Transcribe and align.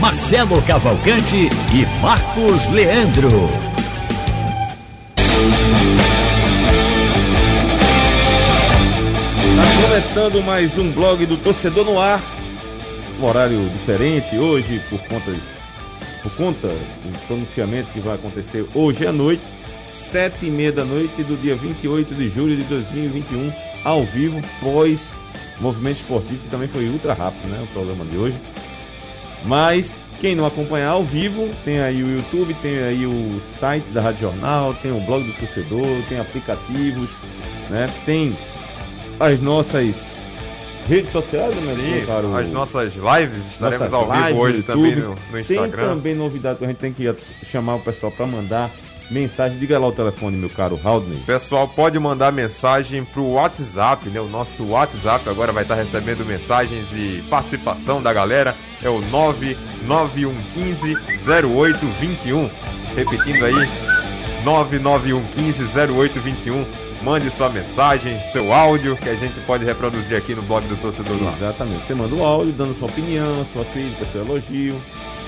Marcelo 0.00 0.62
Cavalcante 0.62 1.50
e 1.74 2.00
Marcos 2.00 2.68
Leandro. 2.70 3.50
Tá 9.56 9.86
começando 9.86 10.42
mais 10.42 10.78
um 10.78 10.90
blog 10.90 11.26
do 11.26 11.36
Torcedor 11.36 11.84
no 11.84 12.00
Ar. 12.00 12.18
Um 13.20 13.26
horário 13.26 13.68
diferente 13.68 14.38
hoje 14.38 14.80
por 14.88 14.98
conta, 15.00 15.32
por 16.22 16.32
conta 16.32 16.68
que 17.92 18.00
vai 18.00 18.14
acontecer 18.14 18.66
hoje 18.74 19.06
à 19.06 19.12
noite, 19.12 19.44
sete 20.10 20.46
e 20.46 20.50
meia 20.50 20.72
da 20.72 20.84
noite 20.84 21.22
do 21.22 21.36
dia 21.36 21.54
28 21.54 22.14
de 22.14 22.30
julho 22.30 22.56
de 22.56 22.64
2021, 22.64 23.52
ao 23.84 24.02
vivo, 24.04 24.40
pós 24.62 25.02
movimento 25.60 25.98
esportivo, 25.98 26.42
que 26.42 26.48
também 26.48 26.68
foi 26.68 26.88
ultra 26.88 27.12
rápido, 27.12 27.48
né? 27.48 27.62
O 27.62 27.66
programa 27.74 28.06
de 28.06 28.16
hoje. 28.16 28.36
Mas 29.44 29.98
quem 30.20 30.34
não 30.34 30.44
acompanhar 30.44 30.90
ao 30.90 31.02
vivo, 31.04 31.48
tem 31.64 31.80
aí 31.80 32.02
o 32.02 32.16
YouTube, 32.16 32.54
tem 32.60 32.78
aí 32.78 33.06
o 33.06 33.40
site 33.58 33.84
da 33.90 34.02
Rádio 34.02 34.20
Jornal, 34.20 34.74
tem 34.74 34.92
o 34.92 35.00
blog 35.00 35.24
do 35.24 35.32
torcedor, 35.32 35.86
tem 36.08 36.20
aplicativos, 36.20 37.08
né? 37.70 37.88
Tem 38.04 38.36
as 39.18 39.40
nossas 39.40 39.94
redes 40.86 41.10
sociais, 41.12 41.54
né? 41.56 41.74
Sim, 41.74 42.04
Colocaram 42.06 42.36
as 42.36 42.50
nossas 42.50 42.92
lives, 42.94 43.46
estaremos 43.52 43.90
nossas 43.90 43.92
ao 43.92 44.10
vivo 44.10 44.26
lives 44.26 44.40
hoje 44.42 44.56
no 44.58 44.62
também 44.64 44.84
YouTube. 44.84 45.02
no, 45.02 45.10
no 45.10 45.16
Tem 45.32 45.40
Instagram. 45.56 45.88
também 45.88 46.14
novidade 46.14 46.58
que 46.58 46.64
a 46.64 46.68
gente 46.68 46.78
tem 46.78 46.92
que 46.92 47.14
chamar 47.50 47.76
o 47.76 47.80
pessoal 47.80 48.12
para 48.12 48.26
mandar 48.26 48.70
mensagem. 49.10 49.58
Diga 49.58 49.78
lá 49.78 49.88
o 49.88 49.92
telefone, 49.92 50.36
meu 50.36 50.48
caro 50.48 50.80
Haldney. 50.82 51.18
Pessoal 51.26 51.68
pode 51.68 51.98
mandar 51.98 52.32
mensagem 52.32 53.04
pro 53.04 53.24
WhatsApp, 53.24 54.08
né? 54.08 54.20
O 54.20 54.28
nosso 54.28 54.64
WhatsApp 54.68 55.28
agora 55.28 55.52
vai 55.52 55.64
estar 55.64 55.74
recebendo 55.74 56.24
mensagens 56.24 56.86
e 56.92 57.22
participação 57.28 58.00
da 58.00 58.12
galera. 58.12 58.54
É 58.82 58.88
o 58.88 59.00
991150821. 59.86 62.50
Repetindo 62.94 63.44
aí, 63.44 63.68
991150821. 64.44 66.64
Mande 67.02 67.30
sua 67.30 67.48
mensagem, 67.48 68.20
seu 68.30 68.52
áudio, 68.52 68.94
que 68.94 69.08
a 69.08 69.14
gente 69.14 69.40
pode 69.46 69.64
reproduzir 69.64 70.18
aqui 70.18 70.34
no 70.34 70.42
blog 70.42 70.66
do 70.66 70.76
Torcedor. 70.76 71.16
Exatamente. 71.34 71.86
Você 71.86 71.94
manda 71.94 72.14
o 72.14 72.22
áudio 72.22 72.52
dando 72.52 72.78
sua 72.78 72.88
opinião, 72.88 73.46
sua 73.54 73.64
crítica, 73.64 74.04
seu 74.12 74.20
elogio, 74.20 74.74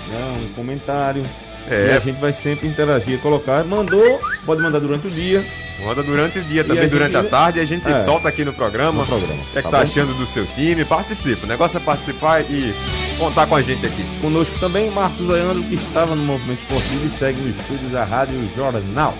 né, 0.08 0.38
um 0.38 0.52
comentário. 0.52 1.24
É. 1.70 1.88
E 1.92 1.96
a 1.96 2.00
gente 2.00 2.20
vai 2.20 2.32
sempre 2.32 2.68
interagir, 2.68 3.18
colocar. 3.20 3.64
Mandou, 3.64 4.20
pode 4.44 4.60
mandar 4.62 4.78
durante 4.80 5.06
o 5.06 5.10
dia. 5.10 5.44
Manda 5.84 6.02
durante 6.02 6.38
o 6.38 6.42
dia, 6.42 6.60
E 6.60 6.64
também 6.64 6.84
a 6.84 6.86
durante 6.88 7.16
a 7.16 7.22
gente- 7.22 7.30
tarde, 7.30 7.58
a 7.60 7.64
gente 7.64 7.88
É. 7.88 8.04
solta 8.04 8.28
aqui 8.28 8.44
no 8.44 8.52
programa. 8.52 9.00
No 9.00 9.06
programa, 9.06 9.34
O 9.42 9.46
que 9.46 9.58
é 9.58 9.62
que 9.62 9.68
tá 9.68 9.70
tá 9.70 9.76
bom? 9.78 9.82
achando 9.90 10.14
do 10.16 10.26
seu 10.26 10.46
time? 10.46 10.84
Participa. 10.84 11.44
O 11.44 11.48
negócio 11.48 11.76
é 11.76 11.80
participar 11.80 12.42
e 12.42 12.72
contar 13.18 13.46
com 13.46 13.56
a 13.56 13.62
gente 13.62 13.84
aqui. 13.86 14.04
Conosco 14.20 14.56
também 14.60 14.90
Marcos 14.90 15.26
Leandro, 15.26 15.62
que 15.64 15.74
estava 15.74 16.14
no 16.14 16.22
movimento 16.24 16.60
esportivo 16.60 17.06
e 17.06 17.18
segue 17.18 17.40
no 17.40 17.50
estúdio 17.50 17.88
da 17.88 18.04
Rádio 18.04 18.34
Jornal. 18.54 19.14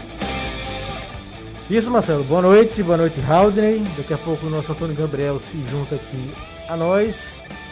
Isso, 1.70 1.90
Marcelo. 1.90 2.22
Boa 2.24 2.42
noite, 2.42 2.82
boa 2.82 2.98
noite, 2.98 3.16
Haldney. 3.26 3.82
Daqui 3.96 4.12
a 4.14 4.18
pouco 4.18 4.46
o 4.46 4.50
nosso 4.50 4.70
Antônio 4.72 4.94
Gabriel 4.94 5.40
se 5.40 5.58
junta 5.70 5.94
aqui 5.94 6.30
a 6.68 6.76
nós. 6.76 7.16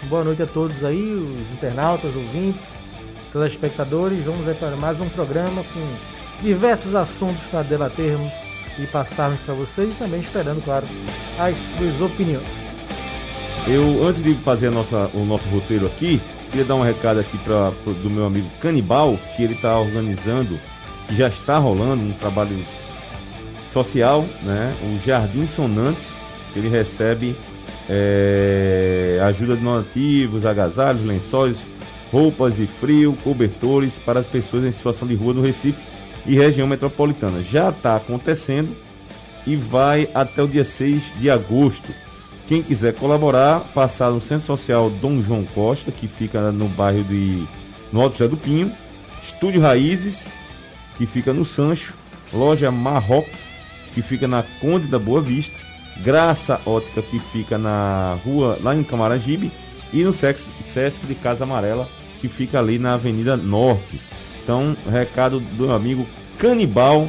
Boa 0.04 0.24
noite 0.24 0.42
a 0.42 0.46
todos 0.46 0.82
aí, 0.84 1.12
os 1.12 1.52
internautas, 1.52 2.14
ouvintes, 2.16 2.64
telespectadores. 3.32 4.24
Vamos 4.24 4.46
aí 4.48 4.54
para 4.54 4.76
mais 4.76 5.00
um 5.00 5.08
programa 5.08 5.62
com 5.72 6.42
diversos 6.42 6.94
assuntos 6.94 7.40
para 7.50 7.62
debatermos 7.62 8.30
e 8.78 8.86
passarmos 8.86 9.40
para 9.40 9.54
vocês 9.54 9.92
e 9.92 9.96
também 9.96 10.20
esperando, 10.20 10.62
claro, 10.64 10.86
as 11.38 11.56
suas 11.78 12.00
opiniões. 12.00 12.46
Eu, 13.66 14.06
antes 14.06 14.22
de 14.22 14.34
fazer 14.34 14.70
nossa, 14.70 15.10
o 15.12 15.24
nosso 15.24 15.46
roteiro 15.50 15.86
aqui, 15.86 16.20
queria 16.50 16.64
dar 16.64 16.76
um 16.76 16.82
recado 16.82 17.20
aqui 17.20 17.36
pra, 17.38 17.72
pro- 17.84 17.92
do 17.94 18.08
meu 18.08 18.24
amigo 18.24 18.48
Canibal, 18.60 19.18
que 19.36 19.42
ele 19.42 19.54
está 19.54 19.78
organizando, 19.78 20.58
que 21.06 21.14
já 21.14 21.28
está 21.28 21.58
rolando 21.58 22.02
um 22.02 22.12
trabalho 22.12 22.56
social, 23.72 24.24
né? 24.42 24.74
O 24.82 25.06
Jardim 25.06 25.46
Sonante, 25.46 26.00
que 26.52 26.58
ele 26.58 26.68
recebe 26.68 27.36
é, 27.88 29.20
ajuda 29.24 29.56
de 29.56 29.62
donativos, 29.62 30.46
agasalhos, 30.46 31.04
lençóis, 31.04 31.56
roupas 32.10 32.56
de 32.56 32.66
frio, 32.66 33.16
cobertores 33.22 33.94
para 34.04 34.20
as 34.20 34.26
pessoas 34.26 34.64
em 34.64 34.72
situação 34.72 35.06
de 35.06 35.14
rua 35.14 35.34
do 35.34 35.42
Recife 35.42 35.80
e 36.26 36.36
região 36.36 36.66
metropolitana. 36.66 37.42
Já 37.42 37.70
está 37.70 37.96
acontecendo 37.96 38.74
e 39.46 39.56
vai 39.56 40.08
até 40.14 40.42
o 40.42 40.48
dia 40.48 40.64
6 40.64 41.02
de 41.18 41.30
agosto. 41.30 41.88
Quem 42.46 42.62
quiser 42.62 42.94
colaborar, 42.94 43.60
passar 43.74 44.10
no 44.10 44.20
Centro 44.20 44.46
Social 44.46 44.90
Dom 44.90 45.22
João 45.22 45.44
Costa, 45.44 45.92
que 45.92 46.08
fica 46.08 46.50
no 46.50 46.68
bairro 46.68 47.04
de 47.04 47.46
no 47.92 48.00
Alto 48.00 48.18
José 48.18 48.28
do 48.28 48.36
Pinho, 48.36 48.72
Estúdio 49.22 49.60
Raízes, 49.60 50.28
que 50.98 51.06
fica 51.06 51.32
no 51.32 51.44
Sancho, 51.44 51.94
Loja 52.32 52.70
Marroco, 52.70 53.30
que 53.94 54.02
fica 54.02 54.28
na 54.28 54.44
Conde 54.60 54.86
da 54.86 54.98
Boa 54.98 55.20
Vista, 55.20 55.58
Graça 56.02 56.60
Ótica, 56.64 57.02
que 57.02 57.18
fica 57.18 57.58
na 57.58 58.18
rua, 58.24 58.58
lá 58.62 58.74
em 58.74 58.82
Camaragibe, 58.82 59.52
e 59.92 60.02
no 60.04 60.14
Sesc, 60.14 60.48
Sesc 60.62 61.04
de 61.06 61.14
Casa 61.14 61.44
Amarela, 61.44 61.88
que 62.20 62.28
fica 62.28 62.58
ali 62.58 62.78
na 62.78 62.94
Avenida 62.94 63.36
Norte. 63.36 64.00
Então, 64.42 64.76
recado 64.90 65.40
do 65.40 65.66
meu 65.66 65.74
amigo 65.74 66.06
Canibal. 66.38 67.08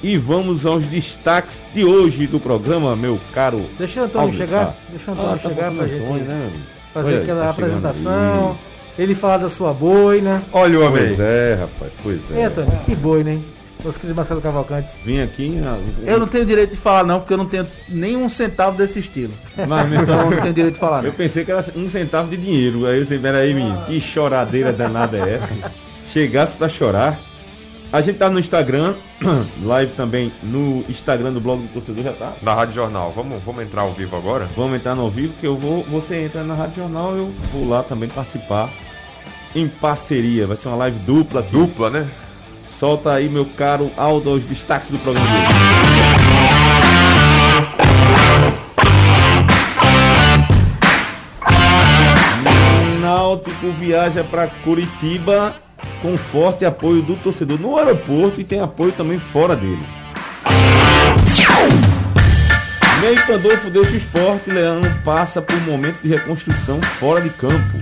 E 0.00 0.16
vamos 0.16 0.64
aos 0.64 0.84
destaques 0.84 1.60
de 1.74 1.84
hoje 1.84 2.28
do 2.28 2.38
programa, 2.38 2.94
meu 2.94 3.18
caro 3.34 3.64
Deixa 3.76 4.00
o 4.00 4.04
Antônio 4.04 4.26
Alves, 4.26 4.38
chegar, 4.38 4.66
tá. 4.66 4.74
deixa 4.90 5.10
o 5.10 5.14
Antônio 5.14 5.32
Ah, 5.32 5.38
chegar 5.38 5.54
faltando 5.54 5.76
para 5.76 5.84
a 5.84 5.88
gente 5.88 6.02
Antônio, 6.04 6.24
né, 6.24 6.52
fazer 6.94 7.08
Olha, 7.08 7.22
aquela 7.22 7.42
tá 7.42 7.50
apresentação, 7.50 8.58
ele 8.96 9.14
falar 9.16 9.38
da 9.38 9.50
sua 9.50 9.72
boina. 9.72 10.40
Olha 10.52 10.78
o 10.78 10.86
homem 10.86 11.04
Pois 11.04 11.18
é, 11.18 11.58
rapaz, 11.60 11.92
pois 12.00 12.20
Ei, 12.30 12.42
é. 12.42 12.44
Antônio, 12.44 12.78
que 12.86 12.94
boina, 12.94 13.32
hein? 13.32 13.44
Nosso 13.84 13.98
querido 13.98 14.16
Marcelo 14.16 14.40
Cavalcante. 14.40 14.88
Vim 15.04 15.20
aqui. 15.20 15.60
ah, 15.64 15.78
Eu 16.04 16.18
não 16.18 16.26
tenho 16.26 16.44
direito 16.44 16.72
de 16.72 16.76
falar 16.76 17.04
não, 17.04 17.20
porque 17.20 17.32
eu 17.32 17.38
não 17.38 17.46
tenho 17.46 17.66
nenhum 17.88 18.28
centavo 18.28 18.76
desse 18.76 18.98
estilo. 18.98 19.32
Mas, 19.68 19.88
meu, 19.88 20.02
Então 20.02 20.20
eu 20.20 20.30
não 20.30 20.40
tenho 20.40 20.52
direito 20.54 20.74
de 20.74 20.80
falar 20.80 20.98
eu 21.04 21.10
não. 21.10 21.12
pensei 21.12 21.44
que 21.44 21.52
era 21.52 21.64
um 21.76 21.88
centavo 21.88 22.28
de 22.28 22.36
dinheiro. 22.36 22.86
Aí 22.86 22.96
eu 22.98 23.02
disse, 23.04 23.18
peraí, 23.18 23.54
menino, 23.54 23.80
que 23.86 24.00
choradeira 24.00 24.72
danada 24.72 25.16
é 25.18 25.34
essa? 25.34 25.72
Chegasse 26.12 26.56
pra 26.56 26.68
chorar. 26.68 27.20
A 27.90 28.02
gente 28.02 28.18
tá 28.18 28.28
no 28.28 28.38
Instagram, 28.38 28.94
live 29.64 29.92
também 29.92 30.30
no 30.42 30.84
Instagram 30.88 31.32
do 31.32 31.40
blog 31.40 31.62
do 31.62 31.68
torcedor 31.72 32.04
já 32.04 32.12
tá. 32.12 32.32
Da 32.42 32.52
Rádio 32.52 32.74
Jornal. 32.74 33.12
Vamos, 33.16 33.42
vamos 33.42 33.62
entrar 33.62 33.82
ao 33.82 33.92
vivo 33.92 34.14
agora? 34.16 34.46
Vamos 34.54 34.76
entrar 34.76 34.94
no 34.94 35.02
ao 35.02 35.10
vivo, 35.10 35.32
que 35.40 35.46
eu 35.46 35.56
vou. 35.56 35.82
Você 35.84 36.16
entra 36.24 36.42
na 36.44 36.54
Rádio 36.54 36.82
Jornal, 36.82 37.16
eu 37.16 37.32
vou 37.52 37.66
lá 37.66 37.82
também 37.82 38.08
participar. 38.10 38.68
Em 39.54 39.66
parceria, 39.68 40.46
vai 40.46 40.56
ser 40.58 40.68
uma 40.68 40.76
live 40.76 40.98
dupla 40.98 41.40
aqui. 41.40 41.52
Dupla, 41.52 41.88
né? 41.88 42.06
Solta 42.78 43.12
aí, 43.12 43.28
meu 43.28 43.44
caro 43.44 43.90
Aldo, 43.96 44.30
os 44.30 44.44
destaques 44.44 44.88
do 44.88 44.98
programa 45.00 45.26
de 45.26 45.34
hoje. 45.34 45.48
Náutico 53.00 53.72
viaja 53.72 54.22
para 54.22 54.46
Curitiba 54.46 55.56
com 56.00 56.16
forte 56.16 56.64
apoio 56.64 57.02
do 57.02 57.16
torcedor 57.16 57.58
no 57.58 57.76
aeroporto 57.76 58.40
e 58.40 58.44
tem 58.44 58.60
apoio 58.60 58.92
também 58.92 59.18
fora 59.18 59.56
dele. 59.56 59.84
Meio 63.00 63.26
Pandolfo 63.26 63.70
deixa 63.70 63.90
o 63.90 63.96
esporte, 63.96 64.50
Leandro 64.50 64.88
passa 65.04 65.42
por 65.42 65.56
um 65.56 65.60
momento 65.62 66.00
de 66.00 66.10
reconstrução 66.10 66.80
fora 67.00 67.20
de 67.20 67.30
campo. 67.30 67.78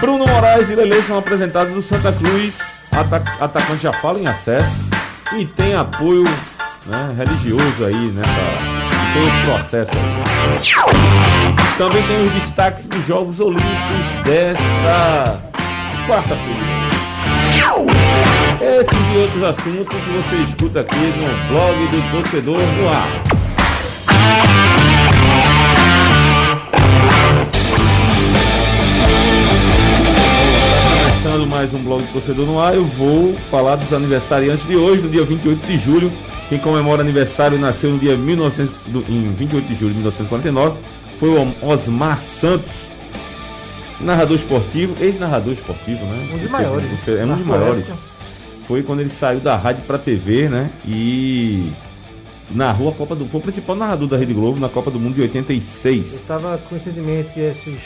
Bruno 0.00 0.26
Moraes 0.26 0.70
e 0.70 0.74
Lele 0.74 1.02
são 1.02 1.18
apresentados 1.18 1.74
do 1.74 1.82
Santa 1.82 2.10
Cruz. 2.12 2.77
Ata 2.92 3.22
atacante 3.40 3.82
já 3.82 3.92
fala 3.92 4.18
em 4.18 4.26
acesso 4.26 4.88
e 5.36 5.44
tem 5.44 5.74
apoio 5.74 6.24
né, 6.86 7.14
religioso 7.16 7.84
aí 7.84 8.12
nessa 8.12 8.78
tem 9.12 9.26
o 9.26 9.44
processo. 9.44 9.90
Também 11.76 12.06
tem 12.06 12.26
os 12.26 12.32
destaques 12.32 12.84
dos 12.86 13.06
Jogos 13.06 13.40
Olímpicos 13.40 14.24
desta 14.24 15.40
quarta-feira. 16.06 16.78
Esses 18.60 19.14
e 19.14 19.18
outros 19.18 19.42
assuntos 19.44 19.96
você 20.02 20.36
escuta 20.48 20.80
aqui 20.80 20.96
no 20.96 21.48
blog 21.48 21.86
do 21.88 22.10
Torcedor 22.10 22.60
no 22.60 22.88
Ar. 22.88 24.67
Mais 31.58 31.74
um 31.74 31.82
blog 31.82 32.00
do 32.04 32.12
torcedor 32.12 32.46
no 32.46 32.60
ar. 32.60 32.72
Eu 32.76 32.84
vou 32.84 33.34
falar 33.50 33.74
dos 33.74 33.92
aniversariantes 33.92 34.64
de 34.64 34.76
hoje, 34.76 35.02
no 35.02 35.08
dia 35.08 35.24
28 35.24 35.66
de 35.66 35.76
julho. 35.76 36.12
Quem 36.48 36.56
comemora 36.56 37.02
aniversário 37.02 37.58
nasceu 37.58 37.90
no 37.90 37.98
dia 37.98 38.16
1900, 38.16 38.72
do- 38.86 39.04
em 39.08 39.32
28 39.32 39.66
de 39.66 39.74
julho 39.74 39.90
de 39.90 39.96
1949. 39.98 40.78
Foi 41.18 41.30
o 41.30 41.52
Osmar 41.66 42.20
Santos, 42.20 42.70
narrador 44.00 44.36
esportivo, 44.36 44.94
ex-narrador 45.02 45.52
esportivo, 45.52 46.06
né? 46.06 46.28
Um 46.32 46.38
dos 46.38 46.48
maiores. 46.48 46.86
É 47.08 47.24
um 47.24 47.34
dos 47.36 47.44
maiores. 47.46 47.84
Foi 48.68 48.84
quando 48.84 49.00
ele 49.00 49.10
saiu 49.10 49.40
da 49.40 49.56
rádio 49.56 49.82
pra 49.84 49.98
TV, 49.98 50.48
né? 50.48 50.70
E 50.86 51.72
narrou 52.52 52.90
a 52.90 52.92
Copa 52.92 53.16
do 53.16 53.24
Foi 53.24 53.40
o 53.40 53.42
principal 53.42 53.74
narrador 53.74 54.06
da 54.06 54.16
Rede 54.16 54.32
Globo 54.32 54.60
na 54.60 54.68
Copa 54.68 54.92
do 54.92 55.00
Mundo 55.00 55.14
de 55.16 55.22
Eu 55.22 55.26
86. 55.26 56.14
estava 56.14 56.56
coincidentemente 56.68 57.40
esses 57.40 57.78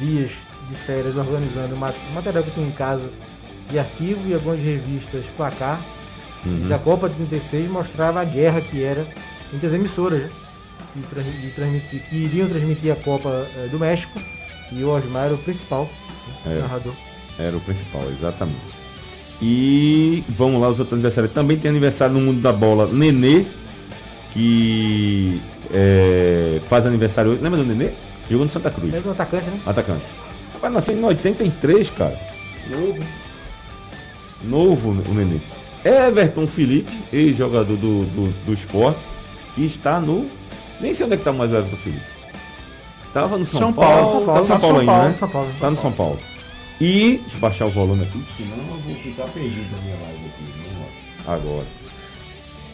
dias 0.00 0.30
de 0.70 0.76
férias 0.76 1.16
organizando 1.16 1.76
ma- 1.76 1.92
material 2.14 2.42
que 2.44 2.50
tenho 2.52 2.68
em 2.68 2.72
casa 2.72 3.10
de 3.70 3.78
arquivo 3.78 4.20
e 4.28 4.34
algumas 4.34 4.58
revistas 4.58 5.22
placar 5.36 5.80
Uhum. 6.46 6.68
da 6.68 6.78
Copa 6.78 7.06
de 7.08 7.16
36 7.16 7.70
mostrava 7.70 8.20
a 8.22 8.24
guerra 8.24 8.62
que 8.62 8.82
era 8.82 9.06
entre 9.52 9.66
as 9.66 9.72
emissoras 9.74 10.22
né, 10.22 10.30
que, 10.94 11.02
trans- 11.14 11.54
transmitir, 11.54 12.02
que 12.08 12.16
iriam 12.16 12.48
transmitir 12.48 12.90
a 12.92 12.96
Copa 12.96 13.46
eh, 13.56 13.68
do 13.70 13.78
México 13.78 14.18
e 14.72 14.82
o 14.82 14.88
Osmar 14.88 15.26
era 15.26 15.34
o 15.34 15.38
principal 15.38 15.86
né, 16.46 16.56
É. 16.56 16.60
narrador. 16.62 16.94
Era 17.38 17.54
o 17.56 17.60
principal, 17.60 18.02
exatamente. 18.10 18.58
E 19.42 20.24
vamos 20.30 20.60
lá, 20.62 20.68
os 20.68 20.78
outros 20.78 20.92
aniversários. 20.94 21.32
Também 21.32 21.56
tem 21.58 21.70
aniversário 21.70 22.14
no 22.14 22.20
mundo 22.20 22.40
da 22.40 22.52
bola, 22.52 22.86
Nenê, 22.86 23.44
que 24.32 25.40
é, 25.72 26.60
faz 26.68 26.86
aniversário 26.86 27.32
hoje. 27.32 27.42
Lembra 27.42 27.60
do 27.62 27.66
Nenê? 27.66 27.92
Jogou 28.30 28.46
no 28.46 28.52
Santa 28.52 28.70
Cruz. 28.70 28.92
Mesmo 28.92 29.10
atacante, 29.10 29.44
né? 29.46 29.60
Atacante. 29.66 30.04
Rapaz, 30.60 30.74
nasceu 30.74 30.94
em 30.94 31.02
83, 31.02 31.88
cara. 31.90 32.18
Novo. 32.68 33.02
Novo 34.44 34.90
o 34.90 35.14
Nenê. 35.14 35.40
Everton 35.82 36.46
Felipe, 36.46 36.92
ex-jogador 37.10 37.76
do, 37.76 38.04
do, 38.04 38.44
do 38.44 38.52
esporte, 38.52 39.00
que 39.54 39.64
está 39.64 39.98
no. 39.98 40.28
Nem 40.78 40.92
sei 40.92 41.06
onde 41.06 41.14
é 41.14 41.18
que 41.18 41.24
tá 41.24 41.32
mais 41.32 41.50
o 41.50 41.56
Everton 41.56 41.76
Felipe. 41.78 42.04
Tava 43.14 43.38
no 43.38 43.46
São, 43.46 43.60
São 43.60 43.72
Paulo. 43.72 44.26
Paulo, 44.26 44.26
Tá 44.26 44.40
no 44.40 44.46
São 44.46 44.60
Paulo 44.60 44.78
ainda, 44.80 45.08
né? 45.08 45.14
São 45.18 45.28
Paulo. 45.28 45.48
Tá 45.58 45.70
no 45.70 45.80
São 45.80 45.92
Paulo. 45.92 46.20
E. 46.78 47.18
Deixa 47.22 47.36
eu 47.36 47.40
baixar 47.40 47.66
o 47.66 47.70
volume 47.70 48.02
aqui, 48.02 48.22
senão 48.36 48.56
eu 48.58 48.76
vou 48.78 48.94
ficar 48.96 49.24
perdido 49.28 49.66
na 49.74 49.82
minha 49.82 49.96
live 49.96 50.26
aqui. 50.26 51.26
Agora. 51.26 51.66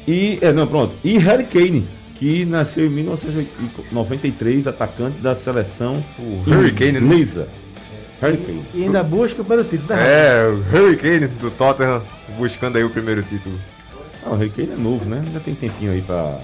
E. 0.08 0.38
É, 0.42 0.52
não, 0.52 0.66
pronto. 0.66 0.92
E 1.04 1.18
Harry 1.18 1.44
Kane, 1.44 1.86
que 2.16 2.44
nasceu 2.44 2.86
em 2.86 2.90
1993, 2.90 4.66
atacante 4.66 5.18
da 5.18 5.36
seleção 5.36 6.02
O 6.18 6.42
Hurricane, 6.48 6.92
né? 6.92 6.98
inglesa. 7.00 7.48
Harry 7.48 7.65
Kane. 8.20 8.64
E 8.74 8.84
ainda 8.84 9.02
busca 9.02 9.44
pelo 9.44 9.62
título 9.64 9.88
da 9.88 9.96
Rádio. 9.96 10.10
É, 10.10 10.46
o 10.48 10.76
Hurricane 10.84 11.26
do 11.28 11.50
Tottenham 11.50 12.02
buscando 12.38 12.76
aí 12.76 12.84
o 12.84 12.90
primeiro 12.90 13.22
título. 13.22 13.58
Ah, 14.24 14.30
o 14.30 14.36
Harry 14.36 14.50
Kane 14.50 14.72
é 14.72 14.76
novo, 14.76 15.04
né? 15.08 15.22
Ainda 15.26 15.40
tem 15.40 15.54
tempinho 15.54 15.92
aí 15.92 16.02
pra. 16.02 16.38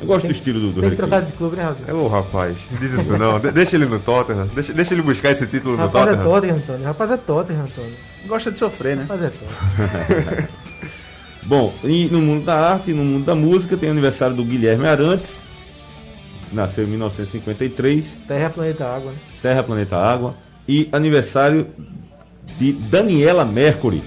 Eu 0.00 0.06
gosto 0.06 0.26
do 0.26 0.32
estilo 0.32 0.60
do, 0.60 0.72
do 0.72 0.80
Tem 0.82 0.90
trocar 0.90 1.20
Kane. 1.20 1.30
de 1.30 1.36
clube, 1.38 1.56
né, 1.56 1.74
Raul? 1.86 2.04
Ô 2.04 2.08
rapaz, 2.08 2.56
não 2.70 2.78
diz 2.78 2.92
isso 2.92 3.16
não. 3.16 3.38
De- 3.40 3.50
deixa 3.50 3.76
ele 3.76 3.86
no 3.86 3.98
Tottenham. 3.98 4.46
Deixa, 4.54 4.72
deixa 4.72 4.92
ele 4.94 5.02
buscar 5.02 5.30
esse 5.30 5.46
título 5.46 5.76
no 5.76 5.82
Rapaz 5.84 6.06
é 6.08 6.10
Tottenham. 6.16 6.32
Tottenham, 6.32 6.56
Antônio. 6.56 6.84
Rapaz 6.84 7.10
é 7.10 7.16
Tottenham, 7.16 7.62
Antônio. 7.64 7.92
Gosta 8.26 8.52
de 8.52 8.58
sofrer, 8.58 8.96
né? 8.96 9.02
Rapaz 9.02 9.22
é 9.22 9.30
Tottenham. 9.30 10.48
Bom, 11.44 11.72
e 11.84 12.06
no 12.08 12.20
mundo 12.20 12.44
da 12.44 12.72
arte, 12.72 12.92
no 12.92 13.04
mundo 13.04 13.24
da 13.24 13.34
música, 13.34 13.76
tem 13.76 13.88
o 13.88 13.92
aniversário 13.92 14.34
do 14.36 14.44
Guilherme 14.44 14.86
Arantes. 14.86 15.36
Nasceu 16.52 16.84
em 16.84 16.88
1953. 16.88 18.12
Terra, 18.26 18.50
planeta, 18.50 18.84
água, 18.84 19.12
né? 19.12 19.18
Terra, 19.42 19.62
Planeta 19.62 19.96
Água. 19.96 20.34
E 20.68 20.88
aniversário 20.92 21.66
de 22.58 22.72
Daniela 22.72 23.44
Mercury. 23.44 24.02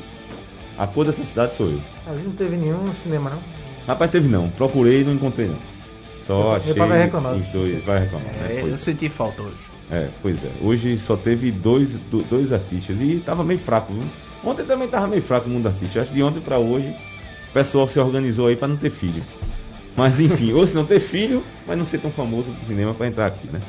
A 0.77 0.87
cor 0.87 1.05
dessa 1.05 1.23
cidade 1.23 1.55
sou 1.55 1.67
eu. 1.67 1.81
A 2.07 2.15
gente 2.15 2.25
não 2.27 2.33
teve 2.33 2.55
nenhum 2.57 2.91
cinema, 3.03 3.29
não. 3.29 3.39
Rapaz, 3.87 4.11
teve 4.11 4.27
não. 4.27 4.49
Procurei 4.49 5.01
e 5.01 5.03
não 5.03 5.13
encontrei 5.13 5.47
não. 5.47 5.57
Só 6.25 6.41
Meu 6.41 6.51
achei 6.53 6.73
pai 6.73 6.87
vai 6.87 7.03
reclamar. 7.03 7.33
os 7.35 7.47
dois. 7.49 7.83
Vai 7.83 7.99
reclamar. 8.01 8.27
né? 8.33 8.55
É, 8.55 8.61
Pois 8.61 8.71
eu 8.73 8.77
senti 8.77 9.09
falta 9.09 9.41
hoje. 9.41 9.55
É, 9.91 10.07
pois 10.21 10.37
é. 10.43 10.49
Hoje 10.61 10.97
só 10.99 11.15
teve 11.17 11.51
dois, 11.51 11.89
do- 12.11 12.23
dois 12.29 12.53
artistas 12.53 12.95
e 13.01 13.21
tava 13.25 13.43
meio 13.43 13.59
fraco, 13.59 13.91
viu? 13.93 14.03
Ontem 14.43 14.63
também 14.63 14.87
tava 14.87 15.07
meio 15.07 15.21
fraco 15.21 15.49
o 15.49 15.51
mundo 15.51 15.67
artístico. 15.67 15.99
Acho 15.99 16.09
que 16.11 16.15
de 16.15 16.23
ontem 16.23 16.39
pra 16.39 16.59
hoje 16.59 16.87
o 17.49 17.53
pessoal 17.53 17.87
se 17.87 17.99
organizou 17.99 18.47
aí 18.47 18.55
pra 18.55 18.67
não 18.67 18.77
ter 18.77 18.91
filho. 18.91 19.23
Mas 19.97 20.19
enfim, 20.19 20.53
ou 20.53 20.65
se 20.67 20.75
não 20.75 20.85
ter 20.85 20.99
filho, 20.99 21.43
mas 21.67 21.77
não 21.77 21.85
ser 21.85 21.97
tão 21.99 22.11
famoso 22.11 22.51
do 22.51 22.67
cinema 22.67 22.93
pra 22.93 23.07
entrar 23.07 23.25
aqui, 23.25 23.47
né? 23.51 23.59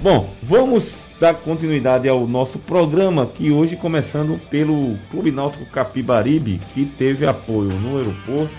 Bom, 0.00 0.30
vamos 0.42 0.94
dar 1.20 1.34
continuidade 1.34 2.08
ao 2.08 2.26
nosso 2.26 2.58
programa, 2.58 3.26
que 3.26 3.50
hoje 3.50 3.76
começando 3.76 4.38
pelo 4.48 4.96
Clube 5.10 5.32
Náutico 5.32 5.66
Capibaribe, 5.66 6.60
que 6.72 6.84
teve 6.86 7.26
apoio 7.26 7.70
no 7.70 7.96
aeroporto 7.98 8.50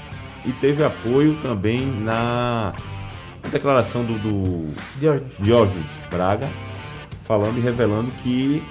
e 0.45 0.51
teve 0.53 0.83
apoio 0.83 1.35
também 1.41 1.85
na 1.85 2.73
declaração 3.51 4.03
do- 4.03 4.19
do 4.19 4.73
Diógenes. 5.39 5.85
Braga, 6.11 6.49
falando 7.25 7.57
e 7.57 7.61
revelando 7.61 8.11
que 8.23 8.61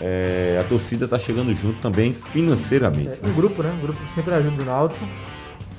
é, 0.00 0.58
a 0.60 0.64
torcida 0.68 1.06
está 1.06 1.18
chegando 1.18 1.52
junto 1.56 1.80
também 1.80 2.12
financeiramente. 2.12 3.18
É, 3.22 3.28
um 3.28 3.32
grupo, 3.32 3.62
né? 3.62 3.72
Um 3.76 3.80
grupo 3.80 3.98
que 4.04 4.10
sempre 4.12 4.32
ajuda 4.34 4.62
o 4.62 4.66
Náutico. 4.66 5.04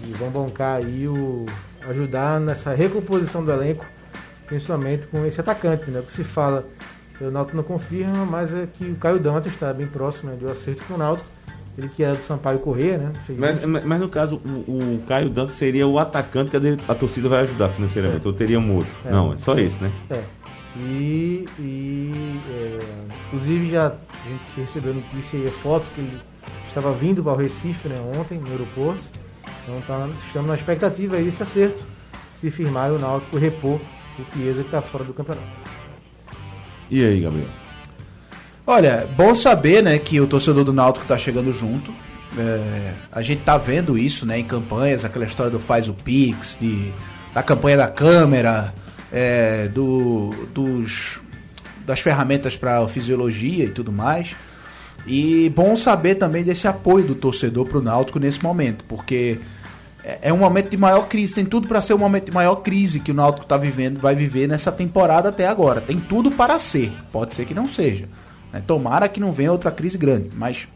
E 0.05 0.11
vão 0.13 0.29
bancar 0.29 0.77
aí 0.77 1.07
o. 1.07 1.45
ajudar 1.89 2.39
nessa 2.39 2.73
recomposição 2.73 3.43
do 3.45 3.51
elenco, 3.51 3.85
principalmente 4.49 5.07
com 5.07 5.25
esse 5.25 5.39
atacante, 5.39 5.89
né? 5.89 5.99
O 5.99 6.03
que 6.03 6.11
se 6.11 6.23
fala, 6.23 6.65
o 7.21 7.29
Náutico 7.31 7.55
não 7.57 7.63
confirma, 7.63 8.25
mas 8.25 8.53
é 8.53 8.67
que 8.77 8.85
o 8.85 8.95
Caio 8.95 9.19
Dantas 9.19 9.53
está 9.53 9.71
bem 9.73 9.87
próximo 9.87 10.31
né, 10.31 10.37
do 10.39 10.49
acerto 10.51 10.83
com 10.85 10.95
o 10.95 10.97
Náutico. 10.97 11.27
Ele 11.77 11.87
que 11.95 12.03
era 12.03 12.13
do 12.15 12.21
Sampaio 12.23 12.59
Corrêa, 12.59 12.97
né? 12.97 13.13
Mas, 13.37 13.63
mas- 13.63 13.85
mas 13.85 13.99
no 14.01 14.09
caso, 14.09 14.41
o, 14.67 14.71
o 14.97 15.03
Caio 15.07 15.29
Dantas 15.29 15.55
seria 15.55 15.87
o 15.87 15.97
atacante 15.97 16.49
que 16.51 16.57
a, 16.57 16.59
de- 16.59 16.77
a 16.87 16.93
torcida 16.95 17.29
vai 17.29 17.43
ajudar 17.43 17.69
financeiramente, 17.69 18.27
ou 18.27 18.33
teria 18.33 18.59
um 18.59 18.75
outro. 18.75 18.91
É. 19.05 19.11
Não, 19.11 19.31
é 19.33 19.37
só 19.37 19.53
esse, 19.53 19.81
né? 19.81 19.89
É. 20.09 20.21
E, 20.77 21.45
e 21.57 22.39
é, 22.49 22.79
inclusive 23.27 23.69
já 23.71 23.87
a 23.87 24.29
gente 24.29 24.67
recebeu 24.67 24.93
notícia 24.93 25.37
e 25.37 25.47
fotos 25.47 25.87
que 25.95 26.01
ele 26.01 26.17
estava 26.67 26.91
vindo 26.93 27.23
para 27.23 27.33
o 27.33 27.35
Recife 27.35 27.87
né, 27.87 27.99
ontem, 28.17 28.37
no 28.39 28.47
aeroporto. 28.51 29.03
Então 29.63 29.81
tá, 29.87 30.09
estamos 30.27 30.47
na 30.49 30.55
expectativa 30.55 31.15
aí 31.15 31.23
desse 31.23 31.41
acerto. 31.41 31.81
Se 32.41 32.51
firmar 32.51 32.89
e 32.91 32.95
o 32.95 32.99
Náutico 32.99 33.37
repor 33.37 33.79
o 34.21 34.33
Chiesa 34.33 34.61
que 34.61 34.67
está 34.67 34.81
fora 34.81 35.03
do 35.03 35.13
campeonato. 35.13 35.57
E 36.89 37.03
aí, 37.03 37.21
Gabriel? 37.21 37.47
Olha, 38.65 39.09
bom 39.15 39.33
saber, 39.33 39.81
né, 39.81 39.97
que 39.97 40.19
o 40.21 40.27
torcedor 40.27 40.63
do 40.63 40.73
Náutico 40.73 41.05
tá 41.05 41.17
chegando 41.17 41.51
junto. 41.51 41.91
É, 42.37 42.93
a 43.11 43.21
gente 43.21 43.41
tá 43.41 43.57
vendo 43.57 43.97
isso, 43.97 44.25
né, 44.25 44.37
em 44.37 44.43
campanhas, 44.43 45.03
aquela 45.03 45.25
história 45.25 45.51
do 45.51 45.59
faz 45.59 45.87
o 45.87 45.93
Pix, 45.93 46.57
de, 46.59 46.93
da 47.33 47.41
campanha 47.41 47.77
da 47.77 47.87
câmera, 47.87 48.73
é, 49.11 49.67
do, 49.67 50.29
dos, 50.53 51.19
das 51.85 51.99
ferramentas 51.99 52.55
para 52.55 52.87
fisiologia 52.87 53.65
e 53.65 53.69
tudo 53.69 53.91
mais. 53.91 54.35
E 55.07 55.51
bom 55.55 55.75
saber 55.75 56.15
também 56.15 56.43
desse 56.43 56.67
apoio 56.67 57.05
do 57.05 57.15
torcedor 57.15 57.67
pro 57.67 57.81
Náutico 57.81 58.19
nesse 58.19 58.43
momento, 58.43 58.83
porque 58.87 59.39
é 60.03 60.19
é 60.29 60.33
um 60.33 60.37
momento 60.37 60.69
de 60.69 60.77
maior 60.77 61.07
crise, 61.07 61.33
tem 61.35 61.45
tudo 61.45 61.67
para 61.67 61.81
ser 61.81 61.93
um 61.93 61.97
momento 61.97 62.25
de 62.25 62.31
maior 62.31 62.57
crise 62.57 62.99
que 62.99 63.11
o 63.11 63.13
Náutico 63.13 63.45
tá 63.45 63.57
vivendo, 63.57 63.99
vai 63.99 64.15
viver 64.15 64.47
nessa 64.47 64.71
temporada 64.71 65.29
até 65.29 65.47
agora. 65.47 65.81
Tem 65.81 65.99
tudo 65.99 66.31
para 66.31 66.57
ser, 66.59 66.91
pode 67.11 67.33
ser 67.35 67.45
que 67.45 67.53
não 67.53 67.67
seja. 67.67 68.07
né? 68.53 68.61
Tomara 68.65 69.07
que 69.09 69.19
não 69.19 69.31
venha 69.31 69.51
outra 69.51 69.71
crise 69.71 69.97
grande, 69.97 70.29
mas 70.35 70.67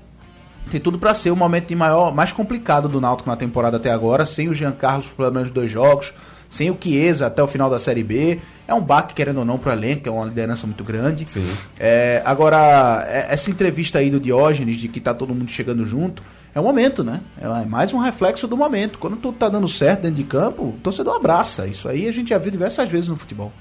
tem 0.71 0.79
tudo 0.79 0.97
para 0.97 1.13
ser 1.13 1.29
o 1.31 1.35
momento 1.35 1.67
de 1.67 1.75
maior, 1.75 2.13
mais 2.13 2.31
complicado 2.31 2.87
do 2.87 3.01
Náutico 3.01 3.29
na 3.29 3.35
temporada 3.35 3.77
até 3.77 3.91
agora, 3.91 4.25
sem 4.25 4.47
o 4.49 4.53
Jean 4.53 4.71
Carlos 4.71 5.07
pelo 5.07 5.31
menos 5.31 5.51
dois 5.51 5.69
jogos, 5.69 6.13
sem 6.49 6.69
o 6.69 6.77
Chiesa 6.79 7.25
até 7.27 7.41
o 7.41 7.47
final 7.47 7.69
da 7.69 7.79
Série 7.79 8.03
B. 8.03 8.39
É 8.67 8.73
um 8.73 8.79
baque, 8.81 9.13
querendo 9.13 9.39
ou 9.39 9.45
não, 9.45 9.57
pro 9.57 9.71
elenco, 9.71 10.07
é 10.07 10.11
uma 10.11 10.23
liderança 10.25 10.65
muito 10.65 10.83
grande. 10.83 11.25
Sim. 11.29 11.45
É, 11.79 12.21
agora, 12.23 13.03
é- 13.09 13.27
essa 13.33 13.49
entrevista 13.49 13.99
aí 13.99 14.09
do 14.09 14.19
Diógenes, 14.19 14.77
de 14.77 14.87
que 14.87 15.01
tá 15.01 15.13
todo 15.13 15.33
mundo 15.35 15.49
chegando 15.51 15.85
junto, 15.85 16.23
é 16.55 16.59
o 16.59 16.63
momento, 16.63 17.03
né? 17.03 17.21
É 17.41 17.47
mais 17.65 17.93
um 17.93 17.97
reflexo 17.97 18.47
do 18.47 18.55
momento. 18.55 18.99
Quando 18.99 19.17
tudo 19.17 19.37
tá 19.37 19.49
dando 19.49 19.67
certo 19.67 20.01
dentro 20.01 20.17
de 20.17 20.23
campo, 20.23 20.63
o 20.63 20.71
torcedor 20.83 21.15
abraça. 21.15 21.65
Isso 21.65 21.89
aí 21.89 22.07
a 22.07 22.11
gente 22.11 22.29
já 22.29 22.37
viu 22.37 22.51
diversas 22.51 22.87
vezes 22.89 23.09
no 23.09 23.15
futebol. 23.15 23.51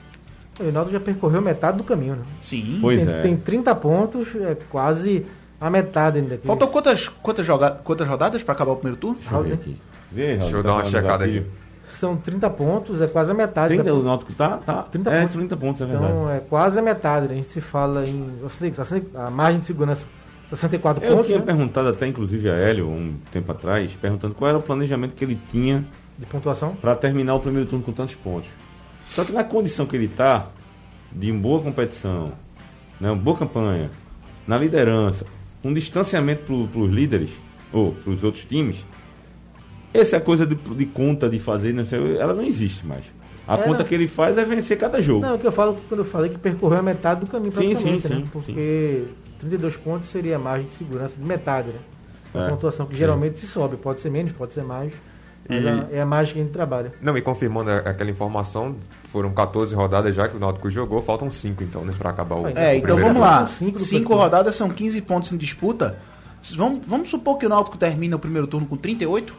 O 0.61 0.71
Náutico 0.71 0.93
já 0.93 1.01
percorreu 1.01 1.41
metade 1.41 1.79
do 1.79 1.85
caminho, 1.85 2.17
né? 2.17 2.23
Sim. 2.43 2.79
Pois 2.81 3.03
tem, 3.03 3.15
é. 3.15 3.23
tem 3.23 3.37
30 3.37 3.75
pontos, 3.75 4.29
é 4.37 4.57
quase 4.71 5.25
a 5.59 5.71
metade 5.71 6.19
ainda. 6.19 6.39
Faltam 6.45 6.69
quantas, 6.69 7.09
quantas, 7.09 7.47
joga 7.47 7.71
quantas 7.71 8.07
rodadas 8.07 8.43
para 8.43 8.53
acabar 8.53 8.73
o 8.73 8.77
primeiro 8.77 9.01
turno? 9.01 9.17
Deixa 9.19 9.35
eu 9.35 9.43
ver 9.43 9.55
aqui. 9.55 9.77
Vê, 10.11 10.27
Raul, 10.37 10.39
Deixa 10.41 10.57
eu 10.57 10.63
tá 10.63 10.69
dar 10.69 10.75
uma 10.75 10.85
checada 10.85 11.25
aqui. 11.25 11.47
São 11.99 12.17
30 12.17 12.51
pontos, 12.51 13.01
é 13.01 13.07
quase 13.07 13.31
a 13.31 13.35
metade. 13.35 13.69
30, 13.75 13.85
da- 13.85 13.95
o 13.95 14.03
Náutico 14.03 14.33
tá? 14.35 14.59
tá 14.59 14.83
30 14.83 15.11
é, 15.11 15.21
pontos. 15.21 15.37
30 15.37 15.57
pontos, 15.57 15.81
é 15.81 15.87
verdade. 15.87 16.13
Então 16.13 16.31
é 16.31 16.41
quase 16.41 16.79
a 16.79 16.83
metade. 16.83 17.27
né? 17.29 17.33
A 17.33 17.37
gente 17.37 17.49
se 17.49 17.61
fala 17.61 18.05
em. 18.07 18.33
60, 18.43 18.85
60, 18.85 19.23
a 19.27 19.31
margem 19.31 19.61
de 19.61 19.67
segurança 19.67 20.07
64 20.57 21.05
Eu 21.05 21.11
pontos 21.13 21.27
tinha 21.27 21.39
né? 21.39 21.45
perguntado 21.45 21.89
até, 21.89 22.07
inclusive, 22.07 22.49
a 22.51 22.55
Hélio, 22.55 22.89
um 22.89 23.15
tempo 23.31 23.51
atrás, 23.53 23.93
perguntando 24.01 24.35
qual 24.35 24.49
era 24.49 24.59
o 24.59 24.63
planejamento 24.63 25.15
que 25.15 25.25
ele 25.25 25.39
tinha 25.49 25.85
de 26.19 26.27
pontuação. 26.27 26.75
para 26.77 26.95
terminar 26.95 27.35
o 27.35 27.41
primeiro 27.41 27.69
turno 27.69 27.85
com 27.85 27.93
tantos 27.93 28.15
pontos. 28.15 28.49
Só 29.11 29.25
que 29.25 29.33
na 29.33 29.45
condição 29.45 29.87
que 29.87 29.97
ele 29.97 30.07
está, 30.07 30.47
de 31.11 31.31
boa 31.33 31.61
competição, 31.61 32.33
né, 33.01 33.11
uma 33.11 33.17
boa 33.17 33.37
campanha, 33.37 33.91
na 34.47 34.57
liderança, 34.59 35.25
um 35.65 35.73
distanciamento 35.73 36.69
para 36.73 36.81
os 36.81 36.91
líderes, 36.93 37.31
ou 37.73 37.93
para 37.93 38.11
os 38.13 38.23
outros 38.25 38.45
times, 38.45 38.77
essa 39.95 40.21
coisa 40.21 40.47
de, 40.47 40.55
de 40.55 40.87
conta 40.87 41.29
de 41.29 41.39
fazer, 41.39 41.73
não 41.75 41.85
sei, 41.85 42.17
ela 42.17 42.33
não 42.35 42.43
existe 42.43 42.87
mais. 42.87 43.05
A 43.47 43.55
É, 43.57 43.59
conta 43.59 43.85
que 43.85 43.95
ele 43.95 44.07
faz 44.09 44.39
é 44.39 44.45
vencer 44.45 44.79
cada 44.79 45.01
jogo. 45.03 45.21
Não, 45.27 45.35
o 45.35 45.39
que 45.39 45.47
eu 45.47 45.53
falo 45.53 45.77
quando 45.89 46.01
eu 46.01 46.05
falei 46.05 46.31
que 46.31 46.39
percorreu 46.39 46.79
a 46.79 46.83
metade 46.83 47.21
do 47.21 47.27
caminho 47.27 47.53
Sim, 47.53 47.59
praticamente, 47.71 48.03
sim, 48.03 48.09
né? 48.09 48.17
sim, 48.21 48.27
Porque 48.33 49.05
32 49.43 49.77
pontos 49.77 50.09
seria 50.09 50.37
a 50.37 50.39
margem 50.39 50.67
de 50.69 50.75
segurança 50.75 51.15
de 51.17 51.23
metade, 51.25 51.69
né? 51.69 51.79
A 52.35 52.39
É, 52.47 52.49
pontuação 52.51 52.87
que 52.87 52.93
sim. 52.95 52.99
geralmente 52.99 53.39
se 53.39 53.47
sobe, 53.47 53.77
pode 53.77 54.01
ser 54.01 54.11
menos, 54.11 54.33
pode 54.33 54.55
ser 54.55 54.63
mais. 54.65 54.93
E- 55.51 55.97
é 55.97 56.01
a 56.01 56.07
margem 56.07 56.35
que 56.35 56.41
a 56.41 56.43
gente 56.45 56.53
trabalha. 56.53 56.93
Não, 57.03 57.17
e 57.19 57.21
confirmando 57.21 57.69
aquela 57.71 58.11
informação, 58.11 58.77
foram 59.11 59.33
14 59.33 59.75
rodadas 59.75 60.15
já 60.15 60.29
que 60.29 60.37
o 60.37 60.41
Náutico 60.41 60.71
jogou, 60.71 61.03
faltam 61.03 61.31
5 61.31 61.63
então, 61.65 61.85
né, 61.85 61.93
pra 61.99 62.11
acabar 62.11 62.37
o, 62.37 62.47
É, 62.47 62.53
É, 62.53 62.53
o 62.75 62.77
então 62.77 62.81
primeiro 62.97 63.05
vamos 63.09 63.21
lá. 63.21 63.39
São 63.47 63.49
cinco 63.49 63.79
do 63.79 63.85
Cinco 63.85 64.01
primeiro 64.05 64.23
rodadas 64.23 64.57
são 64.57 64.71
15 64.71 65.03
pontos 65.03 65.33
em 65.33 65.37
disputa. 65.37 65.99
Vamos, 66.57 66.87
vamos 66.87 67.11
supor 67.11 67.37
que 67.39 67.45
o 67.45 67.49
Náutico 67.49 67.77
termina 67.77 68.17
o 68.17 68.19
primeiro 68.19 68.47
turno 68.47 68.67
com 68.67 68.77
38? 68.77 69.35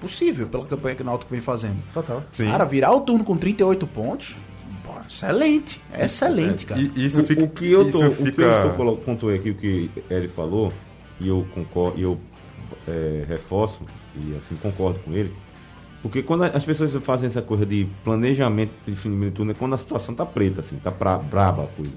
Possível, 0.00 0.46
pela 0.46 0.66
campanha 0.66 0.94
que 0.94 1.02
o 1.02 1.04
Náutico 1.04 1.30
vem 1.30 1.40
fazendo. 1.40 1.76
Total. 1.92 2.22
Sim. 2.32 2.46
Cara, 2.50 2.64
virar 2.64 2.92
o 2.92 3.00
turno 3.00 3.24
com 3.24 3.36
38 3.36 3.86
pontos, 3.86 4.34
excelente. 5.06 5.80
Excelente, 5.96 6.66
cara. 6.66 6.80
E 6.80 7.06
isso 7.06 7.22
o, 7.22 7.24
fica. 7.24 7.44
o 7.44 7.48
que 7.48 7.70
eu, 7.70 7.90
tô, 7.90 7.98
isso 7.98 8.06
o 8.06 8.16
que 8.16 8.22
eu 8.22 8.26
fica... 8.26 8.66
estou 8.68 8.96
pontuei 8.98 9.36
aqui, 9.36 9.50
o 9.50 9.54
que 9.54 9.90
ele 10.10 10.28
falou, 10.28 10.72
e 11.20 11.28
eu 11.28 11.46
concordo, 11.54 11.98
e 11.98 12.02
eu 12.02 12.18
é, 12.88 13.24
reforço, 13.28 13.80
e 14.16 14.36
assim 14.36 14.56
concordo 14.56 14.98
com 15.00 15.12
ele, 15.12 15.32
porque 16.04 16.22
quando 16.22 16.44
as 16.44 16.62
pessoas 16.62 16.92
fazem 17.02 17.28
essa 17.28 17.40
coisa 17.40 17.64
de 17.64 17.86
planejamento 18.04 18.72
de 18.86 18.94
fim 18.94 19.18
de 19.18 19.30
turno, 19.30 19.52
é 19.52 19.54
quando 19.54 19.74
a 19.74 19.78
situação 19.78 20.14
tá 20.14 20.26
preta, 20.26 20.60
assim, 20.60 20.76
tá 20.76 20.90
pra, 20.90 21.16
braba 21.16 21.64
a 21.64 21.66
coisa. 21.66 21.92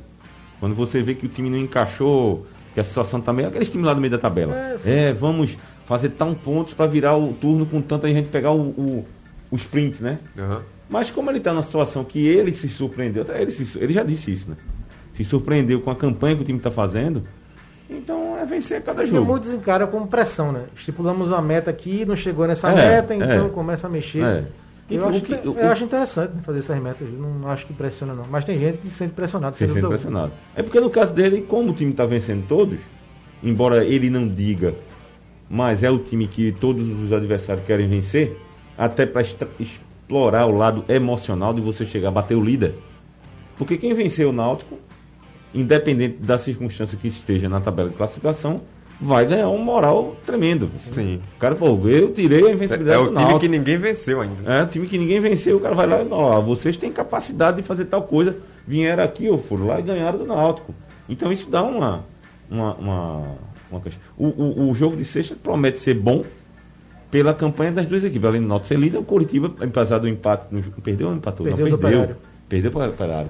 Quando 0.61 0.73
você 0.75 1.01
vê 1.01 1.13
que 1.13 1.25
o 1.25 1.29
time 1.29 1.49
não 1.49 1.57
encaixou, 1.57 2.47
que 2.73 2.79
a 2.79 2.85
situação 2.85 3.19
tá 3.19 3.33
meio. 3.33 3.49
aquele 3.49 3.65
time 3.65 3.83
lá 3.83 3.93
no 3.93 3.99
meio 3.99 4.11
da 4.11 4.17
tabela. 4.17 4.55
É. 4.55 5.09
É, 5.09 5.13
vamos 5.13 5.57
fazer 5.85 6.11
tão 6.11 6.33
pontos 6.33 6.73
para 6.73 6.85
virar 6.87 7.17
o 7.17 7.33
turno 7.33 7.65
com 7.65 7.81
tanta 7.81 8.07
gente 8.07 8.29
pegar 8.29 8.51
o, 8.51 8.69
o, 8.69 9.05
o 9.51 9.55
sprint, 9.57 10.01
né? 10.01 10.19
Aham. 10.37 10.61
Mas 10.89 11.11
como 11.11 11.29
ele 11.29 11.39
está 11.39 11.51
numa 11.53 11.63
situação 11.63 12.03
que 12.03 12.25
ele 12.27 12.53
se 12.53 12.69
surpreendeu, 12.69 13.23
até 13.23 13.41
ele, 13.41 13.51
se- 13.51 13.77
ele 13.79 13.93
já 13.93 14.03
disse 14.03 14.31
isso, 14.31 14.49
né? 14.49 14.55
Se 15.13 15.23
surpreendeu 15.23 15.81
com 15.81 15.91
a 15.91 15.95
campanha 15.95 16.35
que 16.35 16.41
o 16.43 16.45
time 16.45 16.59
está 16.59 16.71
fazendo, 16.71 17.23
então 17.89 18.37
é 18.37 18.45
vencer 18.45 18.81
cada 18.81 19.03
E 19.03 19.07
jogo. 19.07 19.25
muitos 19.25 19.49
encaram 19.49 19.87
como 19.87 20.07
pressão, 20.07 20.51
né? 20.51 20.63
Estipulamos 20.77 21.27
uma 21.29 21.41
meta 21.41 21.69
aqui, 21.69 22.05
não 22.05 22.15
chegou 22.15 22.47
nessa 22.47 22.69
É, 22.71 22.75
meta, 22.75 23.15
então 23.15 23.47
é. 23.47 23.49
começa 23.49 23.87
a 23.87 23.89
mexer. 23.89 24.23
É. 24.23 24.43
E 24.89 24.95
Eu, 24.95 25.09
acho, 25.09 25.19
que- 25.21 25.33
o- 25.33 25.53
eu 25.57 25.69
acho 25.69 25.83
interessante 25.83 26.31
fazer 26.45 26.59
essas 26.59 26.81
metas. 26.81 27.05
Eu 27.05 27.19
não 27.19 27.49
acho 27.49 27.65
que 27.65 27.73
pressiona, 27.73 28.13
não. 28.13 28.23
Mas 28.29 28.45
tem 28.45 28.57
gente 28.57 28.77
que 28.77 28.89
se 28.89 28.95
sente 28.95 29.11
pressionado. 29.13 29.55
Se 29.57 29.59
sente 29.67 29.69
dúvida 29.81 29.87
impressionado. 29.87 30.31
É 30.55 30.63
porque 30.63 30.79
no 30.79 30.89
caso 30.89 31.13
dele, 31.13 31.41
como 31.41 31.71
o 31.71 31.73
time 31.73 31.91
está 31.91 32.05
vencendo 32.05 32.47
todos, 32.47 32.79
embora 33.43 33.83
ele 33.83 34.09
não 34.09 34.25
diga, 34.25 34.73
mas 35.49 35.83
é 35.83 35.89
o 35.91 35.99
time 35.99 36.25
que 36.27 36.53
todos 36.53 36.87
os 37.01 37.11
adversários 37.11 37.65
querem 37.65 37.89
vencer, 37.89 38.37
até 38.77 39.05
para 39.05 39.21
explorar 40.07 40.45
o 40.45 40.55
lado 40.55 40.85
emocional 40.87 41.53
de 41.53 41.59
você 41.59 41.85
chegar 41.85 42.07
a 42.07 42.11
bater 42.11 42.35
o 42.35 42.41
líder. 42.41 42.75
Porque 43.57 43.77
quem 43.77 43.93
venceu 43.93 44.29
o 44.29 44.33
Náutico, 44.33 44.79
independente 45.53 46.17
da 46.19 46.37
circunstância 46.37 46.97
que 46.97 47.09
esteja 47.09 47.49
na 47.49 47.59
tabela 47.59 47.89
de 47.89 47.95
classificação, 47.95 48.61
vai 49.01 49.25
ganhar 49.25 49.49
um 49.49 49.57
moral 49.57 50.15
tremendo. 50.25 50.71
Sim. 50.93 51.19
O 51.35 51.39
cara, 51.39 51.55
pô, 51.55 51.77
eu 51.89 52.13
tirei 52.13 52.45
a 52.45 52.49
É, 52.49 52.53
invencibilidade 52.53 53.01
é 53.01 53.05
do 53.05 53.11
o 53.11 53.15
time 53.15 53.39
que 53.39 53.47
ninguém 53.49 53.77
venceu 53.77 54.21
ainda. 54.21 54.53
É, 54.53 54.65
time 54.65 54.87
que 54.87 54.97
ninguém 54.97 55.19
venceu, 55.19 55.57
o 55.57 55.59
cara 55.59 55.75
vai 55.75 55.85
lá 55.85 56.01
e 56.01 56.07
ó, 56.09 56.39
vocês 56.39 56.77
têm 56.77 56.89
capacidade 56.89 57.57
de 57.57 57.63
fazer 57.63 57.85
tal 57.85 58.03
coisa. 58.03 58.37
Vieram 58.65 59.03
aqui, 59.03 59.29
ou 59.29 59.37
foram 59.37 59.67
lá 59.67 59.79
e 59.79 59.83
ganharam 59.83 60.19
do 60.19 60.25
Náutico. 60.25 60.73
Então 61.09 61.31
isso 61.33 61.49
dá 61.49 61.63
uma. 61.63 62.05
uma, 62.49 62.73
uma, 62.75 63.23
uma 63.69 63.81
questão. 63.81 64.01
o, 64.17 64.27
o, 64.27 64.71
o 64.71 64.75
jogo 64.75 64.95
de 64.95 65.03
sexta 65.03 65.35
promete 65.35 65.81
ser 65.81 65.95
bom 65.95 66.23
pela 67.17 67.33
campanha 67.33 67.71
das 67.71 67.85
duas 67.87 68.03
equipes. 68.03 68.27
Além 68.27 68.41
do 68.41 68.47
Náutico 68.47 68.67
ser 68.67 68.77
líder, 68.77 68.97
o 68.99 69.03
Curitiba, 69.03 69.51
apesar 69.59 69.97
do 69.97 70.07
empate, 70.07 70.45
no, 70.51 70.61
jo- 70.61 70.71
perdeu 70.83 71.07
ou 71.07 71.15
empatou? 71.15 71.45
Perdeu 71.47 71.67
Não, 71.69 71.77
perdeu. 71.77 72.15
Perdeu 72.47 72.71
para 72.71 72.87
o 72.87 72.89
Operário. 72.93 73.29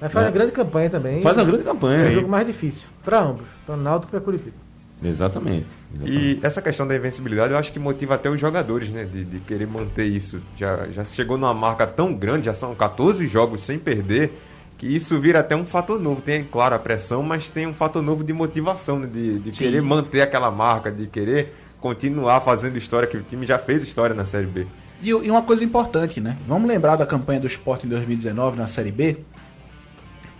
Mas 0.00 0.12
faz 0.12 0.26
É. 0.26 0.28
uma 0.28 0.34
grande 0.34 0.52
campanha 0.52 0.90
também. 0.90 1.22
Faz 1.22 1.36
uma 1.38 1.44
grande 1.44 1.64
campanha. 1.64 1.98
É 2.02 2.08
o 2.08 2.12
jogo 2.12 2.28
mais 2.28 2.46
difícil. 2.46 2.88
Para 3.04 3.20
ambos. 3.22 3.46
Para 3.64 3.74
o 3.74 3.78
Náutico 3.78 4.10
e 4.10 4.12
para 4.12 4.20
Curitiba. 4.20 4.56
Exatamente. 5.04 5.66
exatamente. 5.94 6.16
E 6.18 6.38
essa 6.42 6.60
questão 6.62 6.86
da 6.86 6.94
invencibilidade 6.94 7.52
eu 7.52 7.58
acho 7.58 7.72
que 7.72 7.78
motiva 7.78 8.14
até 8.14 8.28
os 8.30 8.38
jogadores, 8.40 8.88
né? 8.90 9.04
De, 9.04 9.24
de 9.24 9.38
querer 9.40 9.66
manter 9.66 10.04
isso. 10.04 10.40
Já, 10.56 10.86
já 10.90 11.04
chegou 11.04 11.36
numa 11.38 11.54
marca 11.54 11.86
tão 11.86 12.12
grande, 12.14 12.46
já 12.46 12.54
são 12.54 12.74
14 12.74 13.26
jogos 13.26 13.62
sem 13.62 13.78
perder, 13.78 14.32
que 14.78 14.86
isso 14.86 15.18
vira 15.18 15.40
até 15.40 15.56
um 15.56 15.64
fator 15.64 15.98
novo. 16.00 16.20
Tem, 16.20 16.44
claro, 16.44 16.74
a 16.74 16.78
pressão, 16.78 17.22
mas 17.22 17.48
tem 17.48 17.66
um 17.66 17.74
fator 17.74 18.02
novo 18.02 18.22
de 18.22 18.32
motivação, 18.32 18.98
né? 19.00 19.08
De, 19.12 19.38
de 19.40 19.56
Sim. 19.56 19.64
querer 19.64 19.82
manter 19.82 20.20
aquela 20.20 20.50
marca, 20.50 20.90
de 20.90 21.06
querer 21.06 21.52
continuar 21.82 22.40
fazendo 22.40 22.78
história, 22.78 23.08
que 23.08 23.16
o 23.16 23.22
time 23.22 23.44
já 23.44 23.58
fez 23.58 23.82
história 23.82 24.14
na 24.14 24.24
Série 24.24 24.46
B. 24.46 24.66
E, 25.02 25.08
e 25.08 25.30
uma 25.30 25.42
coisa 25.42 25.64
importante, 25.64 26.20
né? 26.20 26.38
Vamos 26.46 26.68
lembrar 26.68 26.94
da 26.94 27.04
campanha 27.04 27.40
do 27.40 27.46
Sport 27.48 27.84
em 27.84 27.88
2019 27.88 28.56
na 28.56 28.68
Série 28.68 28.92
B? 28.92 29.18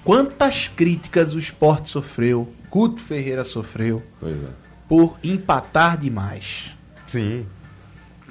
Quantas 0.05 0.69
críticas 0.69 1.35
o 1.35 1.39
Sport 1.41 1.89
sofreu, 1.89 2.49
Guto 2.71 3.01
Ferreira 3.01 3.45
sofreu, 3.45 4.03
é. 4.23 4.33
por 4.89 5.19
empatar 5.23 5.99
demais. 5.99 6.75
Sim. 7.09 7.45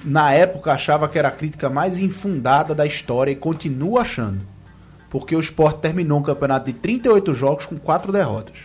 Na 0.04 0.34
época 0.34 0.74
achava 0.74 1.08
que 1.08 1.20
era 1.20 1.28
a 1.28 1.32
crítica 1.32 1.70
mais 1.70 2.00
infundada 2.00 2.74
da 2.74 2.86
história 2.86 3.32
e 3.32 3.36
continua 3.36 4.02
achando. 4.02 4.40
Porque 5.10 5.36
o 5.36 5.40
Sport 5.42 5.80
terminou 5.80 6.20
um 6.20 6.24
campeonato 6.24 6.66
de 6.66 6.74
38 6.74 7.34
jogos 7.34 7.66
com 7.66 7.78
4 7.78 8.12
derrotas. 8.12 8.56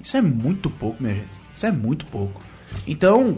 Isso 0.00 0.16
é 0.16 0.20
muito 0.20 0.68
pouco, 0.68 1.02
minha 1.02 1.14
gente. 1.14 1.28
Isso 1.54 1.64
é 1.64 1.72
muito 1.72 2.04
pouco. 2.06 2.40
Então, 2.86 3.36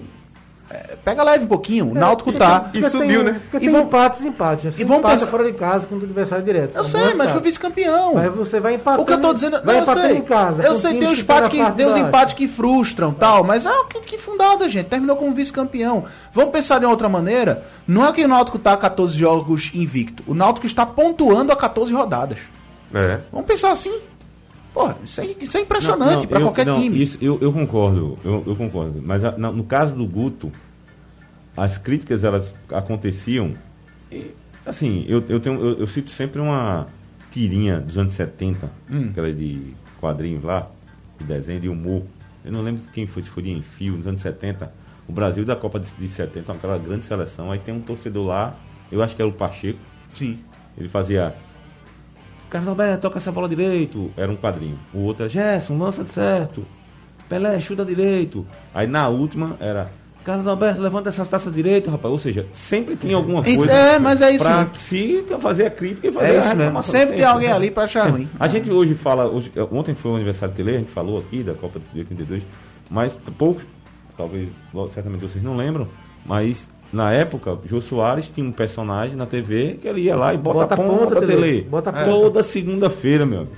é, 0.68 0.96
pega 1.04 1.22
leve 1.22 1.44
um 1.44 1.46
pouquinho. 1.48 1.90
O 1.90 1.94
Náutico 1.94 2.32
tá. 2.32 2.70
E 2.74 2.82
subiu, 2.90 3.22
né? 3.22 3.40
Porque 3.50 3.58
E 3.58 3.60
tem 3.60 3.70
vamos- 3.70 3.86
empates 3.86 4.20
e 4.24 4.28
empates. 4.28 4.64
né? 4.64 4.70
Você 4.72 4.82
e 4.82 4.84
vamos 4.84 4.98
empata 5.00 5.14
pensar- 5.14 5.30
fora 5.30 5.44
de 5.44 5.56
casa 5.56 5.86
contra 5.86 6.02
o 6.04 6.08
adversário 6.08 6.44
direto. 6.44 6.76
Eu 6.76 6.84
sei, 6.84 7.14
mas 7.14 7.30
foi 7.30 7.40
vice-campeão. 7.40 8.14
Mas 8.14 8.34
você 8.34 8.58
vai 8.58 8.74
empatando. 8.74 9.02
O 9.02 9.06
que 9.06 9.12
eu 9.12 9.20
tô 9.20 9.32
dizendo, 9.32 9.62
vai 9.64 9.80
não, 9.80 9.86
eu 9.94 10.00
sei. 10.02 10.16
em 10.16 10.22
casa. 10.22 10.62
Eu 10.64 10.74
sei, 10.76 10.98
tem 10.98 11.08
os 11.08 11.18
que 11.20 11.24
tá 11.24 11.34
empates 11.38 11.50
que, 11.50 11.58
parte 11.62 11.76
tem 11.76 11.86
os 11.86 11.96
empates 11.96 12.34
que 12.34 12.48
frustram, 12.48 13.12
tal, 13.12 13.44
mas 13.44 13.64
é 13.64 13.70
uma 13.70 13.84
crítica 13.84 14.18
fundada, 14.18 14.68
gente. 14.68 14.86
Terminou 14.86 15.14
como 15.16 15.32
vice-campeão. 15.32 16.04
Vamos 16.32 16.50
pensar 16.50 16.78
de 16.80 16.84
uma 16.84 16.90
outra 16.90 17.08
maneira. 17.08 17.64
Não 17.86 18.04
é 18.04 18.12
que 18.12 18.24
o 18.24 18.28
Náutico 18.28 18.58
tá 18.58 18.72
a 18.72 18.76
14 18.76 19.16
jogos 19.16 19.70
invicto. 19.72 20.24
O 20.26 20.34
Náutico 20.34 20.66
está 20.66 20.84
pontuando 20.84 21.52
a 21.52 21.56
14 21.56 21.92
rodadas. 21.94 22.38
É. 22.92 23.18
Vamos 23.30 23.46
pensar 23.46 23.70
assim. 23.70 24.00
Pô, 24.76 24.92
isso 25.02 25.22
é, 25.22 25.26
isso 25.40 25.56
é 25.56 25.60
impressionante 25.62 26.28
eu- 26.30 26.40
qualquer 26.42 26.66
não, 26.66 26.78
time. 26.78 27.00
Isso, 27.02 27.16
eu, 27.18 27.38
eu 27.40 27.50
concordo, 27.50 28.18
eu, 28.22 28.44
eu 28.46 28.54
concordo. 28.54 29.00
Mas 29.02 29.24
a- 29.24 29.32
na- 29.38 29.50
no 29.50 29.64
caso 29.64 29.94
do 29.94 30.04
Guto, 30.06 30.52
as 31.56 31.78
críticas 31.78 32.22
elas 32.24 32.52
aconteciam. 32.70 33.54
E, 34.12 34.32
assim, 34.66 35.06
eu, 35.08 35.24
eu, 35.30 35.40
tenho, 35.40 35.58
eu, 35.64 35.78
eu 35.78 35.86
cito 35.86 36.10
sempre 36.10 36.42
uma 36.42 36.86
tirinha 37.30 37.80
dos 37.80 37.96
anos 37.96 38.12
70, 38.12 38.70
Hum. 38.90 39.08
aquela 39.12 39.32
de 39.32 39.72
quadrinhos 39.98 40.44
lá, 40.44 40.68
de 41.18 41.24
desenho, 41.24 41.58
de 41.60 41.70
humor. 41.70 42.02
Eu 42.44 42.52
não 42.52 42.60
lembro 42.60 42.82
quem 42.92 43.06
foi, 43.06 43.22
se 43.22 43.30
foi 43.30 43.42
de 43.44 43.52
Enfio, 43.52 43.94
nos 43.94 44.06
anos 44.06 44.20
70. 44.20 44.70
O 45.08 45.12
Brasil 45.12 45.42
da 45.46 45.56
Copa 45.56 45.80
de, 45.80 45.88
de 45.98 46.06
70, 46.06 46.52
aquela 46.52 46.76
grande 46.76 47.06
seleção. 47.06 47.50
Aí 47.50 47.58
tem 47.60 47.74
um 47.74 47.80
torcedor 47.80 48.26
lá, 48.26 48.54
eu 48.92 49.02
acho 49.02 49.16
que 49.16 49.22
era 49.22 49.28
o 49.28 49.32
Pacheco. 49.32 49.78
Sim. 50.12 50.38
Ele 50.76 50.90
fazia. 50.90 51.34
Carlos 52.50 52.68
Alberto, 52.68 53.02
toca 53.02 53.18
essa 53.18 53.32
bola 53.32 53.48
direito. 53.48 54.10
Era 54.16 54.30
um 54.30 54.36
quadrinho. 54.36 54.78
O 54.94 55.00
outro 55.00 55.24
era 55.24 55.28
Gerson, 55.32 55.76
lança 55.78 56.04
certo. 56.12 56.64
Pelé, 57.28 57.58
chuta 57.60 57.84
direito. 57.84 58.46
Aí 58.74 58.86
na 58.86 59.08
última 59.08 59.56
era. 59.60 59.90
Carlos 60.22 60.46
Alberto, 60.48 60.80
levanta 60.80 61.08
essas 61.08 61.28
taças 61.28 61.54
direito, 61.54 61.88
rapaz. 61.90 62.10
Ou 62.12 62.18
seja, 62.18 62.46
sempre 62.52 62.96
tinha 62.96 63.14
alguma 63.16 63.42
coisa. 63.44 63.70
é, 63.72 63.98
mas 63.98 64.20
é 64.20 64.32
isso 64.32 64.42
Pra 64.44 64.58
mesmo. 64.58 64.74
se 64.76 65.24
fazer 65.40 65.66
a 65.66 65.70
crítica 65.70 66.08
e 66.08 66.12
fazer 66.12 66.26
É 66.26 66.30
a 66.30 66.38
isso 66.38 66.48
mesmo. 66.48 66.58
reclamação. 66.62 66.92
Sempre 67.00 67.16
tem 67.16 67.24
alguém 67.24 67.52
ali 67.52 67.70
pra 67.70 67.84
achar 67.84 68.08
ruim. 68.10 68.28
A 68.38 68.48
gente 68.48 68.70
hoje 68.70 68.94
fala. 68.94 69.26
Hoje, 69.28 69.52
ontem 69.70 69.94
foi 69.94 70.10
o 70.12 70.14
aniversário 70.16 70.52
do 70.52 70.56
Tele, 70.56 70.70
a 70.74 70.78
gente 70.78 70.90
falou 70.90 71.18
aqui 71.18 71.42
da 71.44 71.54
Copa 71.54 71.80
de 71.92 71.98
82. 72.00 72.42
Mas 72.90 73.16
poucos, 73.38 73.62
talvez, 74.16 74.48
certamente 74.92 75.20
vocês 75.20 75.44
não 75.44 75.56
lembram. 75.56 75.86
Mas 76.24 76.66
na 76.92 77.12
época, 77.12 77.58
Jô 77.66 77.80
Soares 77.80 78.28
tinha 78.28 78.46
um 78.46 78.52
personagem 78.52 79.16
na 79.16 79.26
TV 79.26 79.78
que 79.80 79.88
ele 79.88 80.02
ia 80.02 80.16
lá 80.16 80.32
e 80.32 80.38
bota, 80.38 80.58
Bota 80.60 80.74
a 80.74 80.76
ponta, 80.76 81.14
da 81.14 81.20
Tele. 81.20 81.32
tele. 81.42 81.62
Bota 81.62 81.90
a 81.90 81.92
ponta. 81.92 82.04
Toda 82.06 82.42
segunda-feira, 82.42 83.26
meu 83.26 83.40
amigo. 83.40 83.52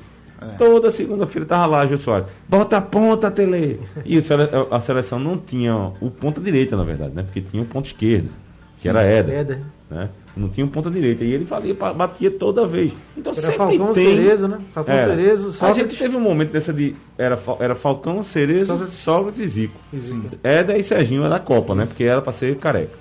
Toda 0.56 0.90
segunda-feira 0.92 1.44
tava 1.46 1.66
lá, 1.66 1.86
Jô 1.86 1.96
Soares. 1.98 2.28
Bota 2.48 2.76
a 2.76 2.80
ponta, 2.80 3.30
Tele. 3.30 3.80
E 4.04 4.16
o 4.18 4.22
sele- 4.22 4.48
a 4.70 4.80
seleção 4.80 5.18
não 5.18 5.36
tinha 5.36 5.74
o 6.00 6.10
ponta 6.10 6.40
direita, 6.40 6.76
na 6.76 6.84
verdade, 6.84 7.12
né? 7.14 7.22
Porque 7.24 7.40
tinha 7.40 7.62
o 7.62 7.66
ponto 7.66 7.86
esquerdo, 7.86 8.28
que 8.78 8.88
era 8.88 9.02
Éder. 9.02 9.34
Éder. 9.38 9.58
Né? 9.90 10.08
Não 10.36 10.48
tinha 10.48 10.64
o 10.64 10.68
ponta 10.68 10.88
direita. 10.90 11.24
E 11.24 11.32
ele 11.32 11.44
pa- 11.74 11.92
batia 11.92 12.30
toda 12.30 12.64
vez. 12.66 12.92
Então 13.16 13.32
Era 13.32 13.40
sempre 13.40 13.56
Falcão 13.56 13.92
tem. 13.92 14.06
Cerezo, 14.16 14.46
né? 14.46 14.58
Falcão 14.72 14.94
Era. 14.94 15.14
Cerezo, 15.16 15.48
A 15.48 15.52
Sócrates. 15.54 15.76
gente 15.76 15.96
teve 15.98 16.16
um 16.16 16.20
momento 16.20 16.52
dessa 16.52 16.72
de. 16.72 16.94
Era, 17.16 17.36
era 17.58 17.74
Falcão, 17.74 18.22
Cerezo, 18.22 18.66
Sócrates. 18.66 18.94
Sócrates 18.98 19.40
e 19.40 19.48
Zico. 19.48 19.80
Zico. 19.98 20.28
Éder 20.44 20.76
e 20.78 20.84
Serginho 20.84 21.24
é 21.24 21.28
da 21.28 21.40
Copa, 21.40 21.74
né? 21.74 21.86
Porque 21.86 22.04
era 22.04 22.22
pra 22.22 22.32
ser 22.32 22.54
careca. 22.58 22.92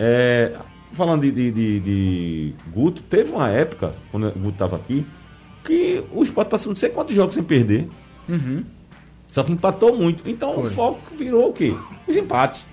É, 0.00 0.52
falando 0.94 1.20
de, 1.22 1.30
de, 1.30 1.50
de- 1.52 1.80
de 1.80 2.54
Guto, 2.72 3.02
teve 3.02 3.30
uma 3.32 3.50
época, 3.50 3.90
quando 4.10 4.28
o 4.28 4.32
Guto 4.32 4.56
tava 4.58 4.76
aqui, 4.76 5.04
que 5.62 6.02
o 6.12 6.22
Sport 6.22 6.48
passou 6.48 6.70
não 6.72 6.76
sei 6.76 6.88
quantos 6.88 7.14
jogos 7.14 7.34
sem 7.34 7.42
perder. 7.42 7.86
Uhum. 8.26 8.64
Só 9.30 9.42
que 9.42 9.52
empatou 9.52 9.94
muito. 9.94 10.28
Então 10.28 10.58
o 10.58 10.64
foco 10.70 10.98
virou 11.16 11.50
o 11.50 11.52
quê? 11.52 11.74
Os 12.08 12.16
empates. 12.16 12.64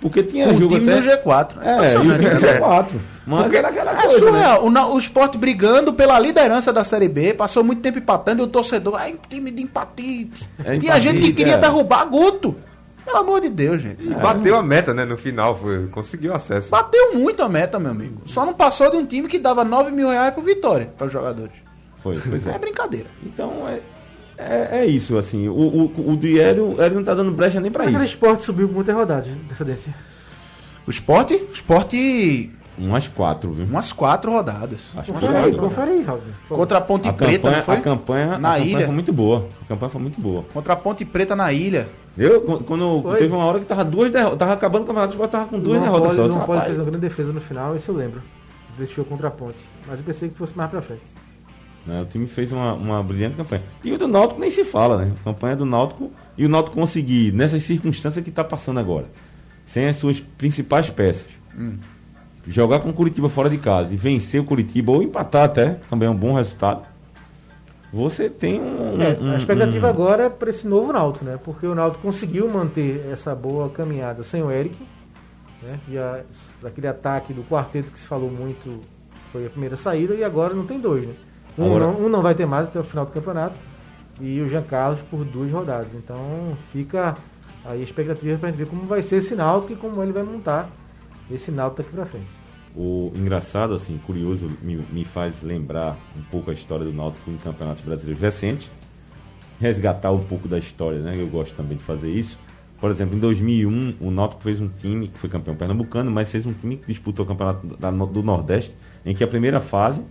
Porque 0.00 0.22
tinha 0.22 0.48
O 0.48 0.58
jogo 0.58 0.74
time 0.78 0.92
até... 0.92 1.00
no 1.00 1.22
G4. 1.22 1.50
É, 1.62 1.94
e 1.94 1.96
o 1.96 2.00
time 2.02 2.28
no 2.34 2.40
G4. 2.40 2.86
Mas 3.26 3.42
Porque 3.44 3.56
era 3.56 3.68
aquela 3.68 3.92
é 3.92 4.02
coisa, 4.06 4.20
né? 4.20 4.26
surreal. 4.32 4.66
O, 4.66 4.70
na- 4.70 4.86
o 4.88 4.98
esporte 4.98 5.38
brigando 5.38 5.94
pela 5.94 6.18
liderança 6.18 6.70
da 6.74 6.84
Série 6.84 7.08
B, 7.08 7.32
passou 7.32 7.64
muito 7.64 7.80
tempo 7.80 7.98
empatando 7.98 8.42
e 8.42 8.44
o 8.44 8.48
torcedor, 8.48 8.96
ai, 8.96 9.14
time 9.30 9.50
de 9.50 9.62
empatite. 9.62 10.46
É 10.62 10.76
Tinha 10.76 10.94
gente 11.00 11.12
que 11.14 11.18
empatite, 11.20 11.32
queria 11.32 11.54
é. 11.54 11.58
derrubar 11.58 12.04
Guto. 12.04 12.54
Pelo 13.04 13.18
amor 13.18 13.40
de 13.40 13.50
Deus, 13.50 13.82
gente. 13.82 14.02
E 14.04 14.08
bateu 14.14 14.56
a 14.56 14.62
meta, 14.62 14.94
né? 14.94 15.04
No 15.04 15.16
final, 15.16 15.56
foi, 15.56 15.86
conseguiu 15.88 16.34
acesso. 16.34 16.70
Bateu 16.70 17.14
muito 17.14 17.42
a 17.42 17.48
meta, 17.48 17.78
meu 17.78 17.90
amigo. 17.90 18.22
Só 18.26 18.44
não 18.46 18.54
passou 18.54 18.90
de 18.90 18.96
um 18.96 19.04
time 19.04 19.28
que 19.28 19.38
dava 19.38 19.64
9 19.64 19.90
mil 19.90 20.08
reais 20.08 20.32
por 20.34 20.42
vitória 20.42 20.90
para 20.96 21.06
os 21.06 21.12
jogadores. 21.12 21.52
Foi, 22.02 22.18
pois 22.18 22.46
É 22.46 22.50
é. 22.54 22.58
brincadeira. 22.58 23.06
Então 23.24 23.52
é, 23.68 23.80
é, 24.38 24.68
é 24.80 24.86
isso, 24.86 25.16
assim. 25.18 25.48
O, 25.48 25.52
o, 25.52 26.10
o 26.12 26.16
do 26.16 26.26
Hélio, 26.26 26.80
Hélio 26.80 26.96
não 26.96 27.04
tá 27.04 27.14
dando 27.14 27.30
brecha 27.30 27.60
nem 27.60 27.70
pra 27.70 27.82
Aquele 27.84 27.98
isso. 27.98 28.06
esporte 28.14 28.42
subiu 28.44 28.68
com 28.68 28.74
muita 28.74 28.92
rodada 28.92 29.22
de 29.22 29.30
decadência. 29.30 29.94
O 30.86 30.90
esporte, 30.90 31.34
o 31.34 31.52
esporte, 31.52 32.50
Umas 32.76 33.06
quatro, 33.06 33.52
viu? 33.52 33.64
umas 33.66 33.92
quatro 33.92 34.32
rodadas. 34.32 34.80
Acho 34.96 35.06
que 35.06 35.12
Confere 35.12 35.32
foi 35.32 35.36
aí, 35.36 35.50
quatro. 35.52 35.68
confere 35.68 35.90
aí, 35.92 36.02
Raul. 36.02 36.20
Por 36.48 36.56
Contra 36.58 36.78
a 36.78 36.80
Ponte 36.80 37.08
A 37.08 37.12
Preta, 37.12 37.38
campanha, 37.48 37.62
foi? 37.62 37.74
a 37.76 37.80
campanha, 37.80 38.26
Na 38.26 38.34
a 38.34 38.52
campanha 38.58 38.76
ilha. 38.76 38.84
foi 38.86 38.94
muito 38.94 39.12
boa. 39.12 39.48
A 39.62 39.68
campanha 39.68 39.90
foi 39.90 40.00
muito 40.02 40.20
boa. 40.20 40.44
Contra 40.52 40.72
a 40.72 40.76
Ponte 40.76 41.04
Preta 41.04 41.36
na 41.36 41.52
ilha. 41.52 41.86
Eu, 42.16 42.40
qu- 42.42 42.62
quando 42.64 43.02
Foi. 43.02 43.18
teve 43.18 43.34
uma 43.34 43.44
hora 43.44 43.58
que 43.58 43.66
tava 43.66 43.84
duas 43.84 44.10
derrotas, 44.10 44.38
tava 44.38 44.52
acabando 44.52 44.82
o 44.84 44.86
campeonato, 44.86 45.12
o 45.12 45.14
Sport 45.14 45.30
tava 45.32 45.46
com 45.46 45.58
duas 45.58 45.76
não 45.78 45.84
derrotas 45.84 46.06
pode, 46.06 46.16
só. 46.16 46.22
Não 46.22 46.28
disse, 46.36 46.46
pode 46.46 46.60
fazer 46.66 46.78
uma 46.80 46.84
grande 46.90 47.08
defesa 47.08 47.32
no 47.32 47.40
final, 47.40 47.74
isso 47.76 47.90
eu 47.90 47.96
lembro. 47.96 48.22
Deixou 48.78 49.04
contra 49.04 49.28
a 49.28 49.30
ponte. 49.30 49.58
Mas 49.86 49.98
eu 49.98 50.04
pensei 50.04 50.28
que 50.28 50.36
fosse 50.36 50.56
mais 50.56 50.70
pra 50.70 50.80
frente. 50.82 51.02
né, 51.86 52.02
o 52.02 52.04
time 52.06 52.26
fez 52.26 52.50
uma, 52.52 52.72
uma 52.74 53.02
brilhante 53.02 53.36
campanha. 53.36 53.62
E 53.84 53.92
o 53.92 53.98
do 53.98 54.06
Náutico 54.08 54.40
nem 54.40 54.50
se 54.50 54.64
fala, 54.64 55.04
né? 55.04 55.12
A 55.20 55.24
campanha 55.24 55.56
do 55.56 55.64
Náutico 55.66 56.10
e 56.38 56.46
o 56.46 56.48
Náutico 56.48 56.76
conseguir, 56.76 57.32
nessas 57.32 57.62
circunstâncias 57.64 58.24
que 58.24 58.30
tá 58.30 58.42
passando 58.44 58.78
agora, 58.80 59.06
sem 59.66 59.86
as 59.86 59.96
suas 59.96 60.20
principais 60.20 60.88
peças, 60.90 61.26
jogar 62.46 62.80
com 62.80 62.90
o 62.90 62.92
Curitiba 62.92 63.28
fora 63.28 63.48
de 63.50 63.58
casa 63.58 63.92
e 63.92 63.96
vencer 63.96 64.40
o 64.40 64.44
Curitiba 64.44 64.92
ou 64.92 65.02
empatar 65.02 65.44
até, 65.44 65.78
também 65.90 66.06
é 66.06 66.10
um 66.10 66.16
bom 66.16 66.34
resultado. 66.34 66.82
Você 67.94 68.28
tem 68.28 68.60
um. 68.60 69.00
É, 69.00 69.16
um- 69.20 69.30
a 69.32 69.36
expectativa 69.38 69.86
um- 69.86 69.90
agora 69.90 70.24
é 70.24 70.28
para 70.28 70.50
esse 70.50 70.66
novo 70.66 70.92
Náutico, 70.92 71.24
né? 71.24 71.38
Porque 71.44 71.64
o 71.66 71.74
Náutico 71.74 72.02
conseguiu 72.02 72.48
manter 72.50 73.06
essa 73.12 73.34
boa 73.34 73.68
caminhada 73.70 74.22
sem 74.24 74.42
o 74.42 74.50
Eric, 74.50 74.76
né? 75.62 75.78
E 75.88 75.96
a, 75.96 76.22
daquele 76.60 76.88
ataque 76.88 77.32
do 77.32 77.42
quarteto 77.44 77.92
que 77.92 77.98
se 77.98 78.06
falou 78.06 78.30
muito 78.30 78.80
foi 79.32 79.46
a 79.46 79.50
primeira 79.50 79.76
saída 79.76 80.14
e 80.14 80.24
agora 80.24 80.54
não 80.54 80.66
tem 80.66 80.80
dois, 80.80 81.06
né? 81.06 81.14
Um, 81.56 81.66
Agora- 81.66 81.86
não, 81.86 82.00
um 82.06 82.08
não 82.08 82.20
vai 82.20 82.34
ter 82.34 82.46
mais 82.46 82.66
até 82.66 82.80
o 82.80 82.84
final 82.84 83.04
do 83.06 83.12
campeonato 83.12 83.60
e 84.20 84.40
o 84.40 84.48
Jean 84.48 84.62
Carlos 84.62 85.00
por 85.08 85.24
duas 85.24 85.52
rodadas. 85.52 85.94
Então 85.94 86.56
fica 86.72 87.16
aí 87.64 87.80
a 87.80 87.84
expectativa 87.84 88.36
para 88.38 88.48
gente 88.50 88.58
ver 88.58 88.66
como 88.66 88.86
vai 88.86 89.02
ser 89.02 89.16
esse 89.16 89.36
Náutico 89.36 89.72
e 89.72 89.76
como 89.76 90.02
ele 90.02 90.12
vai 90.12 90.24
montar 90.24 90.68
esse 91.30 91.52
Náutico 91.52 91.82
daqui 91.82 91.94
para 91.94 92.06
frente. 92.06 92.43
O 92.76 93.12
engraçado, 93.14 93.72
assim, 93.74 93.98
curioso, 94.04 94.50
me, 94.62 94.76
me 94.90 95.04
faz 95.04 95.34
lembrar 95.42 95.96
um 96.18 96.22
pouco 96.22 96.50
a 96.50 96.54
história 96.54 96.84
do 96.84 96.92
Náutico 96.92 97.30
em 97.30 97.36
campeonatos 97.36 97.84
brasileiros 97.84 98.20
recentes. 98.20 98.68
Resgatar 99.60 100.10
um 100.10 100.24
pouco 100.24 100.48
da 100.48 100.58
história, 100.58 100.98
né? 100.98 101.14
Eu 101.16 101.28
gosto 101.28 101.54
também 101.54 101.76
de 101.76 101.84
fazer 101.84 102.10
isso. 102.10 102.36
Por 102.80 102.90
exemplo, 102.90 103.16
em 103.16 103.20
2001, 103.20 103.94
o 104.00 104.10
Náutico 104.10 104.42
fez 104.42 104.60
um 104.60 104.68
time 104.68 105.06
que 105.08 105.16
foi 105.18 105.30
campeão 105.30 105.54
pernambucano, 105.54 106.10
mas 106.10 106.30
fez 106.30 106.44
um 106.44 106.52
time 106.52 106.76
que 106.76 106.88
disputou 106.88 107.24
o 107.24 107.28
campeonato 107.28 107.64
da- 107.78 107.90
do 107.90 108.22
Nordeste, 108.22 108.74
em 109.06 109.14
que 109.14 109.22
a 109.22 109.28
primeira 109.28 109.60
fase 109.60 110.02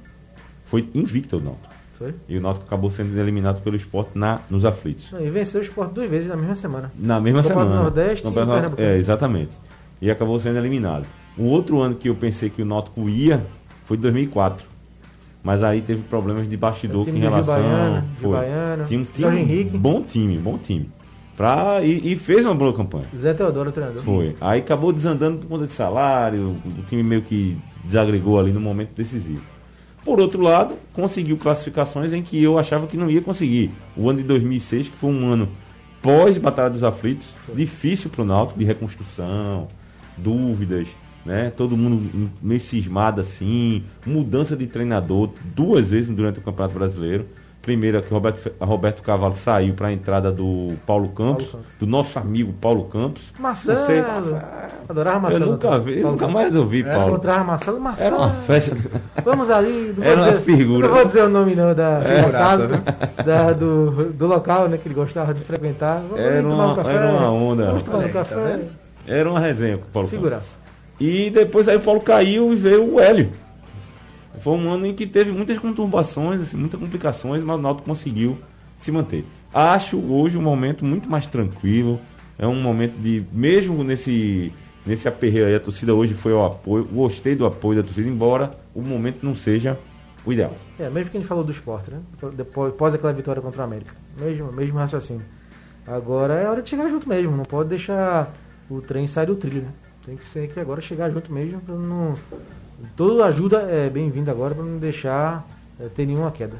foi 0.65 0.87
invicta 0.95 1.35
o 1.37 1.41
Náutico. 1.41 1.73
Foi? 1.99 2.13
E 2.29 2.37
o 2.37 2.41
Náutico 2.41 2.65
acabou 2.65 2.89
sendo 2.89 3.15
eliminado 3.19 3.61
pelo 3.61 3.75
esporte 3.75 4.17
na, 4.17 4.39
nos 4.49 4.63
aflitos. 4.63 5.11
E 5.19 5.29
venceu 5.29 5.59
o 5.59 5.63
Sport 5.63 5.91
duas 5.91 6.09
vezes 6.09 6.29
na 6.29 6.37
mesma 6.37 6.55
semana. 6.55 6.91
Na 6.97 7.19
mesma 7.19 7.43
Copa 7.43 7.53
do 7.55 7.59
semana. 7.61 7.81
Nordeste 7.81 8.21
e 8.21 8.23
Campeonato- 8.23 8.53
Pernambucano. 8.53 8.87
É, 8.89 8.97
exatamente. 8.97 9.51
E 10.01 10.09
acabou 10.09 10.39
sendo 10.39 10.57
eliminado. 10.57 11.05
O 11.37 11.43
outro 11.45 11.81
ano 11.81 11.95
que 11.95 12.09
eu 12.09 12.15
pensei 12.15 12.49
que 12.49 12.61
o 12.61 12.65
Náutico 12.65 13.09
ia 13.09 13.45
foi 13.85 13.97
2004. 13.97 14.65
Mas 15.43 15.63
aí 15.63 15.81
teve 15.81 16.03
problemas 16.03 16.49
de 16.49 16.55
bastidor 16.55 17.07
em 17.09 17.19
relação. 17.19 17.55
Gibaiana, 17.55 18.05
foi. 18.15 18.29
Gibaiana, 18.29 18.85
Tinha 18.85 18.99
um 18.99 19.03
time, 19.03 19.63
bom 19.65 20.01
time, 20.01 20.37
bom 20.37 20.57
time. 20.57 20.89
Pra, 21.35 21.81
e, 21.83 22.13
e 22.13 22.15
fez 22.15 22.45
uma 22.45 22.53
boa 22.53 22.73
campanha. 22.73 23.05
Zé 23.17 23.33
Teodoro, 23.33 23.71
treinador. 23.71 24.03
Foi. 24.03 24.35
Aí 24.39 24.59
acabou 24.59 24.93
desandando 24.93 25.39
por 25.39 25.47
conta 25.47 25.65
de 25.65 25.71
salário, 25.71 26.55
o 26.65 26.83
time 26.83 27.03
meio 27.03 27.23
que 27.23 27.57
desagregou 27.83 28.39
ali 28.39 28.51
no 28.51 28.61
momento 28.61 28.91
decisivo. 28.95 29.41
Por 30.05 30.19
outro 30.19 30.41
lado, 30.41 30.75
conseguiu 30.93 31.37
classificações 31.37 32.13
em 32.13 32.21
que 32.21 32.41
eu 32.41 32.57
achava 32.59 32.87
que 32.87 32.95
não 32.95 33.09
ia 33.09 33.21
conseguir. 33.21 33.71
O 33.97 34.09
ano 34.09 34.21
de 34.21 34.27
2006, 34.27 34.89
que 34.89 34.97
foi 34.97 35.09
um 35.09 35.31
ano 35.31 35.49
pós-Batalha 36.01 36.69
dos 36.69 36.83
Aflitos, 36.83 37.27
difícil 37.55 38.09
para 38.09 38.21
o 38.21 38.25
Náutico, 38.25 38.59
de 38.59 38.65
reconstrução, 38.65 39.67
dúvidas, 40.17 40.87
né? 41.25 41.51
Todo 41.55 41.75
mundo 41.77 42.29
meio 42.41 42.59
cismado 42.59 43.21
assim, 43.21 43.83
mudança 44.05 44.55
de 44.55 44.67
treinador 44.67 45.29
duas 45.55 45.89
vezes 45.91 46.09
durante 46.09 46.39
o 46.39 46.41
Campeonato 46.41 46.73
Brasileiro. 46.77 47.25
Primeira 47.61 48.01
que 48.01 48.13
Roberto, 48.13 48.51
Roberto 48.59 49.01
Cavalo 49.01 49.37
saiu 49.41 49.73
para 49.73 49.87
a 49.87 49.93
entrada 49.93 50.29
do 50.33 50.73
Paulo 50.85 51.07
Campos, 51.07 51.45
Campos. 51.45 51.65
do 51.79 51.87
nosso 51.87 52.19
amigo 52.19 52.51
Paulo 52.51 52.83
Campos. 52.89 53.31
Marcelo. 53.39 53.79
Não 53.79 53.85
sei, 53.85 54.01
Marcelo. 54.01 54.41
Adorava 54.89 55.19
Marcelo. 55.21 55.45
Eu 55.45 55.51
nunca 55.51 55.79
vi, 55.79 55.93
Paulo 56.01 56.11
nunca 56.11 56.27
mais 56.27 56.53
ouvi 56.57 56.81
É, 56.81 56.93
Paulo. 56.93 57.07
encontrava 57.13 57.43
Marcelo. 57.45 57.79
Marcelo. 57.79 58.15
Era 58.15 58.25
uma 58.25 58.33
festa. 58.33 58.77
Vamos 59.23 59.49
ali. 59.49 59.95
Era 60.01 60.15
uma 60.21 60.31
dizer- 60.33 60.41
figura. 60.41 60.87
Não 60.89 60.93
vou 60.93 61.05
dizer 61.05 61.23
o 61.23 61.29
nome 61.29 61.55
não 61.55 61.73
da, 61.73 61.99
do, 61.99 62.05
Figuraça, 62.05 62.61
local, 62.63 63.25
da- 63.25 63.53
do, 63.53 64.11
do 64.11 64.27
local 64.27 64.67
né, 64.67 64.77
que 64.77 64.85
ele 64.89 64.95
gostava 64.95 65.33
de 65.33 65.39
frequentar. 65.45 66.01
Vamos 66.01 66.19
ali 66.19 66.33
Era 66.39 66.43
tomar 66.49 66.63
um 66.63 66.67
uma- 66.67 66.75
café. 66.75 66.93
era 66.95 67.11
uma 67.13 67.31
onda. 67.31 67.65
Vamos 67.67 67.83
tomar 67.83 67.97
um 67.99 68.01
tá 68.01 68.09
café. 68.09 68.35
vendo? 68.43 68.69
Era 69.07 69.29
uma 69.29 69.39
resenha 69.39 69.77
com 69.77 69.83
o 69.85 69.87
Paulo 69.87 70.09
Campos. 70.09 70.47
E 71.05 71.29
depois 71.29 71.67
aí 71.67 71.75
o 71.75 71.81
Paulo 71.81 71.99
caiu 71.99 72.53
e 72.53 72.55
veio 72.55 72.93
o 72.93 72.97
Hélio. 72.97 73.29
Foi 74.39 74.53
um 74.53 74.71
ano 74.71 74.85
em 74.85 74.93
que 74.93 75.05
teve 75.05 75.33
muitas 75.33 75.59
conturbações, 75.59 76.39
assim, 76.39 76.55
muitas 76.55 76.79
complicações, 76.79 77.43
mas 77.43 77.59
o 77.59 77.61
Náutico 77.61 77.85
conseguiu 77.85 78.37
se 78.77 78.89
manter. 78.89 79.25
Acho 79.53 79.97
hoje 79.99 80.37
um 80.37 80.41
momento 80.41 80.85
muito 80.85 81.09
mais 81.09 81.27
tranquilo. 81.27 81.99
É 82.39 82.47
um 82.47 82.55
momento 82.55 82.93
de, 82.93 83.21
mesmo 83.33 83.83
nesse, 83.83 84.53
nesse 84.85 85.05
aperreio 85.05 85.45
aí, 85.45 85.55
a 85.55 85.59
torcida 85.59 85.93
hoje 85.93 86.13
foi 86.13 86.31
ao 86.31 86.45
apoio. 86.45 86.85
Gostei 86.85 87.35
do 87.35 87.45
apoio 87.45 87.81
da 87.81 87.83
torcida, 87.83 88.07
embora 88.07 88.57
o 88.73 88.81
momento 88.81 89.23
não 89.23 89.35
seja 89.35 89.77
o 90.25 90.31
ideal. 90.31 90.55
É, 90.79 90.89
mesmo 90.89 91.11
que 91.11 91.17
a 91.17 91.19
gente 91.19 91.27
falou 91.27 91.43
do 91.43 91.51
esporte, 91.51 91.91
né? 91.91 91.99
Depois, 92.31 92.73
após 92.73 92.93
aquela 92.93 93.11
vitória 93.11 93.41
contra 93.41 93.59
o 93.59 93.65
América. 93.65 93.93
Mesmo, 94.17 94.53
mesmo 94.53 94.77
raciocínio. 94.77 95.25
Agora 95.85 96.35
é 96.35 96.49
hora 96.49 96.61
de 96.61 96.69
chegar 96.69 96.87
junto 96.87 97.09
mesmo. 97.09 97.35
Não 97.35 97.43
pode 97.43 97.67
deixar 97.67 98.33
o 98.69 98.79
trem 98.79 99.05
sair 99.05 99.25
do 99.25 99.35
trilho, 99.35 99.63
né? 99.63 99.82
Tem 100.05 100.17
que 100.17 100.23
ser 100.25 100.49
que 100.49 100.59
agora 100.59 100.81
chegar 100.81 101.09
junto 101.09 101.31
mesmo 101.31 101.61
pra 101.61 101.75
não. 101.75 102.15
Toda 102.97 103.25
ajuda 103.25 103.61
é 103.69 103.89
bem-vinda 103.89 104.31
agora 104.31 104.53
para 104.53 104.63
não 104.63 104.77
deixar 104.77 105.45
é, 105.79 105.85
ter 105.87 106.05
nenhuma 106.05 106.31
queda. 106.31 106.55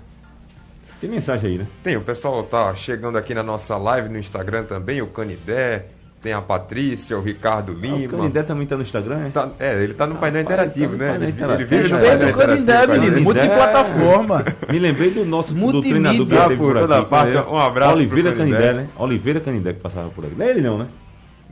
Tem 1.01 1.09
mensagem 1.09 1.51
aí, 1.51 1.57
né? 1.57 1.67
Tem, 1.83 1.97
o 1.97 2.01
pessoal 2.01 2.41
tá 2.43 2.73
chegando 2.73 3.17
aqui 3.17 3.33
na 3.33 3.43
nossa 3.43 3.75
live 3.75 4.07
no 4.07 4.17
Instagram 4.17 4.63
também, 4.63 5.01
o 5.01 5.07
Canidé, 5.07 5.87
tem 6.21 6.31
a 6.31 6.41
Patrícia, 6.41 7.17
o 7.17 7.21
Ricardo 7.21 7.73
Ah, 7.73 7.75
o 7.75 7.79
Lima. 7.79 8.17
Canidé 8.17 8.43
também 8.43 8.65
tá 8.65 8.77
no 8.77 8.83
Instagram, 8.83 9.17
né? 9.17 9.31
Tá- 9.33 9.49
é, 9.59 9.83
ele 9.83 9.93
tá 9.93 10.07
no 10.07 10.15
painel 10.15 10.43
Rapaz, 10.43 10.61
interativo, 10.61 10.91
tá 10.91 10.91
no 10.97 10.97
né? 11.03 11.09
painel 11.09 11.23
Ele, 11.27 11.31
interativo. 11.33 11.73
ele 11.73 11.81
vive 11.83 11.93
no 11.93 11.99
painel 11.99 12.29
o 12.29 12.33
Canindé, 12.37 12.61
interativo 12.61 12.93
a 12.93 12.99
menino. 13.09 13.21
Multiplataforma. 13.21 14.45
Me 14.71 14.79
lembrei 14.79 15.11
do 15.11 15.25
nosso 15.25 15.53
do 15.53 15.81
treinador 15.81 16.25
que 16.25 16.37
Ah, 16.37 16.43
teve 16.47 16.55
por 16.55 16.71
por 16.71 16.79
toda 16.79 16.99
aqui. 16.99 17.09
parte, 17.09 17.33
né? 17.33 17.41
um 17.41 17.57
abraço 17.57 17.95
Oliveira 17.95 18.29
pro 18.29 18.37
Canindé. 18.39 18.57
Canindé, 18.61 18.81
né? 18.83 18.87
Oliveira 18.97 19.39
Canindé 19.41 19.73
que 19.73 19.81
passava 19.81 20.07
por 20.11 20.23
aqui. 20.25 20.35
Não 20.37 20.45
é 20.45 20.49
ele 20.49 20.61
não, 20.61 20.77
né? 20.77 20.87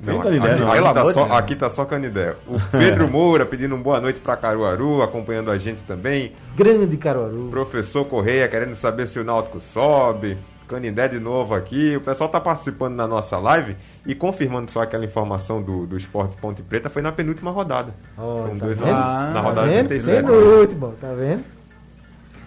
Não, 0.04 0.20
aqui, 0.20 0.40
não. 0.40 0.72
aqui 0.72 0.94
tá 0.94 1.14
só, 1.14 1.24
aqui 1.34 1.56
tá 1.56 1.70
só 1.70 1.86
Canidé. 1.86 2.36
O 2.48 2.60
Pedro 2.72 3.08
Moura 3.08 3.46
pedindo 3.46 3.76
um 3.76 3.82
boa 3.82 4.02
noite 4.02 4.20
para 4.20 4.36
Caruaru, 4.36 5.02
acompanhando 5.02 5.52
a 5.52 5.58
gente 5.58 5.82
também. 5.88 6.32
Grande 6.56 6.98
Caruaru. 6.98 7.50
Professor 7.52 8.04
Correia 8.06 8.48
querendo 8.48 8.76
saber 8.76 9.08
se 9.08 9.20
o 9.20 9.24
Náutico 9.24 9.60
sobe. 9.62 10.38
Canindé 10.68 11.08
de 11.10 11.20
novo 11.20 11.54
aqui. 11.54 11.98
O 11.98 12.02
pessoal 12.02 12.30
tá 12.30 12.40
participando 12.40 12.96
na 12.96 13.06
nossa 13.06 13.38
live 13.38 13.76
e 14.08 14.16
confirmando 14.16 14.72
só 14.72 14.82
aquela 14.82 15.04
informação 15.04 15.62
do, 15.62 15.86
do 15.86 15.98
Esporte 15.98 16.38
Ponte 16.38 16.62
Preta 16.62 16.90
foi 16.90 17.02
na 17.02 17.12
penúltima 17.12 17.52
rodada. 17.52 17.94
Ó, 18.18 18.48
São 18.48 18.58
tá 18.58 18.66
dois 18.66 18.80
vendo? 18.80 18.92
na 18.92 19.40
rodada 19.42 19.68
tá 19.68 19.74
vendo? 19.74 19.88
37. 19.90 20.26
Penúltimo, 20.26 20.94
tá 21.00 21.14
vendo? 21.14 21.44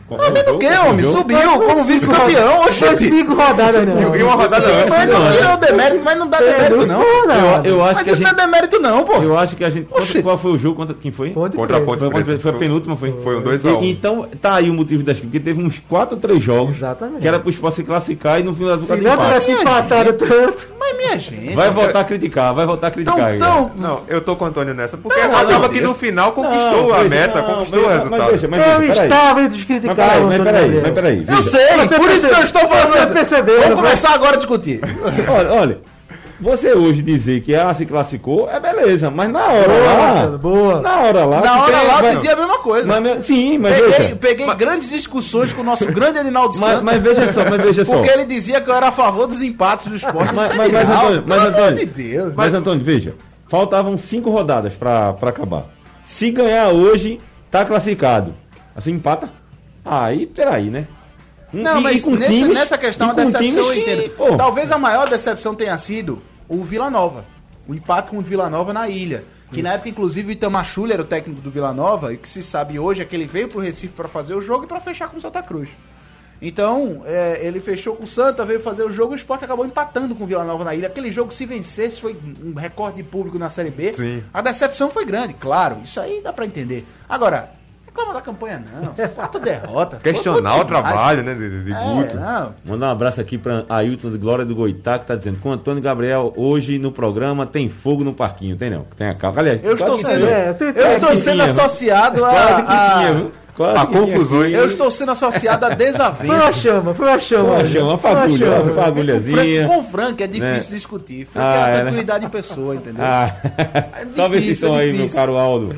Qual 0.06 0.20
foi 0.20 0.30
vendo 0.32 0.54
o 0.54 0.58
quê, 0.58 0.68
homem? 0.86 1.10
Subiu 1.12 1.58
como 1.60 1.84
vice-campeão, 1.84 2.62
Foi 2.64 2.70
oxente. 2.70 3.08
cinco 3.08 3.34
rodadas, 3.34 3.86
não. 3.86 4.14
E 4.16 4.22
uma 4.22 4.34
rodada 4.34 4.66
antes. 4.66 4.90
Mas 4.90 5.08
não 5.08 5.32
tira 5.32 5.54
o 5.54 5.56
demérito, 5.56 6.00
mas 6.04 6.18
não 6.18 6.26
dá 6.28 6.38
demérito, 6.38 6.86
não. 6.86 7.02
Eu, 7.02 7.64
eu 7.64 7.84
acho 7.84 7.94
Mas 7.94 8.02
que 8.04 8.10
a 8.10 8.12
isso 8.12 8.22
não 8.22 8.30
gente. 8.30 8.40
é 8.40 8.44
demérito, 8.44 8.80
não, 8.80 9.04
pô. 9.04 9.14
Eu 9.22 9.38
acho 9.38 9.56
que 9.56 9.64
a 9.64 9.70
gente. 9.70 9.88
Qual 10.22 10.36
foi 10.38 10.52
o 10.52 10.58
jogo? 10.58 10.76
Contra, 10.76 10.94
quem 10.94 11.10
foi? 11.10 11.30
Ponte 11.30 11.56
Contra 11.56 11.78
a. 11.78 11.80
Ponte 11.80 11.98
Foi, 12.00 12.08
a 12.08 12.10
Ponte 12.10 12.24
Preta. 12.24 12.40
Foi 12.40 12.50
a 12.50 12.54
penúltima, 12.54 12.96
foi? 12.96 13.12
Foi 13.24 13.36
um 13.38 13.42
2x1. 13.42 13.82
E- 13.82 13.90
Então, 13.90 14.26
tá 14.40 14.54
aí 14.56 14.68
o 14.68 14.74
motivo 14.74 15.02
das 15.02 15.18
porque 15.20 15.40
teve 15.40 15.62
uns 15.62 15.78
4 15.88 16.16
ou 16.16 16.20
3 16.20 16.42
jogos 16.42 16.76
Exatamente. 16.76 17.20
que 17.20 17.28
era 17.28 17.38
pro 17.40 17.48
esporte 17.50 17.76
se 17.76 17.84
classificar 17.84 18.40
e 18.40 18.42
no 18.42 18.54
final 18.54 18.76
das 18.76 18.86
Se 18.86 18.96
não 18.96 19.16
tivesse 19.16 19.52
empatado 19.52 20.12
tanto. 20.12 20.68
Mas 20.78 20.96
minha 20.98 21.18
gente. 21.18 21.54
Vai 21.54 21.70
voltar 21.70 22.00
a 22.00 22.04
criticar, 22.04 22.52
vai 22.52 22.66
voltar 22.66 22.88
a 22.88 22.90
criticar. 22.90 23.34
Então, 23.34 23.70
então, 23.70 23.70
Não, 23.76 24.00
eu 24.06 24.20
tô 24.20 24.36
com 24.36 24.44
o 24.44 24.48
Antônio 24.48 24.74
nessa, 24.74 24.98
porque 24.98 25.18
acaba 25.18 25.68
que 25.70 25.78
eu- 25.78 25.82
no 25.88 25.94
final 25.94 26.32
conquistou 26.32 26.92
a 26.94 27.04
meta, 27.04 27.42
conquistou 27.42 27.82
mas- 27.82 27.90
o 27.90 27.94
resultado. 27.96 28.32
Mas 28.32 28.42
mas 28.50 28.98
Eu 28.98 29.04
estava 29.04 29.40
entre 29.42 29.58
os 29.58 29.64
Mas 29.96 30.06
peraí, 30.06 30.24
mas 30.24 30.40
peraí, 30.42 30.80
mas 30.82 30.90
peraí. 30.92 31.24
eu 31.28 31.42
sei, 31.42 31.76
Você 31.76 31.94
por 31.96 32.10
isso 32.10 32.28
que 32.28 32.34
eu 32.34 32.44
estou 32.44 32.68
falando. 32.68 32.92
Você 33.08 33.14
percebeu, 33.14 33.60
Vamos 33.62 33.74
começar 33.76 34.14
agora 34.14 34.34
a 34.34 34.36
discutir. 34.38 34.80
Olha, 35.28 35.52
olha, 35.52 35.78
você 36.40 36.72
hoje 36.74 37.00
dizer 37.00 37.40
que 37.42 37.54
ela 37.54 37.72
se 37.74 37.86
classificou 37.86 38.50
é 38.50 38.58
beleza, 38.60 39.10
mas 39.10 39.30
na 39.30 39.46
hora 39.46 39.68
Boa, 39.68 39.78
lá. 39.86 39.96
Marcelo, 40.12 40.38
boa. 40.38 40.80
Na 40.80 40.96
hora 41.00 41.24
lá. 41.24 41.40
Na 41.40 41.62
hora 41.62 41.78
tem- 41.78 41.86
lá 41.88 42.00
vai- 42.02 42.14
dizia 42.16 42.32
a 42.32 42.36
mesma 42.36 42.58
coisa. 42.58 42.86
Mas, 43.00 43.24
sim, 43.24 43.56
mas 43.58 43.74
peguei 43.76 43.90
veja. 43.98 44.16
peguei 44.16 44.54
grandes 44.56 44.90
discussões 44.90 45.52
com 45.52 45.62
o 45.62 45.64
nosso 45.64 45.86
grande 45.86 46.18
Edinaldo 46.18 46.56
Mas, 46.58 46.70
Santos. 46.70 46.82
mas 46.82 47.02
veja 47.02 47.32
só, 47.32 47.44
mas 47.48 47.60
veja 47.62 47.84
só. 47.84 47.94
Porque 47.96 48.10
ele 48.10 48.24
dizia 48.26 48.60
que 48.60 48.68
eu 48.68 48.74
era 48.74 48.88
a 48.88 48.92
favor 48.92 49.26
dos 49.26 49.40
empates 49.40 49.86
do 49.86 49.96
esporte. 49.96 50.34
Mas, 50.34 50.50
Eu 50.50 50.56
mas, 50.56 50.72
mas, 50.72 50.82
"Edinaldo, 50.82 51.06
Antônio, 51.18 51.24
mas, 51.26 51.44
Antônio, 51.44 51.76
de 51.78 51.86
Deus. 51.86 52.32
mas, 52.36 52.54
Antônio, 52.54 52.84
veja, 52.84 53.14
faltavam 53.48 53.96
cinco 53.96 54.28
rodadas 54.30 54.72
pra, 54.74 55.12
pra 55.14 55.30
acabar. 55.30 55.66
Se 56.04 56.30
ganhar 56.30 56.68
hoje, 56.68 57.20
tá 57.50 57.64
classificado. 57.64 58.34
Assim, 58.76 58.90
empata? 58.90 59.28
Aí, 59.84 60.26
peraí, 60.26 60.70
né? 60.70 60.86
Um- 61.52 61.62
Não, 61.62 61.78
e- 61.78 61.82
mas 61.82 62.04
nesse- 62.06 62.28
times- 62.32 62.54
nessa 62.58 62.76
questão 62.78 63.10
a 63.10 63.12
decepção 63.12 63.64
eu 63.66 63.72
que, 63.72 63.80
entendo. 63.80 64.10
pô, 64.16 64.36
Talvez 64.36 64.72
a 64.72 64.78
maior 64.78 65.08
decepção 65.08 65.54
tenha 65.54 65.78
sido 65.78 66.20
o 66.48 66.64
Vila 66.64 66.90
Nova. 66.90 67.24
O 67.68 67.74
empate 67.74 68.10
com 68.10 68.18
o 68.18 68.20
Vila 68.22 68.50
Nova 68.50 68.72
na 68.72 68.88
ilha. 68.88 69.24
Que 69.52 69.62
na 69.62 69.74
época, 69.74 69.88
inclusive, 69.88 70.28
o 70.28 70.32
Itamar 70.32 70.64
Schuller 70.64 70.94
era 70.94 71.02
o 71.02 71.06
técnico 71.06 71.40
do 71.40 71.48
Vila 71.48 71.72
Nova, 71.72 72.12
e 72.12 72.16
que 72.16 72.28
se 72.28 72.42
sabe 72.42 72.76
hoje 72.76 73.02
é 73.02 73.04
que 73.04 73.14
ele 73.14 73.24
veio 73.26 73.46
pro 73.46 73.60
Recife 73.60 73.92
para 73.94 74.08
fazer 74.08 74.34
o 74.34 74.40
jogo 74.40 74.64
e 74.64 74.66
para 74.66 74.80
fechar 74.80 75.08
com 75.08 75.16
o 75.16 75.20
Santa 75.20 75.40
Cruz. 75.44 75.68
Então, 76.42 77.02
é, 77.06 77.38
ele 77.40 77.60
fechou 77.60 77.94
com 77.94 78.02
o 78.02 78.06
Santa, 78.06 78.44
veio 78.44 78.60
fazer 78.60 78.82
o 78.82 78.90
jogo 78.90 79.12
e 79.12 79.14
o 79.14 79.16
Sport 79.16 79.44
acabou 79.44 79.64
empatando 79.64 80.12
com 80.14 80.24
o 80.24 80.26
Vila 80.26 80.44
Nova 80.44 80.64
na 80.64 80.74
ilha. 80.74 80.88
Aquele 80.88 81.12
jogo, 81.12 81.32
se 81.32 81.46
vencesse, 81.46 82.00
foi 82.00 82.18
um 82.44 82.52
recorde 82.54 82.96
de 82.96 83.02
público 83.04 83.38
na 83.38 83.48
Série 83.48 83.70
B. 83.70 83.94
Sim. 83.94 84.24
A 84.34 84.42
decepção 84.42 84.90
foi 84.90 85.04
grande, 85.04 85.34
claro. 85.34 85.78
Isso 85.84 86.00
aí 86.00 86.20
dá 86.20 86.32
para 86.32 86.44
entender. 86.44 86.84
Agora, 87.08 87.50
reclama 87.94 88.14
da 88.14 88.20
campanha 88.20 88.62
não. 88.72 89.08
Quatro 89.10 89.40
derrotas. 89.40 90.02
Questionar 90.02 90.54
o 90.54 90.56
Foi 90.58 90.64
trabalho, 90.66 91.22
né, 91.22 91.34
de, 91.34 91.62
de 91.64 91.72
É, 91.72 91.74
Guto. 91.84 92.16
não. 92.16 92.54
Mandar 92.64 92.88
um 92.88 92.90
abraço 92.90 93.20
aqui 93.20 93.38
para 93.38 93.64
Ailton 93.68 94.10
de 94.10 94.18
Glória 94.18 94.44
do 94.44 94.54
Goitá, 94.54 94.98
que 94.98 95.06
tá 95.06 95.14
dizendo 95.14 95.38
com 95.40 95.52
Antônio 95.52 95.82
Gabriel, 95.82 96.32
hoje 96.36 96.78
no 96.78 96.90
programa 96.90 97.46
tem 97.46 97.68
fogo 97.68 98.02
no 98.02 98.12
parquinho. 98.12 98.56
Tem 98.56 98.70
não? 98.70 98.84
Tem 98.96 99.08
a 99.08 99.14
calma. 99.14 99.40
Aliás, 99.40 99.60
Eu 99.62 99.74
estou 99.74 99.96
sendo, 99.98 100.26
tinha. 100.26 100.30
É, 100.30 100.56
eu 100.60 100.92
estou 100.92 101.16
sendo 101.16 101.42
tinha, 101.42 101.44
associado 101.50 102.24
a, 102.24 102.30
Quase 102.30 102.62
que 102.62 102.68
tinha, 102.68 103.08
a 103.08 103.12
viu? 103.12 103.32
Quase 103.54 103.78
a 103.78 103.86
tinha 103.86 104.00
confusões. 104.00 104.44
aqui. 104.46 104.54
eu 104.54 104.66
estou 104.66 104.90
sendo 104.90 105.10
associado 105.12 105.64
a 105.64 105.68
Foi 105.68 105.76
uma 105.76 105.92
desavenças. 105.92 106.56
chama, 106.56 106.94
foi 106.94 107.06
uma 107.08 107.20
chama. 107.20 107.44
Uma 107.44 107.56
hoje. 107.58 107.72
chama, 107.72 107.88
uma 107.90 107.98
Foi 107.98 108.10
uma 108.10 108.20
fagulha, 108.20 108.38
chama. 108.46 108.54
uma 108.56 108.64
Com 108.64 108.72
Frank, 108.74 108.84
fagulhazinha. 108.84 109.68
com 109.68 109.82
Frank 109.84 110.22
é 110.22 110.26
difícil 110.26 110.50
Né? 110.50 110.76
discutir. 110.76 111.28
Frank 111.32 111.46
Ah, 111.46 111.52
é 111.54 111.62
a 111.62 111.66
é, 111.68 111.70
né? 111.72 111.80
tranquilidade 111.82 112.24
em 112.24 112.28
pessoa, 112.28 112.74
entendeu? 112.74 113.04
Ah, 113.04 113.36
É 113.56 114.06
salve 114.16 114.36
esse 114.38 114.46
difícil, 114.48 114.68
som 114.68 114.74
é 114.76 114.80
aí, 114.80 114.86
meu 114.88 114.96
difícil. 114.96 115.16
caro 115.20 115.36
Aldo. 115.38 115.76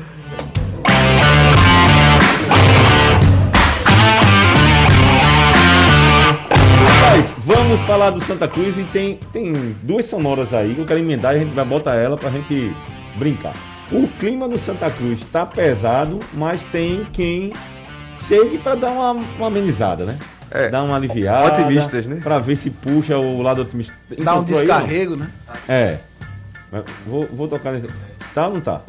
Vamos 7.67 7.81
falar 7.81 8.11
do 8.11 8.23
Santa 8.23 8.47
Cruz 8.47 8.77
e 8.77 8.83
tem, 8.85 9.19
tem 9.33 9.51
duas 9.83 10.05
sonoras 10.05 10.53
aí 10.53 10.73
que 10.73 10.79
eu 10.79 10.85
quero 10.85 11.01
emendar 11.01 11.33
e 11.33 11.37
a 11.37 11.43
gente 11.43 11.53
vai 11.53 11.65
botar 11.65 11.95
ela 11.95 12.15
pra 12.15 12.29
gente 12.29 12.73
brincar. 13.17 13.51
O 13.91 14.07
clima 14.07 14.47
no 14.47 14.57
Santa 14.57 14.89
Cruz 14.89 15.19
tá 15.33 15.45
pesado, 15.45 16.17
mas 16.33 16.61
tem 16.71 17.05
quem 17.11 17.51
chegue 18.25 18.57
pra 18.59 18.73
dar 18.73 18.91
uma, 18.91 19.11
uma 19.11 19.47
amenizada, 19.47 20.05
né? 20.05 20.17
É, 20.49 20.69
dar 20.69 20.81
uma 20.81 20.95
aliviada. 20.95 21.61
otimistas, 21.61 22.05
né? 22.05 22.21
Pra 22.23 22.39
ver 22.39 22.55
se 22.55 22.69
puxa 22.69 23.17
o 23.17 23.41
lado 23.41 23.63
otimista. 23.63 23.93
Dá 24.17 24.35
um 24.35 24.37
Encontrou 24.37 24.59
aí, 24.59 24.65
descarrego, 24.65 25.15
né? 25.17 25.29
É. 25.67 25.97
Vou, 27.05 27.27
vou 27.33 27.49
tocar 27.49 27.73
nesse. 27.73 27.87
Tá 28.33 28.47
ou 28.47 28.53
não 28.53 28.61
tá? 28.61 28.81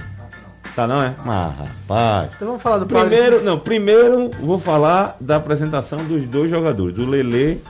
Tá 0.77 0.87
não, 0.87 1.03
é? 1.03 1.13
Ah, 1.27 1.53
rapaz. 1.59 2.31
Então 2.37 2.47
vamos 2.47 2.63
falar 2.63 2.79
do 2.79 2.87
Primeiro, 2.87 3.43
não, 3.43 3.59
primeiro 3.59 4.31
vou 4.39 4.61
falar 4.61 5.17
da 5.21 5.35
apresentação 5.35 5.99
dos 5.99 6.25
dois 6.27 6.49
jogadores, 6.49 6.95
do 6.95 7.05
Lele 7.05 7.61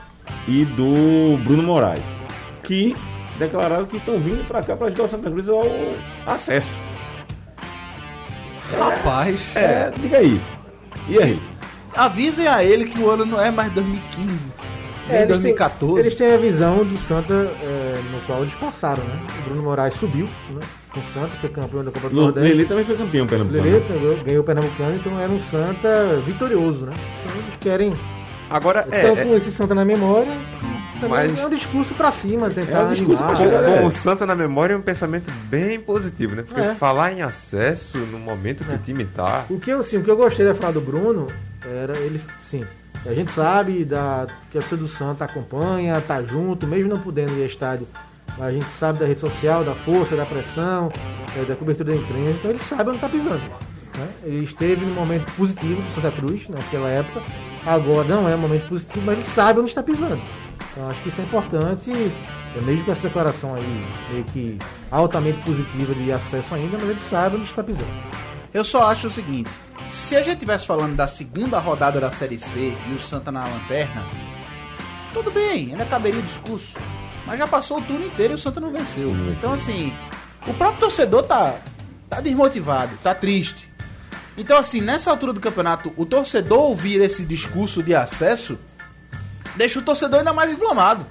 e 0.47 0.65
do 0.65 1.37
Bruno 1.43 1.63
Moraes, 1.63 2.03
que 2.63 2.95
declararam 3.37 3.85
que 3.85 3.97
estão 3.97 4.19
vindo 4.19 4.45
pra 4.47 4.61
cá 4.63 4.75
pra 4.75 4.87
ajudar 4.87 5.03
o 5.03 5.07
Santa 5.09 5.29
Cruz 5.31 5.47
ao 5.49 5.63
acesso. 6.25 6.69
Rapaz, 8.77 9.41
É, 9.55 9.91
diga 9.99 10.17
aí. 10.19 10.39
E 11.07 11.17
aí? 11.17 11.39
avisem 11.95 12.47
a 12.47 12.63
ele 12.63 12.85
que 12.85 12.99
o 12.99 13.09
ano 13.09 13.25
não 13.25 13.41
é 13.41 13.49
mais 13.49 13.71
2015, 13.73 14.27
nem 15.07 15.17
É, 15.17 15.23
eles 15.23 15.27
têm- 15.27 15.27
2014. 15.27 15.99
Eles 16.07 16.17
têm 16.17 16.33
a 16.33 16.37
visão 16.37 16.85
do 16.85 16.95
Santa 16.97 17.33
é, 17.33 17.93
no 18.11 18.21
qual 18.27 18.43
eles 18.43 18.53
passaram, 18.55 19.03
né? 19.03 19.19
O 19.39 19.41
Bruno 19.49 19.63
Moraes 19.63 19.95
subiu 19.95 20.25
né, 20.51 20.59
com 20.93 20.99
o 20.99 21.03
Santa, 21.13 21.29
foi 21.41 21.49
campeão 21.49 21.83
da 21.83 21.91
Copa 21.91 22.09
do 22.09 22.17
O 22.17 22.21
Nordeste. 22.25 22.49
Lele 22.49 22.65
também 22.65 22.85
foi 22.85 22.95
campeão 22.95 23.25
pelo 23.25 23.45
O 23.45 23.51
Lelê 23.51 23.79
ganhou, 23.79 24.17
ganhou 24.23 24.41
o 24.41 24.45
Pernambucano, 24.45 24.95
então 24.97 25.19
era 25.19 25.31
um 25.31 25.39
Santa 25.39 26.21
vitorioso, 26.25 26.85
né? 26.85 26.93
Então 27.25 27.35
eles 27.37 27.53
querem. 27.59 27.93
Agora, 28.49 28.81
Estão 28.91 29.17
é, 29.17 29.23
com 29.25 29.35
esse 29.37 29.51
Santa 29.51 29.75
na 29.75 29.85
memória. 29.85 30.31
Também 30.99 31.09
Mas- 31.29 31.39
é 31.39 31.45
um 31.45 31.49
discurso 31.49 31.93
pra 31.93 32.11
cima, 32.11 32.49
tentar 32.49 32.79
É 32.79 32.83
um 32.83 32.91
discurso 32.91 33.23
animar. 33.23 33.37
pra 33.37 33.45
chegar, 33.45 33.63
com 33.63 33.83
É. 33.83 33.85
o 33.87 33.91
Santa 33.91 34.25
na 34.25 34.35
memória 34.35 34.73
é 34.73 34.77
um 34.77 34.81
pensamento 34.81 35.31
bem 35.45 35.79
positivo, 35.79 36.35
né? 36.35 36.43
Porque 36.45 36.59
É. 36.59 36.75
falar 36.75 37.13
em 37.13 37.21
acesso 37.21 37.97
no 37.97 38.19
momento 38.19 38.65
que 38.65 38.73
o 38.73 38.77
time 38.79 39.05
tá. 39.05 39.45
O 39.49 39.57
que 39.59 39.69
eu, 39.69 39.81
sim, 39.81 39.97
o 39.97 40.03
que 40.03 40.11
eu 40.11 40.17
gostei 40.17 40.45
da 40.45 40.53
fala 40.53 40.73
do 40.73 40.81
Bruno 40.81 41.27
era 41.65 41.97
ele, 41.99 42.19
sim. 42.41 42.61
A 43.05 43.13
gente 43.13 43.31
sabe 43.31 43.85
da, 43.85 44.27
que 44.51 44.57
a 44.57 44.61
torcida 44.61 44.81
do 44.81 44.89
Santa 44.89 45.23
acompanha, 45.23 46.01
tá 46.01 46.21
junto, 46.21 46.67
mesmo 46.67 46.89
não 46.89 46.99
podendo 46.99 47.31
ir 47.37 47.43
ao 47.43 47.47
estádio. 47.47 47.87
Mas 48.37 48.47
a 48.47 48.51
gente 48.51 48.67
sabe 48.77 48.99
da 48.99 49.05
rede 49.05 49.21
social, 49.21 49.63
da 49.63 49.73
força, 49.75 50.17
da 50.17 50.25
pressão, 50.25 50.91
eh, 51.37 51.45
da 51.45 51.55
cobertura 51.55 51.93
da 51.93 51.97
imprensa, 51.97 52.39
então 52.39 52.51
ele 52.51 52.59
sabe 52.59 52.89
onde 52.89 52.99
tá 52.99 53.07
pisando. 53.07 53.39
né? 53.97 54.07
Ele 54.23 54.43
esteve 54.43 54.85
no 54.85 54.93
momento 54.93 55.29
positivo 55.33 55.81
do 55.81 55.93
Santa 55.93 56.11
Cruz 56.11 56.47
naquela 56.47 56.87
época. 56.89 57.21
Agora 57.65 58.07
não 58.07 58.27
é 58.27 58.35
um 58.35 58.39
momento 58.39 58.67
positivo, 58.69 59.05
mas 59.05 59.17
ele 59.17 59.27
sabe 59.27 59.59
onde 59.59 59.69
está 59.69 59.83
pisando. 59.83 60.19
Então 60.71 60.89
acho 60.89 61.01
que 61.01 61.09
isso 61.09 61.21
é 61.21 61.23
importante, 61.23 61.91
é 62.55 62.61
mesmo 62.61 62.85
com 62.85 62.91
essa 62.91 63.01
declaração 63.01 63.55
aí, 63.55 63.85
meio 64.11 64.23
que 64.25 64.57
altamente 64.91 65.41
positiva 65.43 65.93
de 65.93 66.11
acesso 66.11 66.53
ainda, 66.55 66.77
mas 66.79 66.89
ele 66.89 66.99
sabe 66.99 67.35
onde 67.35 67.45
está 67.45 67.63
pisando. 67.63 67.91
Eu 68.53 68.63
só 68.63 68.89
acho 68.89 69.07
o 69.07 69.11
seguinte: 69.11 69.49
se 69.91 70.15
a 70.15 70.21
gente 70.21 70.39
tivesse 70.39 70.65
falando 70.65 70.95
da 70.95 71.07
segunda 71.07 71.59
rodada 71.59 71.99
da 71.99 72.09
Série 72.09 72.39
C 72.39 72.75
e 72.89 72.93
o 72.93 72.99
Santa 72.99 73.31
na 73.31 73.43
lanterna, 73.43 74.03
tudo 75.13 75.31
bem, 75.31 75.71
ainda 75.71 75.85
caberia 75.85 76.19
o 76.19 76.23
discurso. 76.23 76.75
Mas 77.25 77.37
já 77.37 77.47
passou 77.47 77.77
o 77.77 77.81
turno 77.81 78.05
inteiro 78.05 78.33
e 78.33 78.35
o 78.35 78.37
Santa 78.37 78.59
não 78.59 78.71
venceu. 78.71 79.13
Não 79.13 79.25
venceu. 79.25 79.33
Então, 79.33 79.53
assim, 79.53 79.93
o 80.47 80.53
próprio 80.53 80.79
torcedor 80.79 81.23
tá, 81.23 81.55
tá 82.09 82.21
desmotivado, 82.21 82.97
tá 83.03 83.13
triste. 83.13 83.69
Então, 84.39 84.57
assim, 84.57 84.81
nessa 84.81 85.11
altura 85.11 85.33
do 85.33 85.39
campeonato, 85.39 85.91
o 85.97 86.05
torcedor 86.05 86.59
ouvir 86.59 87.01
esse 87.01 87.23
discurso 87.25 87.83
de 87.83 87.93
acesso 87.93 88.57
deixa 89.55 89.79
o 89.79 89.81
torcedor 89.81 90.19
ainda 90.19 90.33
mais 90.33 90.51
inflamado. 90.51 91.05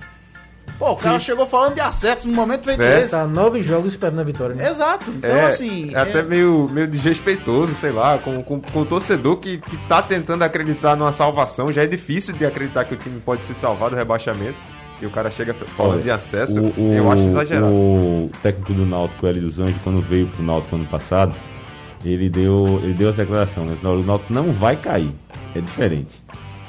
Pô, 0.79 0.93
o 0.93 0.97
cara 0.97 1.19
chegou 1.19 1.45
falando 1.45 1.75
de 1.75 1.81
acesso 1.81 2.29
no 2.29 2.33
momento 2.35 2.65
feito 2.65 2.81
É. 2.81 3.01
esse. 3.01 3.11
Tá 3.11 3.25
nove 3.27 3.63
jogos 3.63 3.93
esperando 3.93 4.21
a 4.21 4.25
vitória, 4.25 4.55
né? 4.55 4.71
Exato. 4.71 5.11
Então, 5.11 5.29
é, 5.31 5.47
assim. 5.47 5.93
é 5.93 5.99
até 5.99 6.23
meio, 6.23 6.69
meio 6.73 6.87
desrespeitoso, 6.87 7.75
sei 7.75 7.91
lá, 7.91 8.17
com, 8.19 8.41
com, 8.45 8.61
com 8.61 8.81
o 8.83 8.87
torcedor 8.87 9.39
que, 9.39 9.59
que 9.59 9.77
tá 9.89 10.01
tentando 10.01 10.43
acreditar 10.45 10.95
numa 10.97 11.13
salvação. 11.13 11.73
Já 11.73 11.83
é 11.83 11.87
difícil 11.87 12.33
de 12.33 12.47
acreditar 12.47 12.85
que 12.85 12.95
o 12.95 12.97
time 12.97 13.19
pode 13.21 13.45
se 13.45 13.55
salvar 13.55 13.91
do 13.91 13.97
rebaixamento. 13.97 14.57
E 15.03 15.07
o 15.07 15.11
cara 15.11 15.31
chega 15.31 15.53
falando 15.55 15.95
Olha, 15.95 16.03
de 16.03 16.11
acesso, 16.11 16.61
o- 16.61 16.75
o- 16.77 16.93
eu 16.95 17.11
acho 17.11 17.23
exagerado. 17.23 17.67
O 17.73 18.31
técnico 18.43 18.73
do 18.73 18.87
Náutico, 18.87 19.27
Hélio 19.27 19.43
dos 19.43 19.59
Anjos, 19.61 19.77
quando 19.83 20.01
veio 20.01 20.27
pro 20.29 20.43
Náutico 20.43 20.75
ano 20.77 20.87
passado, 20.87 21.37
ele 22.05 22.29
deu, 22.29 22.81
ele 22.83 22.95
deu 22.95 23.11
essa 23.11 23.23
declaração, 23.25 23.65
né? 23.65 23.77
O 23.83 24.03
Náutico 24.03 24.33
não 24.33 24.53
vai 24.53 24.77
cair. 24.77 25.13
É 25.55 25.61
diferente. 25.61 26.23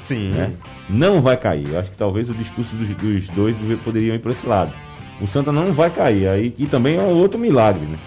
Sim. 0.04 0.30
né? 0.30 0.52
Não 0.88 1.20
vai 1.22 1.36
cair. 1.36 1.68
Eu 1.70 1.78
acho 1.78 1.90
que 1.90 1.96
talvez 1.96 2.28
o 2.28 2.34
discurso 2.34 2.74
dos, 2.74 2.88
dos 2.96 3.28
dois 3.28 3.56
poderiam 3.84 4.14
ir 4.16 4.18
para 4.18 4.32
esse 4.32 4.46
lado. 4.46 4.72
O 5.20 5.26
Santa 5.28 5.52
não 5.52 5.66
vai 5.72 5.90
cair. 5.90 6.26
Aí, 6.28 6.54
e 6.58 6.66
também 6.66 6.96
é 6.96 7.02
outro 7.02 7.38
milagre, 7.38 7.84
né? 7.84 7.98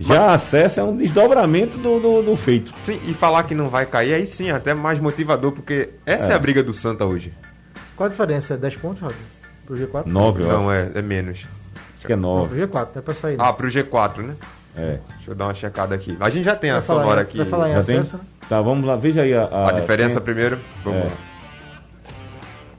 Já 0.00 0.32
acesso 0.34 0.80
é 0.80 0.82
um 0.82 0.96
desdobramento 0.96 1.78
do, 1.78 2.00
do, 2.00 2.22
do 2.22 2.34
feito. 2.36 2.74
Sim, 2.82 2.98
e 3.06 3.14
falar 3.14 3.44
que 3.44 3.54
não 3.54 3.68
vai 3.68 3.86
cair, 3.86 4.12
aí 4.14 4.26
sim, 4.26 4.50
até 4.50 4.74
mais 4.74 4.98
motivador, 4.98 5.52
porque 5.52 5.90
essa 6.04 6.26
é, 6.26 6.30
É. 6.32 6.34
a 6.34 6.38
briga 6.38 6.64
do 6.64 6.74
Santa 6.74 7.04
hoje. 7.04 7.32
Qual 7.94 8.08
a 8.08 8.10
diferença? 8.10 8.54
É 8.54 8.56
10 8.56 8.74
pontos, 8.76 9.00
Roger? 9.00 9.16
Pro 9.64 9.76
G4? 9.76 10.06
Nove, 10.06 10.42
eu 10.42 10.48
Não, 10.48 10.72
é, 10.72 10.90
é 10.96 11.00
menos. 11.00 11.46
acho 11.96 12.06
que 12.06 12.12
é 12.12 12.16
Não, 12.16 12.22
nove. 12.38 12.66
pro 12.66 12.66
G4, 12.80 12.88
é 12.96 13.00
pra 13.00 13.14
sair. 13.14 13.36
né? 13.38 13.44
Ah, 13.46 13.52
pro 13.52 13.68
G4, 13.68 14.18
né? 14.22 14.34
É. 14.76 14.98
Deixa 15.16 15.30
eu 15.30 15.34
dar 15.34 15.46
uma 15.46 15.54
checada 15.54 15.94
aqui. 15.94 16.16
A 16.20 16.28
gente 16.30 16.44
já 16.44 16.56
tem 16.56 16.70
a 16.70 16.74
Vai 16.74 16.82
falar 16.82 17.00
sonora 17.02 17.20
em- 17.20 17.22
aqui. 17.22 17.38
vai 17.38 17.46
falar 17.46 17.70
em 17.70 17.74
Já 17.74 17.82
tem? 17.84 17.98
acesso, 17.98 18.16
né? 18.16 18.22
Tá, 18.48 18.60
vamos 18.60 18.84
lá. 18.84 18.96
Veja 18.96 19.22
aí 19.22 19.32
a, 19.34 19.68
A 19.68 19.72
diferença 19.72 20.14
tem- 20.16 20.22
primeiro. 20.24 20.58
Vamos 20.84 21.00
É. 21.00 21.04
lá. 21.04 21.10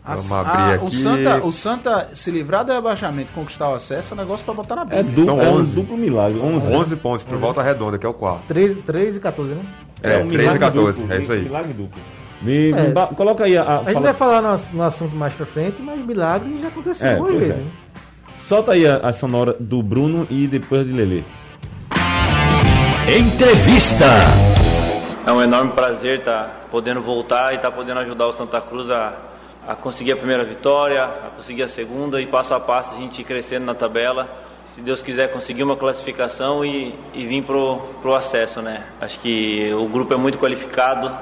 A- 0.08 0.16
Vamos 0.16 0.32
a- 0.32 0.40
abrir 0.42 0.84
O 0.84 0.88
aqui. 0.88 0.98
Santa, 0.98 1.46
o 1.46 1.52
Santa 1.52 2.10
se 2.14 2.30
livrar 2.30 2.64
do 2.64 2.72
rebaixamento 2.72 3.32
e 3.32 3.34
conquistar 3.34 3.70
o 3.70 3.74
acesso 3.76 4.14
é 4.14 4.16
um 4.16 4.20
negócio 4.20 4.46
pra 4.46 4.54
botar 4.54 4.76
na 4.76 4.82
É, 4.84 4.86
Bíblia. 5.02 5.04
duplo, 5.04 5.26
São 5.26 5.42
é 5.42 5.50
um 5.50 5.54
11. 5.56 5.76
duplo 5.76 5.98
milagre. 5.98 6.40
11. 6.40 6.68
11 6.68 6.96
pontos 6.96 7.26
pro 7.26 7.40
Volta 7.40 7.64
Redonda, 7.64 7.98
que 7.98 8.06
é 8.06 8.10
o 8.10 8.14
quarto. 8.14 8.44
13, 8.48 8.76
13 8.84 9.18
e 9.18 9.20
14, 9.20 9.54
né? 9.56 9.62
É, 10.04 10.18
um 10.18 10.28
13 10.28 10.34
e 10.34 10.38
milagre 10.38 10.60
14, 10.60 11.00
duplo, 11.02 11.16
é 11.16 11.20
isso 11.20 11.32
aí. 11.32 11.42
Milagre 11.44 11.74
duplo. 11.74 12.02
Me, 12.42 12.72
me 12.74 12.80
É. 12.80 12.92
ba- 12.92 13.08
coloca 13.08 13.46
aí 13.46 13.58
a. 13.58 13.64
a 13.64 13.76
A 13.78 13.78
gente 13.86 13.94
fala- 13.94 14.00
vai 14.02 14.14
falar 14.14 14.42
no, 14.44 14.78
no 14.78 14.84
assunto 14.84 15.16
mais 15.16 15.34
pra 15.34 15.46
frente, 15.48 15.82
mas 15.82 15.98
milagre 16.06 16.60
já 16.62 16.68
aconteceu 16.68 17.08
É, 17.08 17.32
vezes, 17.32 17.50
é. 17.50 17.54
né? 17.54 17.64
Solta 18.44 18.74
aí 18.74 18.86
a, 18.86 18.98
a 18.98 19.12
sonora 19.12 19.56
do 19.60 19.82
Bruno 19.82 20.28
e 20.30 20.46
depois 20.46 20.86
de 20.86 20.92
Lelê. 20.92 21.24
Entrevista. 23.08 24.08
É 25.28 25.32
um 25.32 25.40
enorme 25.40 25.74
prazer 25.74 26.18
estar 26.18 26.66
podendo 26.72 27.00
voltar 27.02 27.54
e 27.54 27.58
estar 27.58 27.72
podendo 27.72 28.00
ajudar 28.00 28.26
o 28.26 28.32
Santa 28.32 28.60
Cruz 28.60 28.90
a, 28.90 29.14
a 29.68 29.76
conseguir 29.76 30.14
a 30.14 30.16
primeira 30.16 30.44
vitória, 30.44 31.04
a 31.04 31.30
conseguir 31.36 31.62
a 31.62 31.68
segunda 31.68 32.20
e 32.20 32.26
passo 32.26 32.56
a 32.56 32.60
passo 32.60 32.96
a 32.96 32.98
gente 32.98 33.22
ir 33.22 33.24
crescendo 33.24 33.64
na 33.64 33.76
tabela. 33.76 34.28
Se 34.74 34.82
Deus 34.82 35.04
quiser 35.04 35.32
conseguir 35.32 35.62
uma 35.62 35.76
classificação 35.76 36.66
e, 36.66 36.96
e 37.14 37.28
vir 37.28 37.44
pro, 37.44 37.78
pro 38.02 38.16
acesso, 38.16 38.60
né? 38.64 38.84
Acho 39.00 39.20
que 39.20 39.72
o 39.76 39.88
grupo 39.88 40.12
é 40.16 40.18
muito 40.18 40.40
qualificado, 40.40 41.16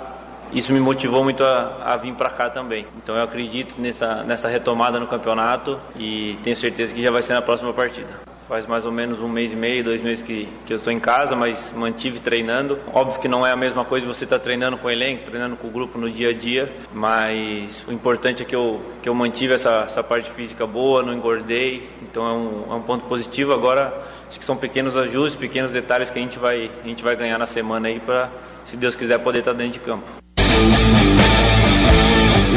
isso 0.53 0.71
me 0.71 0.79
motivou 0.79 1.21
muito 1.21 1.43
a, 1.43 1.79
a 1.83 1.97
vir 1.97 2.13
para 2.13 2.29
cá 2.29 2.49
também. 2.49 2.87
Então 2.95 3.13
eu 3.13 3.23
acredito 3.23 3.75
nessa, 3.77 4.23
nessa 4.23 4.47
retomada 4.47 5.01
no 5.01 5.07
campeonato 5.07 5.77
e 5.97 6.39
tenho 6.43 6.55
certeza 6.55 6.93
que 6.93 7.01
já 7.01 7.11
vai 7.11 7.21
ser 7.21 7.33
na 7.33 7.41
próxima 7.41 7.73
partida. 7.73 8.32
Faz 8.47 8.65
mais 8.65 8.86
ou 8.86 8.91
menos 8.91 9.21
um 9.21 9.29
mês 9.29 9.53
e 9.53 9.56
meio, 9.56 9.84
dois 9.84 10.01
meses 10.01 10.21
que, 10.21 10.47
que 10.65 10.73
eu 10.73 10.77
estou 10.77 10.91
em 10.91 10.99
casa, 10.99 11.36
mas 11.36 11.73
mantive 11.75 12.19
treinando. 12.19 12.77
Óbvio 12.93 13.19
que 13.21 13.27
não 13.27 13.47
é 13.47 13.51
a 13.51 13.56
mesma 13.56 13.86
coisa 13.86 14.06
você 14.06 14.25
estar 14.25 14.38
tá 14.38 14.43
treinando 14.43 14.77
com 14.77 14.88
o 14.88 14.91
elenco, 14.91 15.23
treinando 15.23 15.56
com 15.56 15.67
o 15.67 15.71
grupo 15.71 15.97
no 15.97 16.10
dia 16.10 16.29
a 16.29 16.34
dia, 16.34 16.71
mas 16.93 17.84
o 17.88 17.93
importante 17.93 18.43
é 18.43 18.45
que 18.45 18.56
eu, 18.56 18.82
que 19.01 19.08
eu 19.08 19.15
mantive 19.15 19.53
essa, 19.53 19.84
essa 19.86 20.03
parte 20.03 20.29
física 20.29 20.67
boa, 20.67 21.01
não 21.01 21.13
engordei, 21.13 21.89
então 22.01 22.27
é 22.27 22.34
um, 22.34 22.73
é 22.73 22.75
um 22.75 22.82
ponto 22.82 23.06
positivo. 23.06 23.53
Agora, 23.53 23.93
acho 24.27 24.38
que 24.38 24.45
são 24.45 24.58
pequenos 24.58 24.97
ajustes, 24.97 25.39
pequenos 25.39 25.71
detalhes 25.71 26.10
que 26.10 26.19
a 26.19 26.21
gente 26.21 26.38
vai, 26.38 26.69
a 26.84 26.88
gente 26.88 27.03
vai 27.03 27.15
ganhar 27.15 27.38
na 27.38 27.47
semana 27.47 27.88
aí 27.88 27.99
para, 27.99 28.29
se 28.65 28.75
Deus 28.75 28.93
quiser, 28.93 29.19
poder 29.19 29.39
estar 29.39 29.51
tá 29.51 29.58
dentro 29.58 29.73
de 29.73 29.79
campo. 29.79 30.03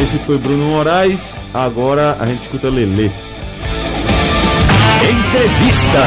Esse 0.03 0.19
foi 0.27 0.37
Bruno 0.37 0.67
Moraes, 0.67 1.35
agora 1.55 2.17
a 2.19 2.27
gente 2.27 2.43
escuta 2.43 2.69
Lele. 2.69 3.36
Entrevista. 5.09 6.03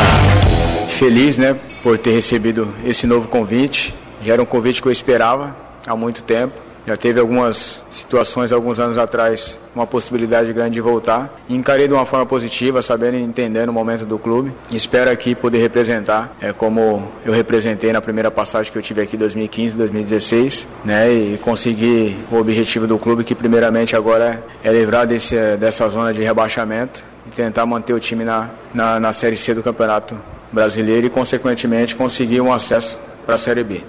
Feliz, 0.89 1.37
né, 1.37 1.57
por 1.81 1.97
ter 1.97 2.11
recebido 2.11 2.73
esse 2.85 3.07
novo 3.07 3.29
convite. 3.29 3.95
Já 4.21 4.33
era 4.33 4.41
um 4.41 4.45
convite 4.45 4.81
que 4.81 4.89
eu 4.89 4.91
esperava 4.91 5.55
há 5.87 5.95
muito 5.95 6.21
tempo. 6.21 6.59
Já 6.85 6.97
teve 6.97 7.17
algumas 7.19 7.81
situações, 7.89 8.51
alguns 8.51 8.77
anos 8.77 8.97
atrás, 8.97 9.57
uma 9.73 9.87
possibilidade 9.87 10.51
grande 10.51 10.71
de 10.71 10.81
voltar. 10.81 11.33
encarei 11.49 11.87
de 11.87 11.93
uma 11.93 12.05
forma 12.05 12.25
positiva, 12.25 12.81
sabendo 12.81 13.15
e 13.15 13.21
entendendo 13.21 13.69
o 13.69 13.73
momento 13.73 14.05
do 14.05 14.17
clube. 14.17 14.51
espero 14.73 15.09
aqui 15.09 15.33
poder 15.33 15.59
representar, 15.59 16.35
é, 16.41 16.51
como 16.51 17.07
eu 17.23 17.31
representei 17.31 17.93
na 17.93 18.01
primeira 18.01 18.29
passagem 18.29 18.69
que 18.69 18.77
eu 18.77 18.81
tive 18.81 19.01
aqui 19.01 19.15
em 19.15 19.19
2015, 19.19 19.77
2016, 19.77 20.67
né, 20.83 21.09
e 21.09 21.37
conseguir 21.37 22.17
o 22.31 22.37
objetivo 22.37 22.85
do 22.85 22.97
clube, 22.97 23.23
que 23.23 23.35
primeiramente 23.35 23.95
agora 23.95 24.43
é 24.61 24.71
livrar 24.73 25.07
desse, 25.07 25.35
dessa 25.57 25.87
zona 25.87 26.11
de 26.11 26.21
rebaixamento 26.21 27.08
e 27.31 27.35
tentar 27.35 27.65
manter 27.65 27.93
o 27.93 27.99
time 27.99 28.23
na, 28.23 28.49
na, 28.73 28.99
na 28.99 29.13
Série 29.13 29.37
C 29.37 29.53
do 29.53 29.63
Campeonato 29.63 30.17
Brasileiro 30.51 31.07
e, 31.07 31.09
consequentemente, 31.09 31.95
conseguir 31.95 32.41
um 32.41 32.51
acesso 32.51 32.97
para 33.25 33.35
a 33.35 33.37
Série 33.37 33.63
B 33.63 33.83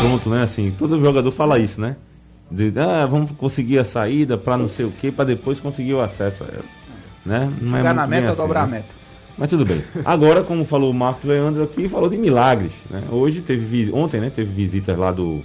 pronto, 0.00 0.30
né? 0.30 0.42
Assim, 0.42 0.74
todo 0.78 1.00
jogador 1.00 1.30
fala 1.30 1.58
isso, 1.58 1.80
né? 1.80 1.96
De, 2.50 2.72
ah, 2.78 3.06
vamos 3.06 3.32
conseguir 3.32 3.78
a 3.78 3.84
saída 3.84 4.38
para 4.38 4.56
não 4.56 4.68
sei 4.68 4.86
o 4.86 4.90
que, 4.90 5.10
para 5.10 5.24
depois 5.24 5.58
conseguir 5.58 5.94
o 5.94 6.00
acesso 6.00 6.44
a 6.44 6.46
ela. 6.46 6.64
Né? 7.24 7.52
Não 7.60 7.76
é 7.76 7.92
na 7.92 8.06
meta, 8.06 8.28
assim, 8.28 8.36
dobrar 8.36 8.62
a 8.62 8.66
né? 8.66 8.76
meta. 8.76 8.88
Mas 9.36 9.50
tudo 9.50 9.66
bem. 9.66 9.82
Agora, 10.04 10.42
como 10.42 10.64
falou 10.64 10.90
o 10.90 10.94
Marcos 10.94 11.28
Leandro 11.28 11.64
aqui, 11.64 11.88
falou 11.88 12.08
de 12.08 12.16
milagres. 12.16 12.72
Né? 12.88 13.02
Hoje 13.10 13.40
teve 13.40 13.90
ontem, 13.92 14.20
né? 14.20 14.30
Teve 14.34 14.52
visitas 14.52 14.96
lá 14.96 15.10
do 15.10 15.42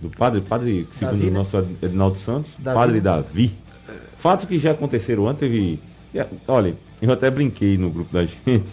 do 0.00 0.10
padre, 0.10 0.40
padre 0.40 0.86
segundo 0.92 1.18
Davi, 1.18 1.28
o 1.28 1.30
né? 1.30 1.38
nosso 1.38 1.56
Edinaldo 1.82 2.18
Santos, 2.18 2.52
Davi. 2.58 2.78
padre 2.78 3.00
Davi. 3.00 3.54
Fatos 4.18 4.46
que 4.46 4.58
já 4.58 4.72
aconteceram 4.72 5.28
antes, 5.28 5.40
teve. 5.40 5.78
Olha, 6.46 6.74
eu 7.00 7.12
até 7.12 7.30
brinquei 7.30 7.78
no 7.78 7.90
grupo 7.90 8.12
da 8.12 8.24
gente 8.26 8.64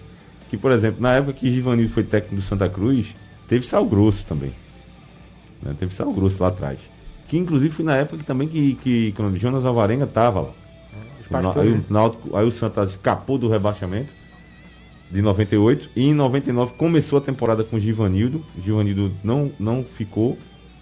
que, 0.49 0.57
por 0.57 0.71
exemplo, 0.71 1.01
na 1.01 1.13
época 1.15 1.33
que 1.33 1.51
Givanildo 1.51 1.91
foi 1.91 2.03
técnico 2.03 2.35
do 2.35 2.41
Santa 2.41 2.69
Cruz, 2.69 3.15
teve 3.47 3.65
Sal 3.65 3.85
Grosso 3.85 4.25
também. 4.25 4.51
Né? 5.61 5.75
Teve 5.77 5.93
Sal 5.93 6.11
Grosso 6.13 6.41
lá 6.41 6.49
atrás. 6.49 6.79
Que 7.27 7.37
inclusive 7.37 7.73
foi 7.73 7.83
na 7.83 7.95
época 7.95 8.17
que, 8.17 8.23
também 8.23 8.47
que, 8.47 8.75
que 8.75 9.11
quando 9.13 9.37
Jonas 9.37 9.65
Alvarenga 9.65 10.05
estava 10.05 10.41
lá. 10.41 10.51
É, 11.29 11.59
aí, 11.59 11.71
o 11.71 11.85
Náutico, 11.89 12.37
aí 12.37 12.47
o 12.47 12.51
Santa 12.51 12.83
escapou 12.85 13.37
do 13.37 13.49
rebaixamento 13.49 14.13
de 15.11 15.21
98 15.21 15.89
e 15.95 16.03
em 16.03 16.13
99 16.13 16.73
começou 16.75 17.19
a 17.19 17.21
temporada 17.21 17.65
com 17.65 17.77
Givanildo. 17.77 18.43
Givanildo 18.63 19.11
não, 19.23 19.51
não 19.59 19.83
ficou 19.83 20.37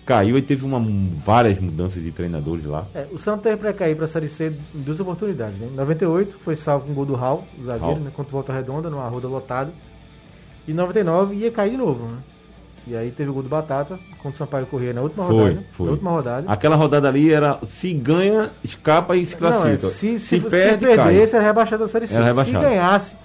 caiu 0.05 0.37
e 0.37 0.41
teve 0.41 0.63
uma, 0.63 0.79
várias 1.25 1.59
mudanças 1.59 2.01
de 2.01 2.11
treinadores 2.11 2.63
lá. 2.65 2.85
É, 2.93 3.07
o 3.11 3.17
Santos 3.17 3.43
teve 3.43 3.57
para 3.57 3.73
cair 3.73 3.95
para 3.95 4.05
a 4.05 4.07
Série 4.07 4.29
C 4.29 4.53
em 4.73 4.81
duas 4.81 4.99
oportunidades. 4.99 5.57
Né? 5.57 5.67
Em 5.71 5.75
98 5.75 6.37
foi 6.43 6.55
salvo 6.55 6.85
com 6.85 6.91
o 6.91 6.95
gol 6.95 7.05
do 7.05 7.15
Raul, 7.15 7.43
o 7.59 7.63
zagueiro, 7.63 7.99
né, 7.99 8.11
contra 8.15 8.29
o 8.29 8.31
Volta 8.31 8.53
Redonda, 8.53 8.89
numa 8.89 9.07
roda 9.07 9.27
lotada. 9.27 9.71
E 10.67 10.71
em 10.71 10.75
99 10.75 11.35
ia 11.35 11.51
cair 11.51 11.71
de 11.71 11.77
novo. 11.77 12.05
Né? 12.05 12.17
E 12.87 12.95
aí 12.95 13.09
teve 13.09 13.31
o 13.31 13.33
gol 13.33 13.41
do 13.41 13.49
Batata 13.49 13.99
contra 14.21 14.35
o 14.35 14.37
Sampaio 14.37 14.67
Corrêa 14.67 14.93
na 14.93 15.01
última 15.01 15.25
foi, 15.25 15.35
rodada. 15.35 15.63
Foi. 15.71 15.85
Na 15.85 15.91
última 15.91 16.11
rodada. 16.11 16.51
Aquela 16.51 16.75
rodada 16.75 17.07
ali 17.07 17.33
era 17.33 17.59
se 17.65 17.91
ganha, 17.91 18.51
escapa 18.63 19.15
e 19.15 19.25
se 19.25 19.35
classifica. 19.35 19.87
Não, 19.87 19.89
é, 19.89 19.93
se, 19.93 20.19
se, 20.19 20.39
se, 20.39 20.39
perde, 20.39 20.85
se 20.87 20.95
perder, 20.95 21.29
era 21.29 21.41
rebaixado 21.41 21.83
da 21.83 21.87
Série 21.87 22.05
C. 22.05 22.13
Se 22.13 22.51
ganhasse, 22.51 23.15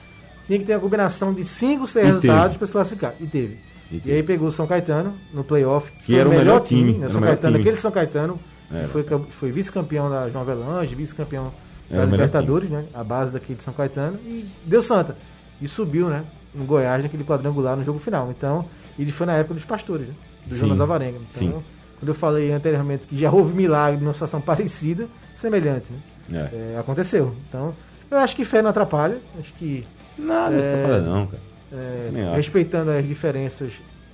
tinha 0.47 0.59
que 0.59 0.65
ter 0.65 0.73
a 0.73 0.79
combinação 0.79 1.35
de 1.35 1.45
5, 1.45 1.87
6 1.87 2.07
resultados 2.07 2.57
para 2.57 2.67
se 2.67 2.73
classificar. 2.73 3.15
E 3.21 3.27
teve. 3.27 3.70
E, 3.91 4.13
aí 4.13 4.23
pegou 4.23 4.49
o 4.49 4.53
São 4.53 4.67
Caetano 4.67 5.15
no 5.35 5.43
playoff, 5.43 5.91
que 6.05 6.17
era 6.17 6.29
o 6.29 6.31
melhor, 6.31 6.45
melhor 6.45 6.61
time. 6.61 6.93
time 6.93 6.99
né? 6.99 7.09
São 7.11 7.21
Caetano, 7.21 7.53
time. 7.53 7.69
aquele 7.69 7.81
São 7.81 7.91
Caetano, 7.91 8.41
que 8.69 8.87
foi, 8.89 9.05
foi 9.31 9.51
vice-campeão 9.51 10.09
da 10.09 10.31
João 10.31 10.43
Avelange, 10.43 10.95
vice-campeão 10.95 11.53
da 11.91 12.05
Libertadores, 12.05 12.71
né? 12.71 12.85
A 12.95 13.03
base 13.03 13.33
daquele 13.33 13.59
de 13.59 13.65
São 13.65 13.75
Caetano, 13.75 14.17
e 14.25 14.49
deu 14.65 14.83
Santa. 14.83 15.17
E 15.61 15.67
subiu, 15.67 16.09
né? 16.09 16.25
No 16.55 16.65
Goiás, 16.65 17.03
naquele 17.03 17.25
quadrangular 17.25 17.77
no 17.77 17.85
jogo 17.85 17.99
final. 17.99 18.31
Então, 18.31 18.65
ele 18.99 19.13
foi 19.13 19.27
na 19.27 19.35
época 19.35 19.55
dos 19.55 19.65
pastores, 19.65 20.07
né? 20.07 20.15
Do 20.47 20.55
Sim. 20.55 20.61
Jonas 20.61 20.81
Alvarenga. 20.81 21.19
Então, 21.19 21.49
Sim. 21.49 21.63
quando 21.99 22.09
eu 22.09 22.15
falei 22.15 22.53
anteriormente 22.53 23.07
que 23.07 23.19
já 23.19 23.31
houve 23.31 23.55
milagre 23.55 24.01
numa 24.01 24.13
situação 24.13 24.41
parecida, 24.41 25.09
semelhante, 25.37 25.87
né? 26.29 26.49
É. 26.53 26.75
É, 26.75 26.79
aconteceu. 26.79 27.35
Então, 27.49 27.75
eu 28.11 28.19
acho 28.19 28.37
que 28.37 28.45
fé 28.45 28.63
não 28.63 28.71
atrapalha. 28.71 29.19
Acho 29.39 29.53
que. 29.55 29.85
Nada, 30.17 30.55
é, 30.55 30.75
atrapalha 30.75 31.03
não, 31.03 31.27
cara. 31.27 31.50
É, 31.73 32.35
respeitando 32.35 32.91
as 32.91 33.07
diferenças 33.07 33.73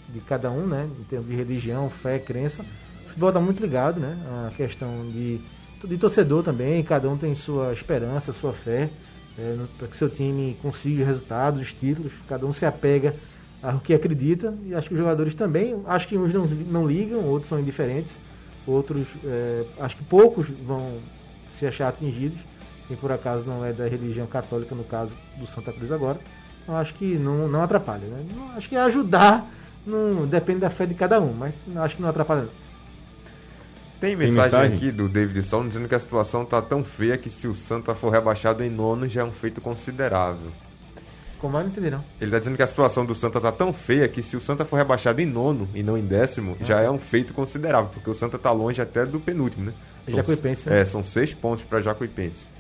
de 0.08 0.20
cada 0.20 0.50
um, 0.50 0.66
né? 0.66 0.88
Em 1.00 1.04
termos 1.04 1.28
de 1.28 1.36
religião, 1.36 1.88
fé, 1.90 2.18
crença. 2.18 2.62
O 3.04 3.08
futebol 3.08 3.30
está 3.30 3.40
muito 3.40 3.60
ligado, 3.60 3.98
né? 3.98 4.16
A 4.46 4.50
questão 4.54 5.08
de, 5.10 5.40
de 5.84 5.98
torcedor 5.98 6.42
também, 6.42 6.82
cada 6.82 7.08
um 7.08 7.16
tem 7.16 7.34
sua 7.34 7.72
esperança, 7.72 8.32
sua 8.32 8.52
fé, 8.52 8.90
é, 9.38 9.56
para 9.78 9.88
que 9.88 9.96
seu 9.96 10.08
time 10.08 10.56
consiga 10.62 11.04
resultados, 11.04 11.60
os 11.60 11.72
títulos, 11.72 12.12
cada 12.28 12.46
um 12.46 12.52
se 12.52 12.64
apega 12.64 13.14
ao 13.62 13.80
que 13.80 13.94
acredita, 13.94 14.54
e 14.64 14.74
acho 14.74 14.88
que 14.88 14.94
os 14.94 15.00
jogadores 15.00 15.34
também, 15.34 15.82
acho 15.86 16.06
que 16.06 16.16
uns 16.16 16.32
não, 16.32 16.46
não 16.46 16.86
ligam, 16.86 17.24
outros 17.24 17.48
são 17.48 17.58
indiferentes, 17.58 18.18
outros, 18.66 19.06
é, 19.24 19.64
acho 19.80 19.96
que 19.96 20.04
poucos 20.04 20.48
vão 20.48 20.98
se 21.58 21.66
achar 21.66 21.88
atingidos, 21.88 22.38
quem 22.86 22.96
por 22.96 23.10
acaso 23.10 23.44
não 23.44 23.64
é 23.64 23.72
da 23.72 23.88
religião 23.88 24.26
católica, 24.26 24.74
no 24.74 24.84
caso 24.84 25.12
do 25.38 25.46
Santa 25.46 25.72
Cruz 25.72 25.90
agora, 25.90 26.18
eu 26.68 26.76
acho 26.76 26.94
que 26.94 27.16
não, 27.16 27.48
não 27.48 27.62
atrapalha. 27.62 28.06
Né? 28.06 28.24
Acho 28.56 28.68
que 28.68 28.76
ajudar 28.76 29.46
não 29.86 30.26
depende 30.26 30.60
da 30.60 30.70
fé 30.70 30.84
de 30.84 30.94
cada 30.94 31.20
um, 31.20 31.32
mas 31.32 31.54
acho 31.76 31.96
que 31.96 32.02
não 32.02 32.08
atrapalha. 32.08 32.42
Não. 32.42 32.66
Tem 34.00 34.14
mensagem, 34.14 34.34
Tem 34.34 34.44
mensagem, 34.44 34.76
aqui 34.76 34.92
do 34.92 35.08
David 35.08 35.42
Sol 35.42 35.64
dizendo 35.66 35.88
que 35.88 35.94
a 35.94 35.98
situação 35.98 36.42
está 36.42 36.60
tão 36.60 36.84
feia 36.84 37.16
que 37.16 37.30
se 37.30 37.46
o 37.46 37.54
Santa 37.54 37.94
for 37.94 38.10
rebaixado 38.10 38.62
em 38.62 38.68
nono 38.68 39.08
já 39.08 39.22
é 39.22 39.24
um 39.24 39.32
feito 39.32 39.60
considerável. 39.60 40.50
Como 41.38 41.56
é? 41.56 41.62
Não 41.62 41.68
entendi, 41.68 41.90
não. 41.90 42.02
Ele 42.20 42.26
está 42.26 42.38
dizendo 42.38 42.56
que 42.56 42.62
a 42.62 42.66
situação 42.66 43.06
do 43.06 43.14
Santa 43.14 43.38
está 43.38 43.52
tão 43.52 43.72
feia 43.72 44.08
que 44.08 44.22
se 44.22 44.36
o 44.36 44.40
Santa 44.40 44.64
for 44.64 44.76
rebaixado 44.76 45.20
em 45.20 45.26
nono 45.26 45.68
e 45.74 45.82
não 45.82 45.96
em 45.96 46.04
décimo, 46.04 46.56
ah. 46.60 46.64
já 46.64 46.80
é 46.80 46.90
um 46.90 46.98
feito 46.98 47.32
considerável, 47.32 47.90
porque 47.92 48.10
o 48.10 48.14
Santa 48.14 48.36
está 48.36 48.50
longe 48.50 48.82
até 48.82 49.06
do 49.06 49.20
penúltimo, 49.20 49.66
né? 49.66 49.72
São, 50.06 50.16
Jacuipense, 50.16 50.68
né? 50.68 50.80
É, 50.80 50.84
são 50.84 51.04
seis 51.04 51.32
pontos 51.32 51.64
para 51.64 51.80
Jacuipense. 51.80 52.55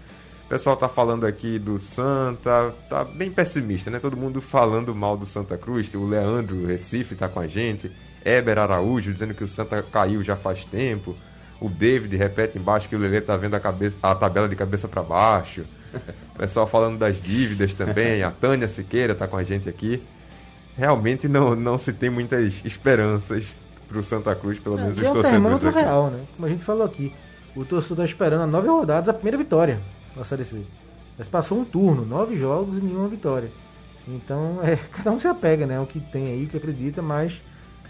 O 0.46 0.48
pessoal 0.48 0.76
tá 0.76 0.88
falando 0.88 1.26
aqui 1.26 1.58
do 1.58 1.80
Santa, 1.80 2.72
tá 2.88 3.02
bem 3.02 3.32
pessimista, 3.32 3.90
né? 3.90 3.98
Todo 3.98 4.16
mundo 4.16 4.40
falando 4.40 4.94
mal 4.94 5.16
do 5.16 5.26
Santa 5.26 5.58
Cruz. 5.58 5.92
O 5.92 6.06
Leandro 6.06 6.64
Recife 6.64 7.16
tá 7.16 7.28
com 7.28 7.40
a 7.40 7.48
gente. 7.48 7.90
Eber 8.24 8.56
Araújo 8.56 9.12
dizendo 9.12 9.34
que 9.34 9.42
o 9.42 9.48
Santa 9.48 9.82
caiu 9.82 10.22
já 10.22 10.36
faz 10.36 10.64
tempo. 10.64 11.16
O 11.60 11.68
David 11.68 12.14
repete 12.14 12.58
embaixo 12.58 12.88
que 12.88 12.94
o 12.94 12.98
Lelê 12.98 13.20
tá 13.20 13.36
vendo 13.36 13.54
a, 13.54 13.60
cabeça, 13.60 13.96
a 14.00 14.14
tabela 14.14 14.48
de 14.48 14.54
cabeça 14.54 14.86
para 14.86 15.02
baixo. 15.02 15.64
O 16.32 16.38
pessoal 16.38 16.66
falando 16.66 16.98
das 16.98 17.16
dívidas 17.16 17.72
também. 17.72 18.22
A 18.22 18.30
Tânia 18.30 18.68
Siqueira 18.68 19.14
tá 19.14 19.26
com 19.26 19.38
a 19.38 19.42
gente 19.42 19.66
aqui. 19.70 20.02
Realmente 20.76 21.26
não, 21.26 21.56
não 21.56 21.78
se 21.78 21.90
tem 21.94 22.10
muitas 22.10 22.62
esperanças 22.62 23.54
pro 23.88 24.04
Santa 24.04 24.34
Cruz, 24.34 24.58
pelo 24.58 24.76
menos 24.76 24.98
é, 24.98 25.06
os 25.06 25.10
torcedores 25.10 25.64
aqui. 25.64 25.78
real, 25.78 26.10
né? 26.10 26.20
Como 26.36 26.46
a 26.46 26.50
gente 26.50 26.62
falou 26.62 26.84
aqui. 26.84 27.10
O 27.56 27.64
torcedor 27.64 27.96
tá 27.96 28.04
esperando 28.04 28.42
a 28.42 28.46
nove 28.46 28.68
rodadas 28.68 29.08
a 29.08 29.14
primeira 29.14 29.38
vitória 29.38 29.80
na 30.16 30.24
Série 30.24 30.44
C. 30.44 30.56
Mas 31.18 31.28
passou 31.28 31.58
um 31.60 31.64
turno, 31.64 32.04
nove 32.04 32.36
jogos 32.38 32.78
e 32.78 32.80
nenhuma 32.82 33.08
vitória. 33.08 33.48
Então, 34.08 34.60
é, 34.62 34.76
cada 34.96 35.10
um 35.12 35.18
se 35.20 35.26
apega, 35.28 35.66
né? 35.66 35.78
O 35.80 35.86
que 35.86 35.98
tem 36.00 36.26
aí, 36.28 36.44
o 36.44 36.48
que 36.48 36.56
acredita, 36.56 37.00
mas 37.02 37.32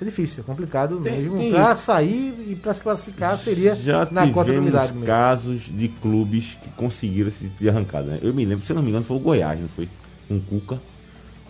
É 0.01 0.05
difícil, 0.05 0.41
é 0.41 0.43
complicado 0.43 0.99
Tem- 1.01 1.21
mesmo. 1.23 1.39
tem- 1.39 1.53
Pra 1.53 1.75
sair 1.75 2.35
e 2.51 2.55
pra 2.55 2.75
se 2.75 2.83
classificar 2.83 3.39
seria 3.39 3.75
Já 3.75 4.07
na 4.11 4.29
cota 4.31 4.53
do 4.53 4.61
milagre 4.61 4.93
mesmo. 4.93 5.07
casos 5.07 5.63
de 5.63 5.89
clubes 5.89 6.59
que 6.63 6.69
conseguiram 6.77 7.29
esse 7.29 7.45
tipo 7.45 7.57
de 7.63 7.69
arrancada. 7.71 8.07
Né? 8.13 8.19
Eu 8.23 8.35
me 8.35 8.45
lembro, 8.45 8.63
se 8.67 8.73
eu 8.73 8.77
não 8.77 8.83
me 8.83 8.91
engano, 8.91 9.07
foi 9.07 9.17
o 9.17 9.21
Goiás, 9.21 9.59
não 9.59 9.69
foi? 9.69 9.89
Com 10.29 10.37
o 10.37 10.41
Cuca. 10.41 10.79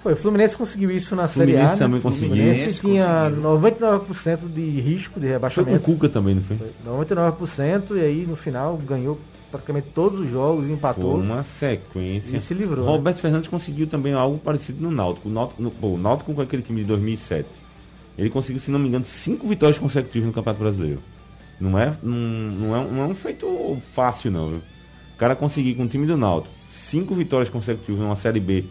Foi, 0.00 0.12
o 0.12 0.16
Fluminense 0.16 0.56
conseguiu 0.56 0.92
isso 0.92 1.16
na 1.16 1.26
Série 1.26 1.56
A. 1.56 1.66
Fluminense 1.66 1.72
né? 1.74 1.78
também 1.80 1.98
O 1.98 2.02
conseguiu. 2.02 2.28
Fluminense 2.36 2.80
tinha 2.80 3.06
conseguiu. 3.30 3.42
99% 3.42 4.38
de 4.54 4.80
risco 4.80 5.18
de 5.18 5.20
Foi 5.20 5.20
com 5.20 5.26
o 5.26 5.32
rebaixamento. 5.32 5.80
Cuca 5.80 6.08
também, 6.08 6.34
não 6.36 6.42
foi? 6.44 6.56
Foi 6.56 6.70
99% 6.84 7.96
e 7.96 8.00
aí 8.00 8.26
no 8.28 8.36
final 8.36 8.76
ganhou 8.76 9.18
praticamente 9.50 9.88
todos 9.94 10.20
os 10.20 10.30
jogos, 10.30 10.68
empatou. 10.68 11.16
uma 11.16 11.42
sequência. 11.42 12.36
E 12.36 12.40
se 12.40 12.54
livrou, 12.54 12.84
né? 12.84 12.90
Roberto 12.90 13.18
Fernandes 13.18 13.48
conseguiu 13.48 13.86
também 13.86 14.12
algo 14.12 14.38
parecido 14.38 14.82
no 14.82 14.90
Náutico. 14.90 15.28
O 15.28 15.32
Náutico, 15.32 15.62
no, 15.62 15.70
pô, 15.70 15.88
o 15.88 15.98
Náutico 15.98 16.34
com 16.34 16.40
aquele 16.40 16.62
time 16.62 16.82
de 16.82 16.88
2007. 16.88 17.48
Ele 18.18 18.30
conseguiu, 18.30 18.60
se 18.60 18.70
não 18.70 18.78
me 18.78 18.88
engano, 18.88 19.04
cinco 19.04 19.46
vitórias 19.46 19.78
consecutivas 19.78 20.26
no 20.26 20.32
Campeonato 20.32 20.62
Brasileiro. 20.62 21.02
Não 21.60 21.78
é, 21.78 21.96
não, 22.02 22.16
não 22.16 22.76
é, 22.76 22.90
não 22.90 23.02
é 23.02 23.06
um 23.06 23.14
feito 23.14 23.78
fácil, 23.94 24.30
não. 24.30 24.48
Viu? 24.50 24.58
O 25.14 25.18
cara 25.18 25.34
conseguir 25.34 25.74
com 25.74 25.84
o 25.84 25.88
time 25.88 26.06
do 26.06 26.16
Náutico 26.16 26.56
cinco 26.86 27.14
vitórias 27.14 27.50
consecutivas 27.50 28.00
numa 28.00 28.16
Série 28.16 28.40
B 28.40 28.64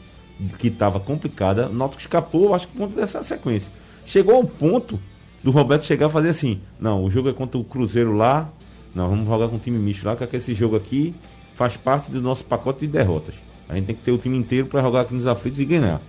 que 0.57 0.67
estava 0.67 0.99
complicada, 0.99 1.67
o 1.67 1.73
Náutico 1.73 2.01
escapou, 2.01 2.53
acho 2.53 2.67
que 2.67 2.73
por 2.73 2.87
conta 2.87 2.99
dessa 2.99 3.23
sequência. 3.23 3.71
Chegou 4.05 4.35
ao 4.35 4.43
ponto 4.43 4.99
do 5.43 5.51
Roberto 5.51 5.85
chegar 5.85 6.07
a 6.07 6.09
fazer 6.09 6.29
assim: 6.29 6.59
não, 6.79 7.03
o 7.03 7.11
jogo 7.11 7.29
é 7.29 7.33
contra 7.33 7.57
o 7.57 7.63
Cruzeiro 7.63 8.13
lá, 8.13 8.49
não, 8.95 9.09
vamos 9.09 9.25
jogar 9.27 9.49
com 9.49 9.57
o 9.57 9.59
time 9.59 9.77
misto 9.77 10.05
lá, 10.05 10.15
que 10.15 10.35
esse 10.35 10.53
jogo 10.53 10.75
aqui 10.75 11.13
faz 11.55 11.75
parte 11.75 12.09
do 12.09 12.21
nosso 12.21 12.45
pacote 12.45 12.79
de 12.81 12.87
derrotas. 12.87 13.35
A 13.67 13.75
gente 13.75 13.87
tem 13.87 13.95
que 13.95 14.03
ter 14.03 14.11
o 14.11 14.17
time 14.17 14.37
inteiro 14.37 14.67
para 14.67 14.81
jogar 14.81 15.01
aqui 15.01 15.13
nos 15.13 15.27
aflitos 15.27 15.59
e 15.59 15.65
ganhar. 15.65 16.01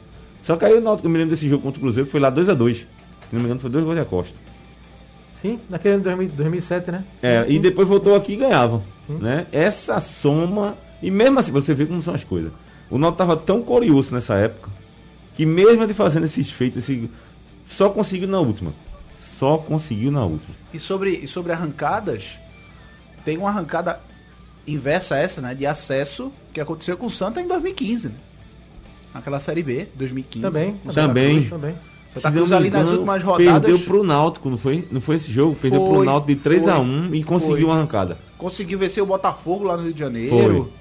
Só 0.42 0.56
que 0.56 0.64
aí 0.64 0.74
o 0.74 0.80
Náutico, 0.80 1.06
eu 1.06 1.10
me 1.10 1.18
lembro 1.18 1.34
desse 1.34 1.48
jogo 1.48 1.62
contra 1.62 1.78
o 1.78 1.82
Cruzeiro, 1.82 2.08
foi 2.08 2.20
lá 2.20 2.30
2 2.30 2.48
a 2.48 2.54
2 2.54 2.76
Se 2.76 2.86
não 3.32 3.40
me 3.40 3.46
engano, 3.46 3.60
foi 3.60 3.70
dois 3.70 3.84
gols 3.84 3.96
de 3.96 4.02
Acosta. 4.02 4.34
Sim, 5.34 5.58
naquele 5.68 5.94
ano 5.94 6.02
de 6.04 6.08
2000 6.10 6.28
2007, 6.36 6.90
né? 6.92 7.04
É, 7.22 7.44
Sim, 7.44 7.52
e 7.52 7.58
depois 7.58 7.88
voltou 7.88 8.14
aqui 8.14 8.34
e 8.34 8.36
ganhava. 8.36 8.82
Né? 9.08 9.46
Essa 9.50 9.98
soma. 10.00 10.76
E 11.02 11.10
mesmo 11.10 11.38
assim, 11.40 11.52
você 11.52 11.74
vê 11.74 11.84
como 11.84 12.00
são 12.00 12.14
as 12.14 12.24
coisas. 12.24 12.52
O 12.88 12.98
Náutico 12.98 13.22
estava 13.22 13.36
tão 13.36 13.62
curioso 13.62 14.14
nessa 14.14 14.34
época 14.34 14.70
que 15.34 15.44
mesmo 15.44 15.82
ele 15.82 15.92
fazendo 15.92 16.24
esses 16.24 16.50
feitos, 16.50 16.78
esse, 16.78 17.10
só 17.66 17.90
conseguiu 17.90 18.28
na 18.28 18.40
última. 18.40 18.72
Só 19.38 19.58
conseguiu 19.58 20.10
na 20.10 20.24
última. 20.24 20.54
E 20.72 20.78
sobre, 20.78 21.10
e 21.10 21.28
sobre 21.28 21.52
arrancadas, 21.52 22.38
tem 23.26 23.36
uma 23.36 23.48
arrancada 23.48 23.98
inversa 24.68 25.16
a 25.16 25.18
essa, 25.18 25.40
né? 25.40 25.52
De 25.52 25.66
acesso 25.66 26.32
que 26.52 26.60
aconteceu 26.60 26.96
com 26.96 27.06
o 27.06 27.10
Santa 27.10 27.40
em 27.40 27.48
2015, 27.48 28.08
né? 28.08 28.14
Naquela 29.12 29.40
Série 29.40 29.64
B, 29.64 29.88
2015. 29.96 30.42
Também. 30.42 30.76
Também. 30.94 31.34
Cruz. 31.38 31.50
Também. 31.50 31.74
Santa 32.14 32.30
Cruz 32.30 32.52
ali 32.52 32.70
nas 32.70 32.88
últimas 32.88 33.22
rodadas 33.22 33.62
Perdeu 33.62 33.78
pro 33.80 34.04
Náutico, 34.04 34.48
não 34.48 34.56
foi? 34.56 34.86
Não 34.92 35.00
foi 35.00 35.16
esse 35.16 35.30
jogo? 35.30 35.56
Perdeu 35.56 35.82
pro 35.84 35.96
Foi, 35.96 36.06
Náutico 36.06 36.34
de 36.34 36.36
3 36.36 36.62
foi. 36.62 36.72
a 36.72 36.78
1 36.78 37.14
e 37.14 37.24
conseguiu 37.24 37.56
Foi. 37.56 37.64
uma 37.64 37.74
arrancada. 37.74 38.16
conseguiu 38.38 38.78
vencer 38.78 39.02
o 39.02 39.06
Botafogo 39.06 39.64
lá 39.64 39.76
no 39.76 39.82
Rio 39.82 39.92
de 39.92 39.98
Janeiro. 40.00 40.72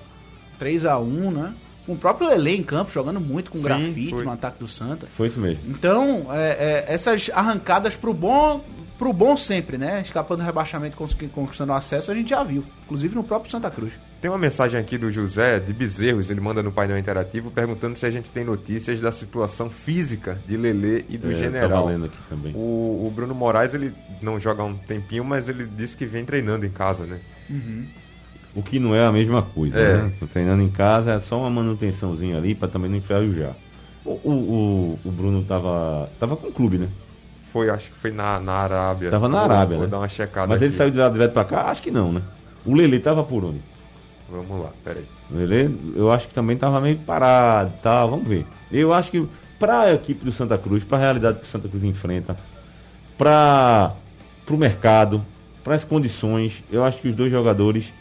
3x1, 0.61 1.31
né? 1.31 1.53
Com 1.85 1.93
o 1.93 1.97
próprio 1.97 2.29
Lele 2.29 2.55
em 2.55 2.63
campo, 2.63 2.91
jogando 2.91 3.19
muito 3.19 3.51
com 3.51 3.57
Sim, 3.57 3.63
grafite 3.63 4.11
foi. 4.11 4.23
no 4.23 4.31
ataque 4.31 4.59
do 4.59 4.67
Santa. 4.67 5.07
Foi 5.17 5.27
isso 5.27 5.39
mesmo. 5.39 5.59
Então, 5.67 6.27
é, 6.31 6.85
é, 6.87 6.93
essas 6.93 7.29
arrancadas 7.33 7.95
pro 7.95 8.13
bom, 8.13 8.63
pro 8.97 9.11
bom 9.13 9.35
sempre, 9.37 9.77
né? 9.77 10.01
Escapando 10.01 10.39
do 10.39 10.45
rebaixamento, 10.45 10.97
conquistando 11.33 11.73
acesso, 11.73 12.11
a 12.11 12.15
gente 12.15 12.29
já 12.29 12.43
viu. 12.43 12.63
Inclusive 12.85 13.15
no 13.15 13.23
próprio 13.23 13.51
Santa 13.51 13.69
Cruz. 13.69 13.93
Tem 14.21 14.31
uma 14.31 14.37
mensagem 14.39 14.79
aqui 14.79 14.97
do 14.97 15.11
José 15.11 15.59
de 15.59 15.71
Bezerros, 15.73 16.29
ele 16.31 16.41
manda 16.41 16.63
no 16.63 16.71
painel 16.71 16.97
interativo 16.97 17.51
perguntando 17.51 17.97
se 17.97 18.05
a 18.05 18.09
gente 18.09 18.29
tem 18.29 18.43
notícias 18.43 18.99
da 18.99 19.11
situação 19.11 19.69
física 19.69 20.39
de 20.47 20.57
Lelê 20.57 21.03
e 21.09 21.17
do 21.17 21.27
É, 21.27 21.33
Tava 21.33 21.43
General. 21.43 21.85
lendo 21.87 22.05
aqui 22.05 22.17
também. 22.29 22.53
O, 22.55 23.05
o 23.05 23.11
Bruno 23.15 23.35
Moraes, 23.35 23.73
ele 23.73 23.93
não 24.21 24.39
joga 24.39 24.63
há 24.63 24.65
um 24.65 24.75
tempinho, 24.75 25.23
mas 25.23 25.47
ele 25.47 25.67
disse 25.77 25.95
que 25.95 26.05
vem 26.05 26.25
treinando 26.25 26.65
em 26.65 26.71
casa, 26.71 27.05
né? 27.05 27.19
O 28.55 28.63
que 28.63 28.79
não 28.79 28.95
é 28.95 29.05
a 29.05 29.11
mesma 29.11 29.41
coisa, 29.41 29.77
É. 29.79 29.97
né? 30.03 30.13
Treinando 30.31 30.63
em 30.63 30.69
casa 30.71 31.11
é 31.13 31.19
só 31.19 31.37
uma 31.39 31.49
manutençãozinha 31.49 32.37
ali 32.37 32.55
pra 32.55 32.67
também 32.67 32.89
não 32.89 32.97
enferrujar. 32.97 33.53
O, 34.03 34.11
o, 34.23 34.31
o, 34.31 34.99
o 35.09 35.11
Bruno 35.11 35.43
tava, 35.43 36.09
tava 36.19 36.37
com 36.37 36.47
o 36.47 36.51
clube, 36.51 36.77
né? 36.77 36.87
Foi, 37.55 37.69
acho 37.69 37.89
que 37.89 37.95
foi 37.95 38.11
na, 38.11 38.37
na 38.41 38.51
Arábia. 38.51 39.09
Tava 39.09 39.29
na 39.29 39.37
Vou- 39.45 39.49
Arábia, 39.49 39.77
Vou 39.77 39.85
né? 39.85 39.89
dar 39.91 39.99
uma 39.99 40.09
checada 40.09 40.47
Mas 40.47 40.61
ele 40.61 40.71
aqui. 40.71 40.77
saiu 40.77 40.91
de 40.91 40.97
lá 40.97 41.07
direto 41.07 41.31
pra 41.31 41.45
cá? 41.45 41.61
Acho 41.69 41.81
que 41.81 41.89
não, 41.89 42.11
né? 42.11 42.21
O 42.65 42.75
Lele 42.75 42.99
tava 42.99 43.23
por 43.23 43.45
onde? 43.45 43.61
Vamos 44.29 44.61
lá, 44.61 44.71
peraí. 44.83 45.05
O 45.31 45.35
Lele, 45.37 45.93
eu 45.95 46.11
acho 46.11 46.27
que 46.27 46.33
também 46.33 46.57
tava 46.57 46.81
meio 46.81 46.97
parado, 46.97 47.71
tá? 47.81 48.05
Vamos 48.05 48.27
ver. 48.27 48.45
Eu 48.69 48.91
acho 48.91 49.09
que 49.09 49.25
pra 49.57 49.93
equipe 49.93 50.25
do 50.25 50.33
Santa 50.33 50.57
Cruz, 50.57 50.83
pra 50.83 50.97
realidade 50.97 51.37
que 51.39 51.43
o 51.45 51.47
Santa 51.47 51.69
Cruz 51.69 51.81
enfrenta, 51.85 52.35
pra 53.17 53.93
pro 54.45 54.57
mercado, 54.57 55.23
para 55.63 55.75
as 55.75 55.85
condições, 55.85 56.61
eu 56.69 56.83
acho 56.83 56.97
que 56.97 57.07
os 57.07 57.15
dois 57.15 57.31
jogadores 57.31 57.93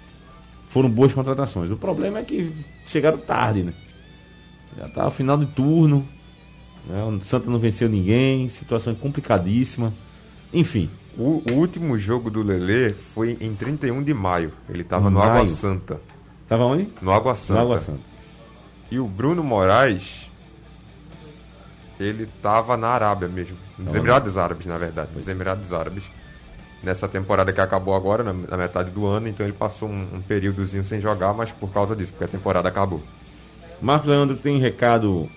foram 0.71 0.91
boas 0.91 1.13
contratações. 1.15 1.71
O 1.71 1.77
problema 1.77 2.19
é 2.19 2.23
que 2.25 2.53
chegaram 2.87 3.19
tarde, 3.19 3.63
né? 3.63 3.73
Já 4.77 4.89
tá 4.89 5.09
final 5.13 5.37
de 5.39 5.47
turno, 5.47 6.05
né? 6.87 7.03
o 7.05 7.25
Santa 7.25 7.51
não 7.51 7.59
venceu 7.59 7.89
ninguém, 7.89 8.49
situação 8.49 8.95
complicadíssima. 8.95 9.93
Enfim, 10.53 10.89
O, 11.17 11.43
o 11.49 11.53
último 11.55 11.97
jogo 11.97 12.29
do 12.31 12.43
Lelê 12.43 12.93
foi 12.93 13.37
em 13.41 13.55
31 13.55 14.03
de 14.03 14.13
maio. 14.13 14.53
Ele 14.69 14.83
tava 14.83 15.11
no. 15.11 15.21
Água 15.21 15.47
Santa. 15.47 16.01
tava 16.49 16.65
onde? 16.65 16.89
No 17.01 17.13
Água 17.13 17.35
Santa. 17.37 17.53
No 17.53 17.61
Água 17.61 17.79
Santa. 17.79 18.01
E 18.91 18.99
o 18.99 19.07
Bruno 19.07 19.43
Moraes, 19.43 20.29
ele 21.99 22.29
tava 22.43 22.77
na 22.77 22.89
Arábia 22.89 23.29
mesmo. 23.29 23.57
Nos 23.79 23.87
Tava 23.87 23.99
Emirados 23.99 24.37
Árabes, 24.37 24.67
na 24.67 24.77
verdade. 24.79 25.11
Nos 25.15 25.27
Emirados 25.29 25.73
Árabes. 25.73 26.05
Nessa 26.83 27.09
temporada 27.09 27.53
que 27.53 27.61
acabou 27.61 27.95
agora, 27.95 28.23
na, 28.23 28.33
na 28.33 28.57
metade 28.57 28.91
do 28.91 29.07
ano, 29.07 29.27
então 29.27 29.47
ele 29.47 29.55
passou 29.55 29.89
um, 29.89 30.07
um 30.15 30.21
períodozinho 30.21 30.85
sem 30.85 31.01
jogar, 31.01 31.33
mas 31.33 31.51
por 31.51 31.71
causa 31.71 31.97
disso, 31.97 32.13
porque 32.13 32.25
a 32.25 32.29
temporada 32.29 32.69
acabou. 32.69 33.03
Marcos 33.81 34.09
Leandro 34.09 34.37
tem 34.37 34.59
recado 34.59 35.31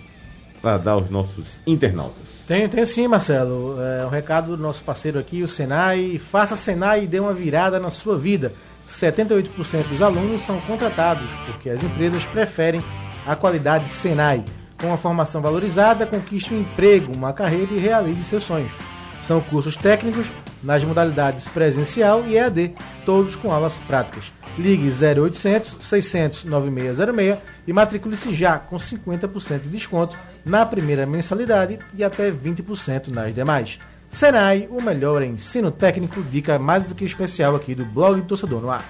para 0.67 0.77
dar 0.77 0.91
aos 0.91 1.09
nossos 1.09 1.45
internautas. 1.65 2.27
Tenho, 2.45 2.67
tenho 2.67 2.85
sim, 2.85 3.07
Marcelo. 3.07 3.77
É 3.81 4.05
um 4.05 4.09
recado 4.09 4.57
do 4.57 4.61
nosso 4.61 4.83
parceiro 4.83 5.17
aqui, 5.17 5.41
o 5.41 5.47
Senai. 5.47 6.19
Faça 6.19 6.57
Senai 6.57 7.05
e 7.05 7.07
dê 7.07 7.21
uma 7.21 7.33
virada 7.33 7.79
na 7.79 7.89
sua 7.89 8.17
vida. 8.17 8.51
78% 8.85 9.87
dos 9.87 10.01
alunos 10.01 10.41
são 10.41 10.59
contratados 10.61 11.29
porque 11.45 11.69
as 11.69 11.81
empresas 11.81 12.25
preferem 12.25 12.83
a 13.25 13.33
qualidade 13.33 13.87
Senai. 13.87 14.43
Com 14.77 14.91
a 14.91 14.97
formação 14.97 15.41
valorizada, 15.41 16.05
conquiste 16.05 16.53
um 16.53 16.59
emprego, 16.59 17.15
uma 17.15 17.31
carreira 17.31 17.73
e 17.73 17.79
realize 17.79 18.25
seus 18.25 18.43
sonhos. 18.43 18.73
São 19.21 19.39
cursos 19.39 19.77
técnicos 19.77 20.27
nas 20.61 20.83
modalidades 20.83 21.47
presencial 21.47 22.25
e 22.27 22.35
EAD, 22.35 22.75
todos 23.05 23.37
com 23.37 23.53
aulas 23.53 23.79
práticas. 23.79 24.33
Ligue 24.57 24.89
0800 24.89 25.77
600 25.79 26.43
9606 26.43 27.37
e 27.65 27.71
matricule-se 27.71 28.33
já 28.33 28.57
com 28.57 28.75
50% 28.75 29.61
de 29.61 29.69
desconto 29.69 30.17
na 30.47 30.65
primeira 30.65 31.05
mensalidade 31.05 31.77
e 31.93 32.03
até 32.03 32.31
20% 32.31 33.09
nas 33.09 33.35
demais. 33.35 33.77
Senai, 34.09 34.67
o 34.71 34.81
melhor 34.81 35.21
ensino 35.21 35.69
técnico, 35.69 36.23
dica 36.23 36.57
mais 36.57 36.83
do 36.83 36.95
que 36.95 37.05
especial 37.05 37.55
aqui 37.55 37.75
do 37.75 37.85
blog 37.85 38.21
do 38.21 38.27
Torcedor 38.27 38.61
no 38.61 38.71
ar. 38.71 38.85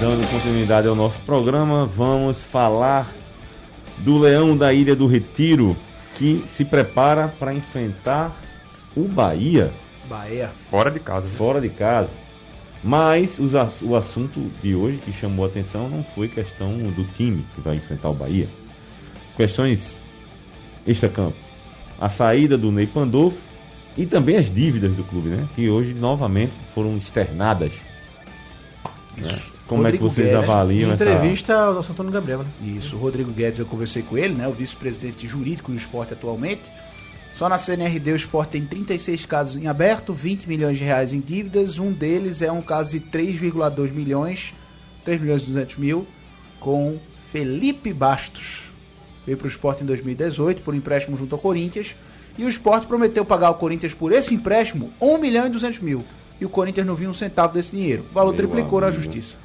Dando 0.00 0.30
continuidade 0.30 0.88
ao 0.88 0.94
nosso 0.94 1.18
programa, 1.20 1.84
vamos 1.86 2.42
falar 2.42 3.12
do 3.98 4.18
Leão 4.18 4.56
da 4.56 4.72
Ilha 4.72 4.96
do 4.96 5.06
Retiro, 5.06 5.76
que 6.14 6.44
se 6.54 6.64
prepara 6.64 7.28
para 7.38 7.52
enfrentar 7.52 8.36
o 8.96 9.02
Bahia 9.02 9.70
Bahia. 10.12 10.50
Fora 10.70 10.90
de 10.90 11.00
casa. 11.00 11.26
fora 11.28 11.60
de 11.60 11.70
casa. 11.70 12.10
Mas 12.82 13.38
os 13.38 13.52
o 13.82 13.94
assunto 13.94 14.40
de 14.60 14.74
hoje 14.74 14.98
que 14.98 15.12
chamou 15.12 15.44
a 15.44 15.48
atenção 15.48 15.88
não 15.88 16.04
foi 16.14 16.28
questão 16.28 16.76
do 16.78 17.04
time 17.14 17.44
que 17.54 17.60
vai 17.60 17.76
enfrentar 17.76 18.08
o 18.10 18.14
Bahia. 18.14 18.48
Questões 19.36 19.98
extra-campo. 20.86 21.36
A 22.00 22.08
saída 22.08 22.58
do 22.58 22.72
Ney 22.72 22.86
Pandolfo 22.86 23.38
e 23.96 24.04
também 24.06 24.36
as 24.36 24.52
dívidas 24.52 24.92
do 24.92 25.04
clube, 25.04 25.28
né? 25.28 25.46
Que 25.54 25.68
hoje 25.68 25.94
novamente 25.94 26.52
foram 26.74 26.96
externadas. 26.96 27.72
né? 29.16 29.38
Como 29.66 29.82
Rodrigo 29.82 30.06
é 30.06 30.08
que 30.08 30.14
vocês 30.14 30.30
Guedes, 30.30 30.48
avaliam 30.50 30.90
Em 30.90 30.94
essa... 30.94 31.04
entrevista 31.04 31.54
ao 31.54 31.74
nosso 31.74 31.92
Antônio 31.92 32.10
Gabriel, 32.12 32.40
né? 32.40 32.50
Isso, 32.78 32.96
o 32.96 32.98
Rodrigo 32.98 33.30
Guedes, 33.30 33.58
eu 33.60 33.66
conversei 33.66 34.02
com 34.02 34.18
ele, 34.18 34.34
né? 34.34 34.48
O 34.48 34.52
vice-presidente 34.52 35.26
jurídico 35.28 35.70
do 35.70 35.78
esporte 35.78 36.12
atualmente. 36.14 36.62
Só 37.34 37.48
na 37.48 37.56
CNRD 37.58 38.12
o 38.12 38.16
esporte 38.16 38.50
tem 38.50 38.64
36 38.64 39.26
casos 39.26 39.56
em 39.56 39.66
aberto, 39.66 40.12
20 40.12 40.46
milhões 40.48 40.78
de 40.78 40.84
reais 40.84 41.14
em 41.14 41.20
dívidas. 41.20 41.78
Um 41.78 41.90
deles 41.90 42.42
é 42.42 42.52
um 42.52 42.62
caso 42.62 42.90
de 42.90 43.00
3,2 43.00 43.90
milhões, 43.92 44.52
3 45.04 45.20
milhões 45.20 45.42
e 45.42 45.46
200 45.46 45.76
mil, 45.76 46.06
com 46.60 46.98
Felipe 47.32 47.92
Bastos. 47.92 48.60
Veio 49.24 49.38
para 49.38 49.46
o 49.46 49.48
esporte 49.48 49.82
em 49.82 49.86
2018 49.86 50.62
por 50.62 50.74
empréstimo 50.74 51.16
junto 51.16 51.34
ao 51.34 51.40
Corinthians. 51.40 51.94
E 52.36 52.44
o 52.44 52.48
esporte 52.48 52.86
prometeu 52.86 53.24
pagar 53.24 53.48
ao 53.48 53.54
Corinthians 53.56 53.94
por 53.94 54.12
esse 54.12 54.34
empréstimo 54.34 54.92
1 55.00 55.18
milhão 55.18 55.46
e 55.46 55.50
200 55.50 55.80
mil. 55.80 56.04
E 56.40 56.44
o 56.44 56.48
Corinthians 56.48 56.86
não 56.86 56.94
viu 56.94 57.10
um 57.10 57.14
centavo 57.14 57.54
desse 57.54 57.72
dinheiro. 57.72 58.04
O 58.10 58.14
valor 58.14 58.32
Meu 58.34 58.38
triplicou 58.38 58.80
na 58.80 58.88
amigo. 58.88 59.02
justiça. 59.02 59.36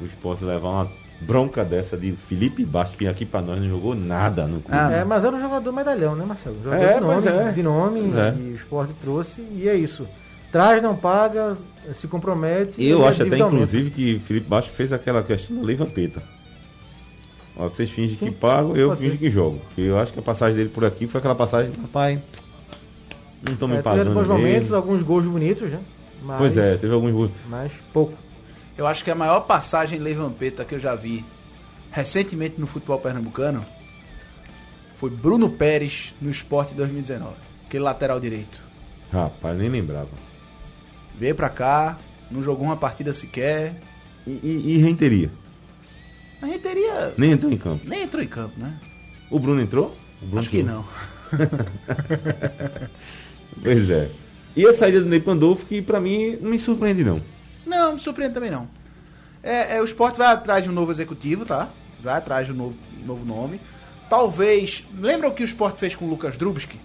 o 0.00 0.06
esporte 0.06 0.44
levar 0.44 0.68
uma 0.68 0.90
bronca 1.20 1.64
dessa 1.64 1.96
de 1.96 2.12
Felipe 2.12 2.64
Baixo, 2.64 2.96
que 2.96 3.06
aqui 3.06 3.24
pra 3.26 3.40
nós 3.42 3.60
não 3.60 3.68
jogou 3.68 3.94
nada 3.94 4.46
no 4.46 4.60
clube. 4.60 4.68
Ah, 4.78 4.90
É, 4.92 5.04
mas 5.04 5.24
era 5.24 5.34
um 5.34 5.40
jogador 5.40 5.72
medalhão, 5.72 6.14
né, 6.14 6.24
Marcelo? 6.24 6.56
Jogador 6.62 6.82
É, 6.84 6.94
de 6.94 7.00
nome, 7.00 7.28
é. 7.28 7.52
de 7.52 7.62
nome 7.62 8.00
é. 8.16 8.34
e 8.38 8.52
o 8.52 8.54
esporte 8.56 8.92
trouxe, 9.02 9.40
e 9.40 9.68
é 9.68 9.74
isso. 9.74 10.06
Traz, 10.52 10.82
não 10.82 10.96
paga, 10.96 11.56
se 11.92 12.06
compromete. 12.08 12.82
Eu 12.82 13.06
acho 13.06 13.22
até, 13.22 13.38
inclusive, 13.38 13.90
que 13.90 14.18
Felipe 14.20 14.48
Baixo 14.48 14.70
fez 14.70 14.92
aquela 14.92 15.22
questão 15.22 15.56
do 15.56 15.64
Lei 15.64 15.76
Vampeta. 15.76 16.22
Ó, 17.56 17.68
vocês 17.68 17.90
fingem 17.90 18.16
que 18.16 18.26
Sim, 18.26 18.32
pagam, 18.32 18.76
eu 18.76 18.88
pode 18.90 19.00
fingo 19.00 19.12
ser. 19.14 19.18
que 19.18 19.30
jogo. 19.30 19.60
Eu 19.76 19.98
acho 19.98 20.12
que 20.12 20.18
a 20.20 20.22
passagem 20.22 20.56
dele 20.56 20.68
por 20.70 20.84
aqui 20.84 21.06
foi 21.08 21.18
aquela 21.18 21.34
passagem, 21.34 21.72
rapaz, 21.82 22.18
não 23.44 23.52
estão 23.52 23.66
me 23.68 23.76
É, 23.76 23.82
pagando 23.82 24.14
bons 24.14 24.26
momentos, 24.28 24.60
mesmo. 24.62 24.76
alguns 24.76 25.02
gols 25.02 25.24
bonitos, 25.24 25.68
né? 25.70 25.80
Mas, 26.22 26.38
Pois 26.38 26.56
é, 26.56 26.76
teve 26.76 26.92
alguns 26.94 27.12
gols. 27.12 27.30
Mas 27.48 27.70
pouco. 27.92 28.14
Eu 28.78 28.86
acho 28.86 29.02
que 29.02 29.10
a 29.10 29.14
maior 29.14 29.40
passagem 29.40 29.98
Lei 29.98 30.14
Vampeta 30.14 30.64
que 30.64 30.76
eu 30.76 30.78
já 30.78 30.94
vi 30.94 31.24
recentemente 31.90 32.60
no 32.60 32.66
futebol 32.68 33.00
pernambucano 33.00 33.66
foi 34.96 35.10
Bruno 35.10 35.50
Pérez 35.50 36.14
no 36.22 36.30
Esporte 36.30 36.74
2019. 36.74 37.34
Aquele 37.66 37.82
lateral 37.82 38.20
direito. 38.20 38.60
Rapaz, 39.12 39.58
nem 39.58 39.68
lembrava. 39.68 40.08
Veio 41.18 41.34
pra 41.34 41.48
cá, 41.48 41.98
não 42.30 42.40
jogou 42.40 42.66
uma 42.66 42.76
partida 42.76 43.12
sequer. 43.12 43.80
E, 44.24 44.30
e, 44.30 44.62
e 44.74 44.78
Renteria? 44.78 45.30
A 46.40 46.46
gente 46.46 46.60
teria. 46.60 47.14
Nem 47.18 47.32
entrou 47.32 47.52
em 47.52 47.58
campo. 47.58 47.84
Nem 47.84 48.02
entrou 48.02 48.22
em 48.22 48.28
campo, 48.28 48.60
né? 48.60 48.78
O 49.28 49.40
Bruno 49.40 49.60
entrou? 49.60 49.96
O 50.22 50.26
Bruno 50.26 50.40
Acho 50.40 50.50
que 50.50 50.60
entrou. 50.60 50.76
não. 50.76 50.88
Pois 53.60 53.90
é. 53.90 54.08
E 54.54 54.64
a 54.64 54.72
saída 54.72 55.00
do 55.00 55.08
Ney 55.08 55.18
Pandolfo, 55.18 55.66
que 55.66 55.82
pra 55.82 56.00
mim 56.00 56.38
não 56.40 56.50
me 56.50 56.58
surpreende, 56.60 57.02
não. 57.02 57.20
Não, 57.68 57.94
me 57.94 58.00
surpreende 58.00 58.34
também 58.34 58.50
não. 58.50 58.66
É, 59.42 59.76
é, 59.76 59.82
o 59.82 59.84
esporte 59.84 60.16
vai 60.16 60.28
atrás 60.28 60.64
de 60.64 60.70
um 60.70 60.72
novo 60.72 60.90
executivo, 60.90 61.44
tá? 61.44 61.68
Vai 62.00 62.16
atrás 62.16 62.46
de 62.46 62.52
um 62.52 62.56
novo, 62.56 62.76
novo 63.04 63.24
nome. 63.24 63.60
Talvez. 64.08 64.84
Lembra 64.98 65.28
o 65.28 65.34
que 65.34 65.42
o 65.42 65.44
esporte 65.44 65.78
fez 65.78 65.94
com 65.94 66.06
o 66.06 66.08
Lucas 66.08 66.36
Drubski? 66.36 66.80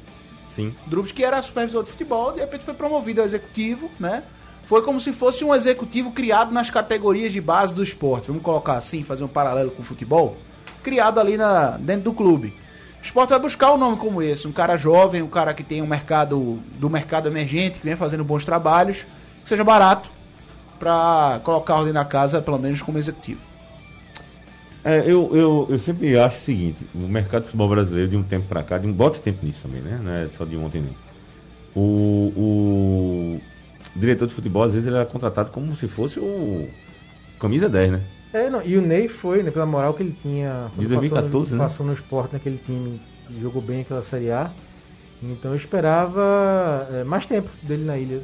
Sim. 0.53 0.75
Drubski 0.85 1.23
era 1.23 1.41
supervisor 1.41 1.83
de 1.83 1.91
futebol, 1.91 2.33
de 2.33 2.41
repente 2.41 2.63
foi 2.63 2.73
promovido 2.73 3.21
ao 3.21 3.27
executivo, 3.27 3.89
né? 3.99 4.23
Foi 4.65 4.81
como 4.81 4.99
se 4.99 5.11
fosse 5.11 5.43
um 5.43 5.53
executivo 5.53 6.11
criado 6.11 6.51
nas 6.51 6.69
categorias 6.69 7.31
de 7.31 7.41
base 7.41 7.73
do 7.73 7.83
esporte. 7.83 8.27
Vamos 8.27 8.43
colocar 8.43 8.77
assim, 8.77 9.03
fazer 9.03 9.23
um 9.23 9.27
paralelo 9.27 9.71
com 9.71 9.81
o 9.81 9.85
futebol? 9.85 10.37
Criado 10.83 11.19
ali 11.19 11.37
na, 11.37 11.71
dentro 11.77 12.03
do 12.03 12.13
clube. 12.13 12.57
O 13.01 13.05
esporte 13.05 13.31
vai 13.31 13.39
buscar 13.39 13.73
um 13.73 13.77
nome 13.77 13.97
como 13.97 14.21
esse, 14.21 14.47
um 14.47 14.51
cara 14.51 14.77
jovem, 14.77 15.21
um 15.21 15.27
cara 15.27 15.53
que 15.53 15.63
tem 15.63 15.81
um 15.81 15.87
mercado 15.87 16.59
do 16.79 16.89
mercado 16.89 17.27
emergente, 17.27 17.79
que 17.79 17.85
vem 17.85 17.95
fazendo 17.95 18.23
bons 18.23 18.45
trabalhos, 18.45 18.97
que 19.41 19.49
seja 19.49 19.63
barato 19.63 20.09
para 20.79 21.39
colocar 21.43 21.75
ordem 21.75 21.93
na 21.93 22.05
casa, 22.05 22.41
pelo 22.41 22.59
menos 22.59 22.81
como 22.81 22.97
executivo. 22.97 23.39
É, 24.83 24.99
eu, 24.99 25.29
eu, 25.33 25.67
eu 25.69 25.79
sempre 25.79 26.17
acho 26.19 26.39
o 26.39 26.41
seguinte, 26.41 26.85
o 26.93 26.99
mercado 26.99 27.43
de 27.43 27.47
futebol 27.47 27.69
brasileiro 27.69 28.09
de 28.09 28.17
um 28.17 28.23
tempo 28.23 28.47
pra 28.47 28.63
cá, 28.63 28.77
de 28.77 28.85
um 28.85 28.91
bota 28.91 29.17
tempo 29.19 29.45
nisso 29.45 29.61
também, 29.63 29.81
né? 29.81 29.99
Não 30.03 30.11
é 30.11 30.27
só 30.37 30.43
de 30.43 30.57
ontem 30.57 30.81
não. 30.81 30.93
O, 31.75 32.33
o 32.35 33.41
diretor 33.95 34.27
de 34.27 34.33
futebol, 34.33 34.63
às 34.63 34.73
vezes, 34.73 34.87
ele 34.87 34.97
é 34.97 35.05
contratado 35.05 35.51
como 35.51 35.75
se 35.77 35.87
fosse 35.87 36.19
o 36.19 36.67
camisa 37.39 37.69
10, 37.69 37.91
né? 37.93 38.01
É, 38.33 38.49
não, 38.49 38.61
e 38.63 38.77
o 38.77 38.81
Ney 38.81 39.07
foi, 39.07 39.43
né, 39.43 39.51
pela 39.51 39.65
moral 39.65 39.93
que 39.93 40.03
ele 40.03 40.17
tinha. 40.21 40.71
De 40.77 40.85
quando 40.85 40.89
2014, 40.89 41.31
passou, 41.31 41.57
né? 41.57 41.63
Passou 41.63 41.85
no 41.85 41.93
esporte 41.93 42.33
naquele 42.33 42.57
time 42.57 42.99
que 43.27 43.41
jogou 43.41 43.61
bem 43.61 43.81
aquela 43.81 44.01
Série 44.01 44.31
A. 44.31 44.51
Então 45.21 45.51
eu 45.51 45.57
esperava 45.57 46.87
é, 46.91 47.03
mais 47.03 47.25
tempo 47.25 47.49
dele 47.61 47.85
na 47.85 47.97
ilha. 47.97 48.21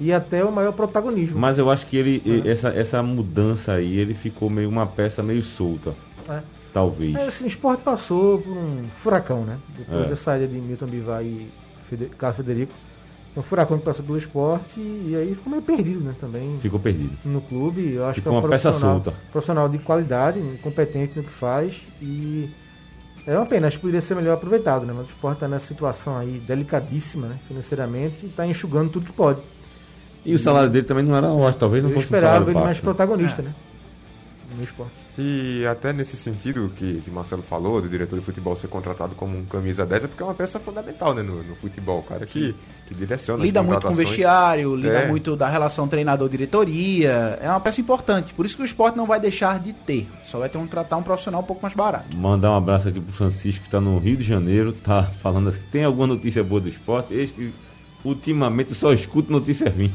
E 0.00 0.12
até 0.12 0.42
o 0.44 0.50
maior 0.50 0.72
protagonismo. 0.72 1.38
Mas 1.38 1.58
eu 1.58 1.70
acho 1.70 1.86
que 1.86 1.96
ele, 1.96 2.22
Uhum. 2.24 2.50
essa, 2.50 2.68
essa 2.70 3.02
mudança 3.02 3.72
aí, 3.74 3.98
ele 3.98 4.14
ficou 4.14 4.48
meio 4.48 4.68
uma 4.68 4.86
peça 4.86 5.22
meio 5.22 5.42
solta, 5.42 5.92
É. 6.28 6.40
talvez. 6.72 7.14
É, 7.14 7.26
assim, 7.26 7.44
o 7.44 7.46
esporte 7.48 7.82
passou 7.82 8.38
por 8.40 8.56
um 8.56 8.84
furacão, 9.02 9.44
né? 9.44 9.58
Depois 9.76 10.06
É. 10.06 10.08
da 10.08 10.16
saída 10.16 10.46
de 10.48 10.56
Milton 10.58 10.86
Bivar 10.86 11.22
e 11.22 11.48
Fede- 11.88 12.06
Carlos 12.16 12.36
Federico. 12.38 12.72
Um 13.36 13.42
furacão 13.42 13.78
que 13.78 13.84
passou 13.84 14.04
pelo 14.04 14.18
esporte 14.18 14.80
e 14.80 15.14
aí 15.16 15.34
ficou 15.34 15.50
meio 15.50 15.62
perdido, 15.62 16.00
né? 16.00 16.14
Também 16.18 16.58
Ficou 16.60 16.80
perdido. 16.80 17.12
no 17.24 17.40
clube. 17.42 17.92
Eu 17.92 18.06
acho 18.06 18.14
Ficou 18.16 18.32
que 18.32 18.36
é 18.36 18.40
um 18.40 18.42
uma 18.44 18.48
peça 18.48 18.72
solta. 18.72 19.12
profissional 19.30 19.68
de 19.68 19.78
qualidade, 19.78 20.40
competente 20.62 21.12
no 21.16 21.22
que 21.22 21.30
faz 21.30 21.74
e 22.02 22.48
é 23.26 23.36
uma 23.36 23.46
pena, 23.46 23.66
acho 23.68 23.76
que 23.76 23.82
poderia 23.82 24.00
ser 24.00 24.16
melhor 24.16 24.32
aproveitado, 24.34 24.84
né? 24.86 24.92
Mas 24.96 25.06
o 25.06 25.10
esporte 25.10 25.36
está 25.36 25.46
nessa 25.46 25.66
situação 25.66 26.16
aí 26.16 26.42
delicadíssima, 26.44 27.28
né? 27.28 27.36
Financeiramente 27.46 28.24
e 28.24 28.28
está 28.30 28.44
enxugando 28.46 28.90
tudo 28.90 29.06
que 29.06 29.12
pode. 29.12 29.40
E 30.24 30.34
o 30.34 30.38
salário 30.38 30.68
dele 30.70 30.84
também 30.86 31.04
não 31.04 31.14
era, 31.16 31.26
eu 31.28 31.46
acho, 31.46 31.56
talvez 31.58 31.82
não 31.82 31.90
Eu 31.90 31.94
fosse 31.94 32.04
um 32.04 32.08
esperava 32.08 32.32
salário 32.34 32.48
ele 32.48 32.54
mais 32.54 32.66
baixo. 32.66 32.82
protagonista, 32.82 33.40
É. 33.42 33.44
né? 33.44 33.54
No 34.56 34.64
esporte. 34.64 34.92
E 35.18 35.64
até 35.66 35.92
nesse 35.92 36.16
sentido 36.16 36.72
que, 36.76 37.00
que 37.04 37.10
Marcelo 37.10 37.42
falou, 37.42 37.80
do 37.80 37.88
diretor 37.88 38.18
de 38.18 38.24
futebol 38.24 38.56
ser 38.56 38.68
contratado 38.68 39.14
como 39.14 39.36
um 39.38 39.44
camisa 39.44 39.84
10, 39.86 40.04
é 40.04 40.06
porque 40.08 40.22
é 40.22 40.26
uma 40.26 40.34
peça 40.34 40.58
fundamental 40.58 41.14
né, 41.14 41.22
no, 41.22 41.42
no 41.42 41.54
futebol. 41.56 42.00
O 42.00 42.02
cara 42.02 42.26
que, 42.26 42.54
que 42.88 42.94
direciona 42.94 43.40
as 43.42 43.46
Lida 43.46 43.62
muito 43.62 43.86
com 43.86 43.92
o 43.92 43.94
vestiário, 43.96 44.74
lida 44.74 45.00
É. 45.00 45.08
muito 45.08 45.36
da 45.36 45.48
relação 45.48 45.86
treinador-diretoria. 45.88 47.38
É 47.40 47.48
uma 47.48 47.60
peça 47.60 47.80
importante. 47.80 48.32
Por 48.34 48.44
isso 48.46 48.56
que 48.56 48.62
o 48.62 48.64
esporte 48.64 48.96
não 48.96 49.06
vai 49.06 49.20
deixar 49.20 49.58
de 49.60 49.72
ter. 49.72 50.08
Só 50.24 50.38
vai 50.38 50.48
ter 50.48 50.58
um 50.58 50.66
tratar 50.66 50.96
um 50.96 51.02
profissional 51.02 51.40
um 51.42 51.44
pouco 51.44 51.62
mais 51.62 51.74
barato. 51.74 52.16
Mandar 52.16 52.50
um 52.52 52.56
abraço 52.56 52.88
aqui 52.88 53.00
pro 53.00 53.12
Francisco, 53.12 53.64
que 53.64 53.70
tá 53.70 53.80
no 53.80 53.98
Rio 53.98 54.16
de 54.16 54.24
Janeiro, 54.24 54.72
tá 54.72 55.04
falando 55.22 55.48
assim, 55.48 55.60
tem 55.70 55.84
alguma 55.84 56.06
notícia 56.08 56.42
boa 56.42 56.60
do 56.60 56.68
esporte? 56.68 57.12
Eis 57.14 57.30
que 57.30 57.52
ultimamente 58.04 58.74
só 58.74 58.92
escuto 58.92 59.30
notícia 59.32 59.70
ruim. 59.70 59.92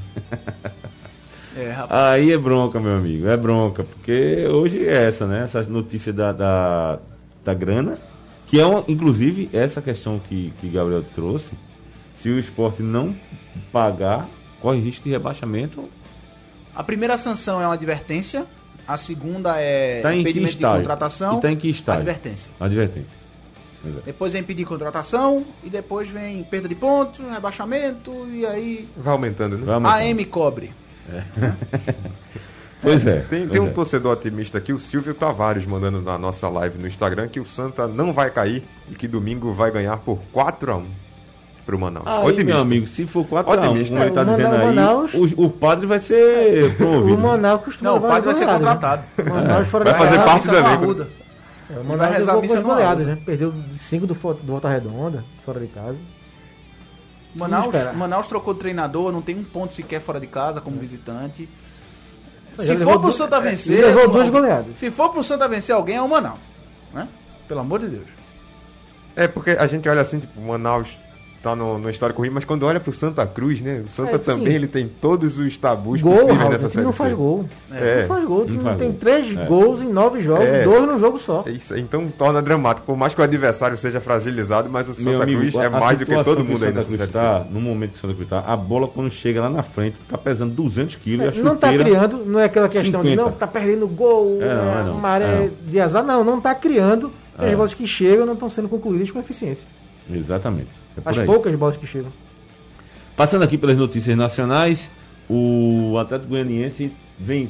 É, 1.58 1.72
rapaz. 1.72 2.02
Aí 2.14 2.34
é 2.34 2.38
bronca, 2.38 2.80
meu 2.80 2.98
amigo, 2.98 3.28
é 3.28 3.38
bronca, 3.38 3.84
porque 3.84 4.46
hoje 4.48 4.86
é 4.86 5.08
essa, 5.08 5.26
né? 5.26 5.44
Essa 5.44 5.64
notícia 5.64 6.12
da, 6.12 6.34
da, 6.34 7.00
da 7.46 7.54
grana, 7.54 7.98
que 8.46 8.60
é, 8.60 8.66
uma, 8.66 8.84
inclusive, 8.88 9.50
essa 9.54 9.82
questão 9.82 10.20
que, 10.20 10.54
que 10.60 10.68
Gabriel 10.68 11.04
trouxe, 11.16 11.54
se 12.18 12.30
o 12.30 12.38
esporte 12.38 12.84
não 12.84 13.16
pagar, 13.72 14.28
corre 14.62 14.80
risco 14.80 15.06
de 15.06 15.12
rebaixamento. 15.12 15.88
A 16.76 16.84
primeira 16.84 17.18
sanção 17.18 17.62
é 17.62 17.66
uma 17.66 17.76
advertência. 17.76 18.46
A 18.88 18.98
segunda 18.98 19.56
é 19.58 20.02
Tá 20.02 20.14
impedimento 20.14 20.58
de 20.58 20.64
contratação. 20.64 21.38
E 21.38 21.42
tá 21.42 21.52
em 21.52 21.56
que 21.56 21.70
estágio? 21.70 22.02
Advertência. 22.02 22.52
Advertência. 22.60 23.25
É. 23.86 24.02
Depois 24.06 24.34
vem 24.34 24.44
pedir 24.44 24.66
contratação. 24.66 25.44
E 25.64 25.70
depois 25.70 26.10
vem 26.10 26.44
perda 26.44 26.68
de 26.68 26.76
pontos, 26.76 27.20
rebaixamento. 27.32 28.12
E 28.32 28.46
aí 28.46 28.88
Vai 28.98 29.14
aumentando, 29.14 29.58
né? 29.58 29.64
Vai 29.66 29.76
aumentar. 29.76 29.96
a 29.96 30.06
M 30.06 30.26
cobre. 30.26 30.72
Pois 32.82 33.06
é. 33.08 33.22
Tem, 33.22 33.40
pois 33.48 33.52
tem 33.52 33.60
um 33.62 33.68
é. 33.68 33.72
torcedor 33.72 34.14
otimista 34.14 34.58
aqui, 34.60 34.72
o 34.72 34.80
Silvio 34.80 35.14
Tavares, 35.16 35.66
mandando 35.66 36.02
na 36.02 36.18
nossa 36.20 36.48
live 36.50 36.78
no 36.78 36.88
Instagram 36.88 37.28
que 37.28 37.40
o 37.40 37.48
Santa 37.48 37.88
não 37.88 38.14
vai 38.14 38.30
cair 38.30 38.64
e 38.92 38.96
que 38.96 39.08
domingo 39.08 39.54
vai 39.54 39.72
ganhar 39.72 39.98
por 39.98 40.20
4x1 40.34 40.84
pro 41.66 41.80
Manaus. 41.80 42.06
Aí, 42.08 42.44
meu 42.44 42.60
amigo, 42.60 42.86
se 42.86 43.08
for 43.08 43.26
4 43.26 43.52
a 43.52 43.56
1 43.56 43.70
Otimista. 43.70 43.94
como 43.96 44.06
ele 44.06 44.12
tá 44.14 44.22
É, 44.22 44.24
o 44.24 44.28
dizendo 44.28 44.50
Manaus- 44.50 44.68
aí, 44.70 44.76
Manaus- 44.76 45.14
o, 45.36 45.46
o 45.46 45.50
padre 45.50 45.88
vai 45.88 46.00
ser 46.00 46.76
promovido. 46.78 47.16
O 47.16 47.18
Manaus 47.18 47.62
costuma 47.64 47.90
Não, 47.90 47.98
o 47.98 48.02
padre 48.02 48.22
vai 48.26 48.36
ser 48.36 48.46
né? 48.46 48.54
contratado. 48.54 49.04
O 49.18 49.30
Manaus 49.32 49.68
fora 49.68 49.86
Vai 49.86 49.94
fazer 49.96 50.18
parte 50.24 50.48
do 50.48 50.52
no 50.52 50.58
elenco. 50.60 51.08
É, 51.70 51.80
o 51.80 51.98
vai 51.98 52.14
rezar 52.14 52.34
a 52.34 52.42
missa 52.42 52.62
no 52.62 52.64
goleadas, 52.64 53.08
né? 53.08 53.18
Perdeu 53.26 53.52
de 53.52 53.78
5 53.78 54.06
do, 54.06 54.14
do 54.14 54.44
Volta 54.44 54.70
Redonda, 54.70 55.24
fora 55.44 55.60
de 55.60 55.68
casa. 55.68 55.98
Manaus. 57.36 57.74
Manaus 57.96 58.28
trocou 58.28 58.54
de 58.54 58.60
treinador, 58.62 59.12
não 59.12 59.22
tem 59.22 59.38
um 59.38 59.44
ponto 59.44 59.74
sequer 59.74 60.02
fora 60.02 60.20
de 60.20 60.28
casa 60.28 60.62
como 60.62 60.78
visitante. 60.78 61.50
Já 62.58 62.64
Se 62.64 62.76
levou 62.76 62.94
for 62.94 63.02
pro 63.02 63.12
Santa 63.12 63.38
é, 63.38 63.42
vencer. 63.42 63.86
levou 63.86 64.08
duas 64.08 64.30
goleadas. 64.30 64.80
Se 64.80 64.90
for 64.90 65.10
pro 65.10 65.24
Santa 65.24 65.48
vencer 65.48 65.76
alguém, 65.76 65.98
é 65.98 66.02
o 66.02 66.08
Manaus. 66.08 66.40
Né? 66.94 67.08
Pelo 67.48 67.60
amor 67.60 67.80
de 67.80 67.88
Deus. 67.88 68.08
É 69.16 69.28
porque 69.28 69.52
a 69.52 69.68
gente 69.68 69.88
olha 69.90 70.02
assim, 70.02 70.20
tipo, 70.20 70.40
Manaus 70.40 70.88
tá 71.46 71.56
no, 71.56 71.78
no 71.78 71.90
histórico 71.90 72.22
ruim, 72.22 72.30
mas 72.32 72.44
quando 72.44 72.64
olha 72.64 72.80
pro 72.80 72.92
Santa 72.92 73.26
Cruz, 73.28 73.62
né? 73.62 73.84
O 73.86 73.90
Santa 73.92 74.16
É, 74.16 74.18
também 74.18 74.48
sim. 74.48 74.54
ele 74.54 74.68
tem 74.68 74.88
todos 74.88 75.38
os 75.38 75.56
tabus 75.58 76.02
Gol, 76.02 76.14
possíveis 76.14 76.38
Raul, 76.38 76.50
o 76.50 76.52
nessa 76.54 76.62
time 76.64 76.72
série. 76.74 76.86
não 76.86 76.92
faz 76.94 77.14
gol. 77.14 77.46
É. 77.72 78.02
Não 78.02 78.08
faz 78.08 78.26
gol, 78.26 78.38
o 78.38 78.40
Não 78.40 78.46
time 78.48 78.60
faz 78.64 78.78
tem 78.80 78.88
gol. 78.90 78.98
três 79.00 79.38
É. 79.38 79.46
gols 79.46 79.82
em 79.82 79.88
nove 79.92 80.22
jogos, 80.24 80.46
É. 80.46 80.64
dois 80.64 80.82
num 80.88 81.00
jogo 81.00 81.20
só. 81.20 81.44
É 81.46 81.52
isso, 81.52 81.78
então 81.78 82.08
torna 82.18 82.42
dramático. 82.42 82.86
Por 82.88 82.98
mais 82.98 83.14
que 83.14 83.22
o 83.22 83.24
adversário 83.24 83.78
seja 83.78 84.02
fragilizado, 84.02 84.70
mas 84.70 84.88
o 84.88 84.96
Meu 85.02 85.14
Santa 85.14 85.24
amigo, 85.24 85.40
Cruz 85.42 85.56
é 85.56 85.70
mais 85.70 85.98
do 86.00 86.06
que 86.06 86.24
todo 86.24 86.44
mundo 86.44 86.66
aí 86.66 86.74
nessa 86.74 86.90
série. 86.98 87.12
tá. 87.12 87.46
No 87.52 87.62
momento 87.62 87.92
que 87.92 87.98
o 87.98 88.02
Santa 88.02 88.14
Cruz 88.16 88.30
tá, 88.30 88.40
a 88.46 88.56
bola 88.58 88.88
quando 88.88 89.10
chega 89.12 89.42
lá 89.42 89.50
na 89.50 89.62
frente 89.64 89.98
tá 90.10 90.18
pesando 90.18 90.54
200 90.54 90.96
quilos 90.96 91.36
e 91.36 91.40
a 91.40 91.44
não 91.44 91.56
tá 91.56 91.72
criando, 91.72 92.26
não 92.26 92.40
é 92.40 92.46
aquela 92.46 92.68
questão 92.70 93.02
de 93.02 93.10
50. 93.10 93.22
não, 93.22 93.32
tá 93.32 93.46
perdendo 93.46 93.88
gol, 93.88 94.40
É, 94.42 94.54
não, 94.56 94.78
é, 94.78 94.80
é 94.80 94.84
não, 94.84 94.94
maré 94.96 95.26
é 95.26 95.50
de 95.68 95.80
azar. 95.80 96.04
Não, 96.04 96.24
não 96.24 96.42
tá 96.42 96.56
criando. 96.56 97.12
É. 97.38 97.50
As 97.50 97.56
bolas 97.56 97.74
que 97.74 97.86
chegam 97.86 98.26
não 98.26 98.34
estão 98.34 98.50
sendo 98.50 98.70
concluídas 98.70 99.12
com 99.12 99.20
eficiência. 99.20 99.68
Exatamente. 100.12 100.70
É 100.98 101.02
por 101.02 101.10
As 101.12 101.18
aí. 101.20 101.26
poucas 101.26 101.56
bolas 101.56 101.76
que 101.78 101.88
chegam. 101.88 102.12
Passando 103.16 103.44
aqui 103.44 103.58
pelas 103.58 103.78
notícias 103.78 104.16
nacionais, 104.18 104.90
o 105.30 105.98
Atlético 105.98 106.30
Goianiense 106.30 106.92
vem, 107.20 107.50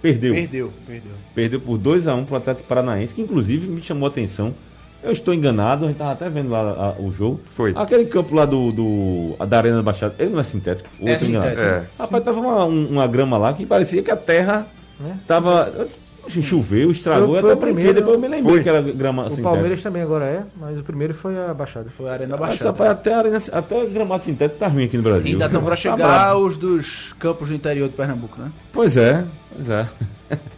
perdeu. 0.00 0.34
Perdeu, 0.34 0.72
perdeu. 0.86 1.12
Perdeu 1.34 1.60
por 1.60 1.78
2x1 1.78 2.24
pro 2.24 2.36
Atlético 2.36 2.66
Paranaense, 2.68 3.14
que 3.14 3.22
inclusive 3.22 3.66
me 3.66 3.82
chamou 3.82 4.06
a 4.06 4.10
atenção. 4.10 4.54
Eu 5.02 5.12
estou 5.12 5.32
enganado, 5.34 5.84
a 5.84 5.88
gente 5.88 5.98
tava 5.98 6.12
até 6.12 6.28
vendo 6.28 6.50
lá 6.50 6.60
a- 6.98 7.00
o 7.00 7.12
jogo. 7.12 7.40
Foi. 7.54 7.72
Aquele 7.76 8.06
campo 8.06 8.34
lá 8.34 8.44
do, 8.46 8.72
do 8.72 9.36
da 9.46 9.58
Arena 9.58 9.76
da 9.76 9.82
Baixada, 9.82 10.14
ele 10.18 10.30
não 10.30 10.40
é 10.40 10.44
sintético? 10.44 10.88
Ou 10.98 11.06
É 11.06 11.12
enganado? 11.22 11.24
sintético. 11.50 11.60
É. 11.62 11.84
Rapaz, 11.98 12.24
tava 12.24 12.40
uma, 12.40 12.64
um- 12.64 12.86
uma 12.88 13.06
grama 13.06 13.36
lá 13.36 13.52
que 13.52 13.64
parecia 13.66 14.02
que 14.02 14.10
a 14.10 14.16
terra 14.16 14.66
Né? 14.98 15.16
tava. 15.26 15.86
Choveu, 16.28 16.90
estragou, 16.90 17.28
Foi- 17.28 17.38
até 17.38 17.46
foi 17.48 17.52
o 17.52 17.56
brinquei, 17.56 17.74
primeiro. 17.74 17.94
depois 18.00 18.14
eu 18.14 18.20
me 18.20 18.28
lembrei 18.28 18.54
Foi. 18.54 18.62
que 18.62 18.68
era 18.68 18.82
grama 18.82 19.22
O 19.22 19.24
sintética. 19.30 19.48
Palmeiras 19.48 19.82
também 19.82 20.02
agora 20.02 20.24
é, 20.24 20.42
mas 20.60 20.78
o 20.78 20.82
primeiro 20.82 21.14
foi 21.14 21.38
a 21.38 21.54
Baixada. 21.54 21.88
Foi 21.96 22.08
a 22.08 22.12
Arena 22.12 22.36
Baixada. 22.36 22.90
até, 22.90 23.12
a 23.14 23.18
arena, 23.18 23.42
até 23.52 23.86
gramado 23.86 24.24
sintético 24.24 24.58
tá 24.60 24.68
ruim 24.68 24.84
aqui 24.84 24.96
no 24.96 25.02
Brasil. 25.02 25.32
Ainda 25.32 25.46
estão 25.46 25.60
para 25.62 25.70
Tá 25.70 25.76
chegar 25.76 25.96
brabo. 25.96 26.40
os 26.46 26.56
dos 26.56 27.14
campos 27.18 27.48
do 27.48 27.54
interior 27.54 27.88
de 27.88 27.94
Pernambuco, 27.94 28.40
né? 28.40 28.50
Pois 28.72 28.96
é, 28.96 29.24
pois 29.54 29.68
é. 29.70 29.86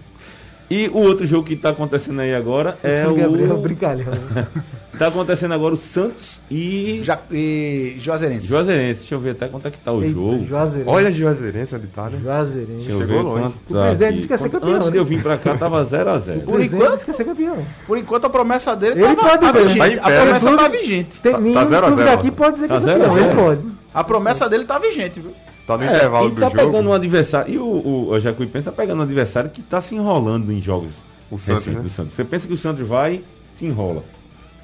E 0.70 0.88
o 0.88 0.98
outro 0.98 1.26
jogo 1.26 1.46
que 1.46 1.56
tá 1.56 1.70
acontecendo 1.70 2.20
aí 2.20 2.34
agora 2.34 2.76
é 2.82 3.06
o 3.06 3.14
Gabriel 3.14 3.54
o. 3.56 3.60
brincalhão. 3.60 4.06
né? 4.34 4.46
Tá 4.98 5.06
acontecendo 5.06 5.54
agora 5.54 5.74
o 5.74 5.76
Santos 5.76 6.40
e 6.50 7.02
Já, 7.04 7.16
e 7.30 7.96
Juazeirense. 8.00 8.48
Juazeirense. 8.48 8.98
Deixa 9.00 9.14
eu 9.14 9.20
ver 9.20 9.30
até 9.30 9.46
quanto 9.46 9.68
é 9.68 9.70
que 9.70 9.78
tá 9.78 9.92
o 9.92 10.02
Eita, 10.02 10.12
jogo. 10.12 10.44
Juazeirense. 10.44 10.90
Olha 10.90 11.06
a 11.06 11.10
Juazeirense 11.12 11.74
onde 11.76 11.86
tá, 11.86 12.10
né? 12.10 12.18
Juazeirense. 12.20 12.72
Deixa 12.74 12.90
eu 12.90 12.98
chegou 13.02 13.16
ver 13.16 13.22
longe. 13.22 13.40
quanto 13.42 13.54
O 13.70 13.74
tá 13.74 13.80
presidente 13.82 14.04
aqui. 14.08 14.14
disse 14.16 14.26
que 14.26 14.34
ia 14.34 14.38
ser 14.38 14.48
campeão, 14.48 14.72
Antes 14.74 14.90
né? 14.90 14.98
eu 14.98 15.04
vir 15.04 15.22
pra 15.22 15.38
cá 15.38 15.56
tava 15.56 15.84
0x0. 15.86 16.40
Por 16.40 16.44
Por 16.52 16.60
enquanto- 16.60 16.82
enquanto, 16.84 17.04
quer 17.04 17.14
ser 17.14 17.24
campeão. 17.24 17.56
Por 17.86 17.96
enquanto 17.96 18.24
a 18.24 18.30
promessa 18.30 18.74
dele 18.74 18.94
Ele 19.04 19.14
tava- 19.14 19.28
pode 19.28 19.40
tá 19.40 19.52
vigente. 19.52 19.98
A 20.00 20.02
pé, 20.02 20.20
promessa 20.22 20.50
né? 20.50 20.56
tá 20.56 20.68
vigente. 20.68 21.20
Tem 21.20 21.32
Tá- 21.32 21.38
nenhum 21.40 21.54
tá 21.54 21.64
zero 21.66 21.76
a 21.76 21.86
clube 21.86 22.02
zero, 22.02 22.16
daqui 22.16 22.28
ó. 22.28 22.32
pode 22.32 22.54
dizer 22.56 22.66
que 22.68 22.74
Tá 22.74 22.90
é 22.90 22.98
campeão. 22.98 23.18
Ele 23.18 23.34
pode. 23.36 23.60
A 23.94 24.04
promessa 24.04 24.48
dele 24.48 24.64
tá 24.64 24.78
vigente, 24.80 25.20
viu? 25.20 25.30
Tá 25.68 25.76
no 25.76 25.84
É, 25.84 25.86
intervalo 25.96 26.26
e 26.28 26.30
do 26.30 26.40
tá 26.40 26.48
jogo. 26.48 26.56
pegando 26.72 26.88
um 26.88 26.92
adversário. 26.94 27.54
E 27.54 27.58
o, 27.58 27.62
o, 27.64 28.08
o 28.10 28.20
Jacuipense 28.20 28.64
tá 28.64 28.72
pegando 28.72 28.98
um 28.98 29.02
adversário 29.02 29.50
que 29.50 29.62
tá 29.62 29.80
se 29.80 29.94
enrolando 29.94 30.50
em 30.50 30.60
jogos. 30.60 30.92
O 31.30 31.38
Santos, 31.38 31.66
né? 31.66 31.80
do 31.80 31.90
Santos. 31.90 32.14
Você 32.16 32.24
pensa 32.24 32.48
que 32.48 32.54
o 32.54 32.56
Santos 32.56 32.88
vai, 32.88 33.20
se 33.58 33.66
enrola. 33.66 34.02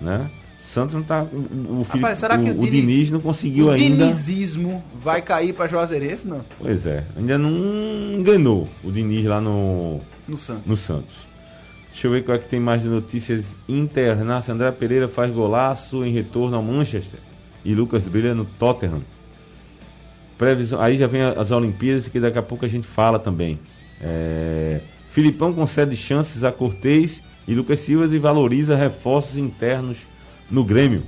Né? 0.01 0.29
O 0.63 0.67
Santos 0.67 0.95
não 0.95 1.03
tá. 1.03 1.23
O, 1.23 1.37
o, 1.81 1.87
Rapaz, 1.87 2.19
será 2.19 2.39
que 2.39 2.51
o, 2.51 2.55
o 2.55 2.59
o 2.59 2.65
Diniz- 2.65 2.81
Diniz 2.81 3.11
não 3.11 3.21
conseguiu 3.21 3.67
o 3.67 3.71
ainda. 3.71 4.07
dinizismo 4.07 4.83
vai 5.03 5.21
cair 5.21 5.53
pra 5.53 5.69
Juazeirense, 5.69 6.27
não? 6.27 6.41
Pois 6.59 6.87
é, 6.87 7.05
ainda 7.17 7.37
não 7.39 7.51
enganou 8.19 8.67
o 8.83 8.91
Diniz 8.91 9.27
lá 9.27 9.41
no, 9.43 10.01
No 10.27 10.37
Santos. 10.39 10.65
no 10.67 10.77
Santos. 10.77 11.15
Deixa 11.93 12.07
eu 12.09 12.11
ver 12.13 12.25
qual 12.25 12.35
é 12.37 12.39
que 12.41 12.49
tem 12.49 12.59
mais 12.59 12.83
de 12.83 12.89
notícias 12.89 13.57
internacionais. 13.69 14.49
André 14.49 14.73
Pereira 14.73 15.07
faz 15.07 15.31
golaço 15.33 16.03
em 16.05 16.13
retorno 16.13 16.57
ao 16.57 16.63
Manchester. 16.63 17.21
E 17.65 17.73
Lucas 17.75 18.05
brilha 18.07 18.35
no 18.35 18.45
Tottenham. 18.45 19.03
Previsão, 20.39 20.81
aí 20.81 20.97
já 20.97 21.07
vem 21.07 21.23
a- 21.23 21.31
as 21.33 21.51
Olimpíadas, 21.51 22.09
que 22.09 22.19
daqui 22.19 22.39
a 22.39 22.43
pouco 22.43 22.65
a 22.65 22.69
gente 22.69 22.87
fala 22.87 23.19
também. 23.19 23.59
É, 24.01 24.81
Filipão 25.11 25.53
concede 25.53 25.97
chances 25.97 26.43
a 26.45 26.51
Cortez 26.51 27.23
e 27.47 27.55
Lucas 27.55 27.79
Silva 27.81 28.13
e 28.15 28.19
valoriza 28.19 28.75
reforços 28.75 29.37
internos 29.37 29.99
no 30.51 30.65
Grêmio. 30.65 31.03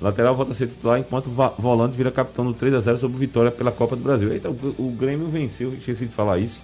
Lateral 0.00 0.34
volta 0.36 0.52
a 0.52 0.54
ser 0.54 0.66
titular 0.68 0.98
enquanto 0.98 1.30
volante 1.58 1.96
vira 1.96 2.10
capitão 2.10 2.44
no 2.44 2.52
3x0 2.54 2.98
sobre 2.98 3.16
o 3.16 3.20
Vitória 3.20 3.50
pela 3.50 3.72
Copa 3.72 3.96
do 3.96 4.02
Brasil. 4.02 4.32
Eita, 4.32 4.50
o, 4.50 4.54
o 4.78 4.90
Grêmio 4.98 5.26
venceu, 5.28 5.72
esqueci 5.74 6.06
de 6.06 6.12
falar 6.12 6.38
isso. 6.38 6.62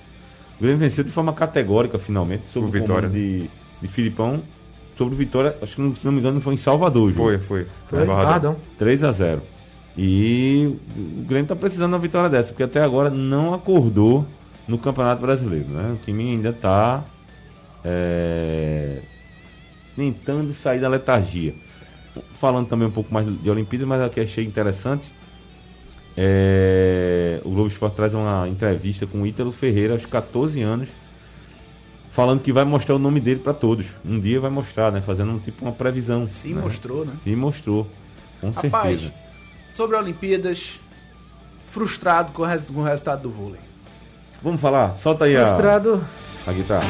O 0.59 0.63
Grêmio 0.63 0.79
venceu 0.79 1.03
de 1.03 1.11
forma 1.11 1.33
categórica, 1.33 1.99
finalmente, 1.99 2.43
sobre 2.53 2.69
O 2.69 2.73
Vitória. 2.73 3.09
de, 3.09 3.49
de 3.81 3.89
Filipão. 3.89 4.43
Sobre 4.99 5.15
o 5.15 5.17
Vitória, 5.17 5.57
acho 5.63 5.75
que 5.77 5.83
se 5.99 6.05
não 6.05 6.13
me 6.13 6.19
engano 6.21 6.41
foi 6.43 6.53
em 6.53 6.59
Salvador. 6.59 7.11
Foi, 7.15 7.39
foi. 7.39 7.67
Foi, 7.89 7.99
perdão. 8.33 8.57
3 8.79 9.03
a 9.05 9.13
0 9.13 9.43
E 9.97 10.77
o 10.97 11.25
Grêmio 11.25 11.45
está 11.45 11.57
precisando 11.57 11.91
de 11.91 11.95
uma 11.95 12.01
vitória 12.01 12.31
dessa, 12.31 12.49
porque 12.49 12.63
até 12.63 12.83
agora 12.83 13.11
não 13.11 13.53
acordou 13.53 14.27
no 14.67 14.79
Campeonato 14.79 15.21
Brasileiro. 15.21 15.69
Né? 15.69 15.97
O 16.01 16.05
time 16.05 16.31
ainda 16.31 16.51
está 16.51 17.05
tentando 19.97 20.53
sair 20.55 20.81
da 20.81 20.89
letargia. 20.89 21.55
Falando 22.35 22.69
também 22.69 22.89
um 22.89 22.91
pouco 22.91 23.13
mais 23.13 23.27
de 23.27 23.51
Olimpíadas, 23.51 23.87
mas 23.87 24.01
aqui 24.01 24.21
achei 24.21 24.45
interessante. 24.45 25.13
É, 26.17 27.41
o 27.45 27.51
Globo 27.51 27.69
Esporte 27.69 27.95
traz 27.95 28.15
uma 28.15 28.49
entrevista 28.49 29.07
com 29.07 29.23
o 29.23 29.27
Ítalo 29.27 29.53
Ferreira 29.53 29.95
aos 29.95 30.05
14 30.05 30.61
anos, 30.61 30.89
falando 32.11 32.43
que 32.43 32.53
vai 32.53 32.65
mostrar 32.65 32.97
o 32.97 32.99
nome 32.99 33.21
dele 33.21 33.41
para 33.41 33.55
todos. 33.55 33.87
Um 34.05 34.19
dia 34.19 34.41
vai 34.41 34.51
mostrar, 34.51 34.91
né? 34.91 35.01
Fazendo 35.01 35.33
um, 35.33 35.39
tipo 35.39 35.65
uma 35.65 35.73
previsão. 35.73 36.27
Se 36.27 36.49
né? 36.49 36.61
mostrou, 36.61 37.05
né? 37.05 37.13
E 37.25 37.37
mostrou, 37.37 37.87
com 38.41 38.51
Rapaz, 38.51 39.01
certeza. 39.01 39.13
Sobre 39.81 39.97
a 39.97 40.01
Olimpíadas, 40.01 40.79
frustrado 41.71 42.33
com 42.33 42.43
o, 42.43 42.45
res- 42.45 42.67
com 42.67 42.81
o 42.81 42.85
resultado 42.85 43.23
do 43.23 43.31
vôlei. 43.31 43.61
Vamos 44.43 44.61
falar? 44.61 44.95
Solta 44.97 45.25
aí 45.25 45.35
a, 45.35 45.47
Frustrado. 45.55 46.05
a 46.47 46.53
guitarra. 46.53 46.85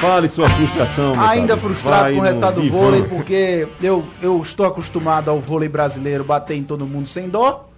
Fale 0.00 0.28
sua 0.28 0.48
frustração. 0.48 1.12
Ainda 1.20 1.56
frustrado 1.56 2.02
Vai 2.02 2.12
com 2.14 2.18
o 2.18 2.22
resultado 2.22 2.54
do 2.56 2.62
divã. 2.62 2.76
vôlei, 2.78 3.02
porque 3.04 3.68
eu, 3.80 4.04
eu 4.20 4.42
estou 4.42 4.66
acostumado 4.66 5.30
ao 5.30 5.38
vôlei 5.40 5.68
brasileiro 5.68 6.24
bater 6.24 6.56
em 6.56 6.64
todo 6.64 6.84
mundo 6.86 7.08
sem 7.08 7.28
dó 7.28 7.68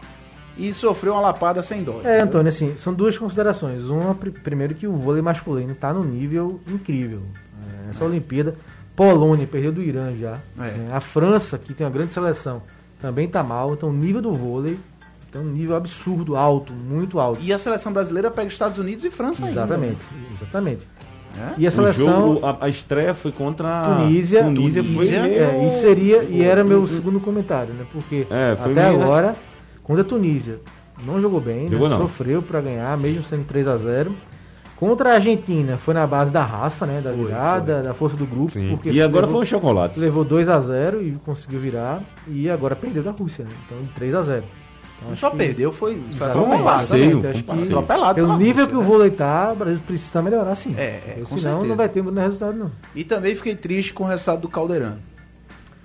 e 0.56 0.72
sofreu 0.72 1.12
uma 1.12 1.20
lapada 1.20 1.62
sem 1.62 1.82
dó. 1.84 2.00
É, 2.02 2.22
Antônio, 2.22 2.48
assim, 2.48 2.74
são 2.78 2.94
duas 2.94 3.18
considerações. 3.18 3.84
Uma, 3.84 4.14
pri- 4.14 4.30
primeiro 4.30 4.74
que 4.74 4.86
o 4.86 4.92
vôlei 4.96 5.20
masculino 5.20 5.72
está 5.72 5.92
no 5.92 6.02
nível 6.02 6.60
incrível. 6.66 7.20
É, 7.86 7.90
essa 7.90 8.04
Olimpíada, 8.06 8.54
Polônia 8.96 9.46
perdeu 9.46 9.72
do 9.72 9.82
Irã 9.82 10.12
já. 10.18 10.38
É. 10.60 10.66
É, 10.68 10.88
a 10.92 11.00
França, 11.00 11.58
que 11.58 11.74
tem 11.74 11.86
uma 11.86 11.92
grande 11.92 12.12
seleção, 12.12 12.62
também 13.00 13.26
está 13.26 13.42
mal. 13.42 13.72
Então 13.74 13.88
o 13.88 13.92
nível 13.92 14.22
do 14.22 14.32
vôlei 14.32 14.78
tem 15.32 15.40
um 15.40 15.44
nível 15.44 15.74
absurdo, 15.76 16.36
alto, 16.36 16.72
muito 16.72 17.18
alto. 17.18 17.40
E 17.42 17.52
a 17.52 17.58
seleção 17.58 17.92
brasileira 17.92 18.30
pega 18.30 18.48
Estados 18.48 18.78
Unidos 18.78 19.04
e 19.04 19.10
França 19.10 19.46
Exatamente, 19.46 19.98
exatamente. 20.34 20.86
ainda. 21.36 21.54
E 21.58 21.66
a 21.66 21.68
O 21.68 21.72
seleção 21.72 22.06
jogo, 22.34 22.46
a, 22.46 22.58
a 22.66 22.68
estreia 22.68 23.12
foi 23.12 23.32
contra 23.32 23.68
a 23.80 23.96
Tunísia, 23.96 24.44
Tunísia, 24.44 24.84
foi 24.84 24.92
Tunísia, 24.94 25.22
meio- 25.24 25.40
é, 25.42 25.66
e 25.66 25.70
seria 25.80 26.22
e 26.22 26.44
era 26.44 26.62
meu 26.62 26.86
segundo 26.86 27.18
comentário, 27.18 27.74
né? 27.74 27.84
Porque 27.92 28.24
É, 28.30 28.54
foi 28.54 28.70
até 28.70 28.88
meio- 28.90 29.02
agora, 29.02 29.34
contra 29.82 30.02
a 30.02 30.06
Tunísia, 30.06 30.60
não 31.04 31.20
jogou 31.20 31.40
bem, 31.40 31.64
né? 31.64 31.70
Jogou 31.70 31.88
não. 31.88 31.98
sofreu 31.98 32.40
para 32.40 32.60
ganhar, 32.60 32.96
mesmo 32.96 33.24
sendo 33.24 33.44
3 33.48 33.66
a 33.66 33.76
0 33.76 34.12
Contra 34.88 35.12
a 35.12 35.14
Argentina, 35.14 35.78
foi 35.78 35.94
na 35.94 36.06
base 36.06 36.30
da 36.30 36.42
raça, 36.44 36.84
né? 36.84 37.00
Da 37.00 37.10
virada, 37.12 37.82
da 37.82 37.94
força 37.94 38.16
do 38.16 38.26
grupo. 38.26 38.52
Sim. 38.52 38.68
Porque 38.70 38.90
E 38.90 39.00
agora 39.00 39.24
levou, 39.24 39.40
foi 39.40 39.42
um 39.42 39.48
chocolate. 39.48 39.98
levou 39.98 40.24
2 40.24 40.46
a 40.48 40.60
0 40.60 41.02
e 41.02 41.12
conseguiu 41.24 41.58
virar. 41.58 42.02
E 42.28 42.50
agora 42.50 42.76
perdeu 42.76 43.02
da 43.02 43.10
Rússia, 43.10 43.44
né? 43.44 43.50
Então 43.64 43.78
3 43.94 44.14
a 44.14 44.20
0 44.22 44.44
Então, 45.02 45.16
só 45.16 45.30
que- 45.30 45.36
perdeu, 45.38 45.72
foi, 45.72 45.98
foi 46.18 46.26
atropelado. 46.26 46.64
passeio, 46.64 47.20
foi 47.22 47.30
acho 47.30 47.38
um 47.38 47.42
passeio. 47.42 47.66
Atropelado 47.68 48.14
Pelo 48.14 48.36
nível 48.36 48.64
Rússia, 48.64 48.66
que 48.66 48.74
o 48.76 48.80
né? 48.80 48.84
vôlei 48.86 49.10
tá, 49.10 49.52
o 49.52 49.56
Brasil 49.56 49.80
precisa 49.86 50.20
melhorar 50.22 50.54
sim. 50.54 50.74
É, 50.76 50.82
é, 50.82 51.14
senão 51.24 51.38
certeza. 51.38 51.66
não 51.66 51.76
vai 51.76 51.88
ter 51.88 52.02
muito 52.02 52.20
resultado, 52.20 52.54
não. 52.56 52.70
E 52.94 53.04
também 53.04 53.34
fiquei 53.34 53.56
triste 53.56 53.92
com 53.94 54.04
o 54.04 54.06
resultado 54.06 54.42
do 54.42 54.48
Caldeirão. 54.48 54.96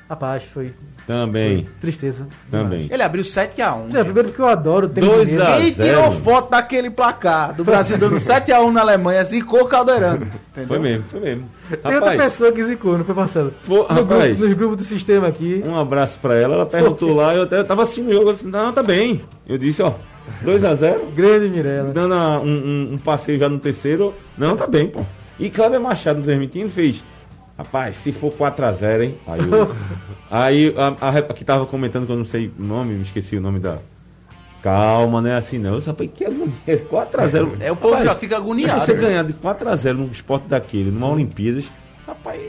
Rapaz, 0.09 0.43
foi 0.43 0.73
Também, 1.13 1.65
tristeza. 1.81 2.27
também. 2.51 2.87
Ele 2.91 3.01
abriu 3.01 3.23
7x1. 3.23 3.95
É, 3.95 4.03
primeiro 4.03 4.29
porque 4.29 4.41
eu 4.43 4.47
adoro 4.47 4.85
o 4.85 4.89
tênis 4.91 5.09
Dois 5.09 5.31
mineiro. 5.31 5.51
a- 5.51 5.57
Quem 5.59 5.71
tirou 5.73 6.11
foto 6.11 6.51
daquele 6.51 6.91
placar 6.91 7.55
do 7.55 7.63
Brasil 7.63 7.97
dando 7.97 8.19
7x1 8.19 8.71
na 8.71 8.81
Alemanha 8.81 9.23
zicou 9.23 9.61
o 9.61 9.65
Caldeirão. 9.65 10.19
Foi 10.67 10.77
mesmo, 10.77 11.03
foi 11.09 11.19
mesmo. 11.19 11.45
Tem 11.67 11.77
outra 11.95 12.11
Rapaz, 12.11 12.21
pessoa 12.33 12.51
que 12.51 12.63
zicou, 12.63 12.95
não 12.95 13.03
foi 13.03 13.15
Marcelo? 13.15 13.51
Foi- 13.61 13.77
no 13.79 13.83
rapaz. 13.87 14.07
grupo, 14.27 14.43
nos 14.45 14.53
grupos 14.53 14.77
do 14.77 14.83
sistema 14.83 15.27
aqui. 15.27 15.63
um 15.65 15.75
abraço 15.75 16.19
pra 16.21 16.35
ela. 16.35 16.53
Ela 16.53 16.65
perguntou 16.67 17.11
lá, 17.15 17.33
eu 17.33 17.41
até 17.41 17.57
eu 17.57 17.65
tava 17.65 17.81
assistindo 17.81 18.09
o 18.09 18.13
jogo. 18.13 18.29
Eu 18.29 18.33
disse, 18.33 18.45
não, 18.45 18.71
tá 18.71 18.83
bem. 18.83 19.23
Eu 19.47 19.57
disse, 19.57 19.81
ó, 19.81 19.93
2x0. 20.43 20.99
Grande 21.15 21.49
Mirella. 21.49 21.91
dando 21.91 22.13
a- 22.13 22.39
um, 22.39 22.45
um- 22.45 22.89
um 22.93 22.97
passeio 22.99 23.39
já 23.39 23.49
no 23.49 23.57
terceiro. 23.57 24.13
Não, 24.37 24.55
tá 24.55 24.67
bem, 24.67 24.87
pô. 24.87 25.01
E 25.39 25.49
Cláudio 25.49 25.81
Machado 25.81 26.17
nos 26.17 26.25
transmitindo 26.27 26.69
fez. 26.69 27.03
Rapaz, 27.59 27.97
se 27.97 28.13
for 28.13 28.31
4x0, 28.31 29.03
hein? 29.03 29.15
Aí, 29.27 29.41
eu, 29.41 29.75
aí 30.31 30.73
a, 30.77 31.09
a, 31.09 31.21
que 31.33 31.43
tava 31.43 31.65
comentando 31.65 32.05
que 32.05 32.11
eu 32.13 32.15
não 32.15 32.23
sei 32.23 32.49
o 32.57 32.63
nome, 32.63 32.93
me 32.93 33.01
esqueci 33.01 33.35
o 33.35 33.41
nome 33.41 33.59
da. 33.59 33.79
Calma, 34.63 35.21
não 35.21 35.29
é 35.29 35.35
assim 35.35 35.57
não. 35.57 35.73
Eu 35.73 35.81
só 35.81 35.93
falei, 35.93 36.07
que 36.07 36.23
agonia. 36.23 36.53
4x0. 36.65 37.57
É, 37.59 37.69
o 37.69 37.75
povo 37.75 38.01
já 38.01 38.15
fica 38.15 38.37
agoniado, 38.37 38.79
Você 38.79 38.93
né? 38.93 39.01
ganhar 39.01 39.23
de 39.25 39.33
4x0 39.33 39.91
num 39.91 40.05
esporte 40.05 40.47
daquele, 40.47 40.89
numa 40.89 41.11
Olimpíadas, 41.11 41.69
rapaz, 42.07 42.39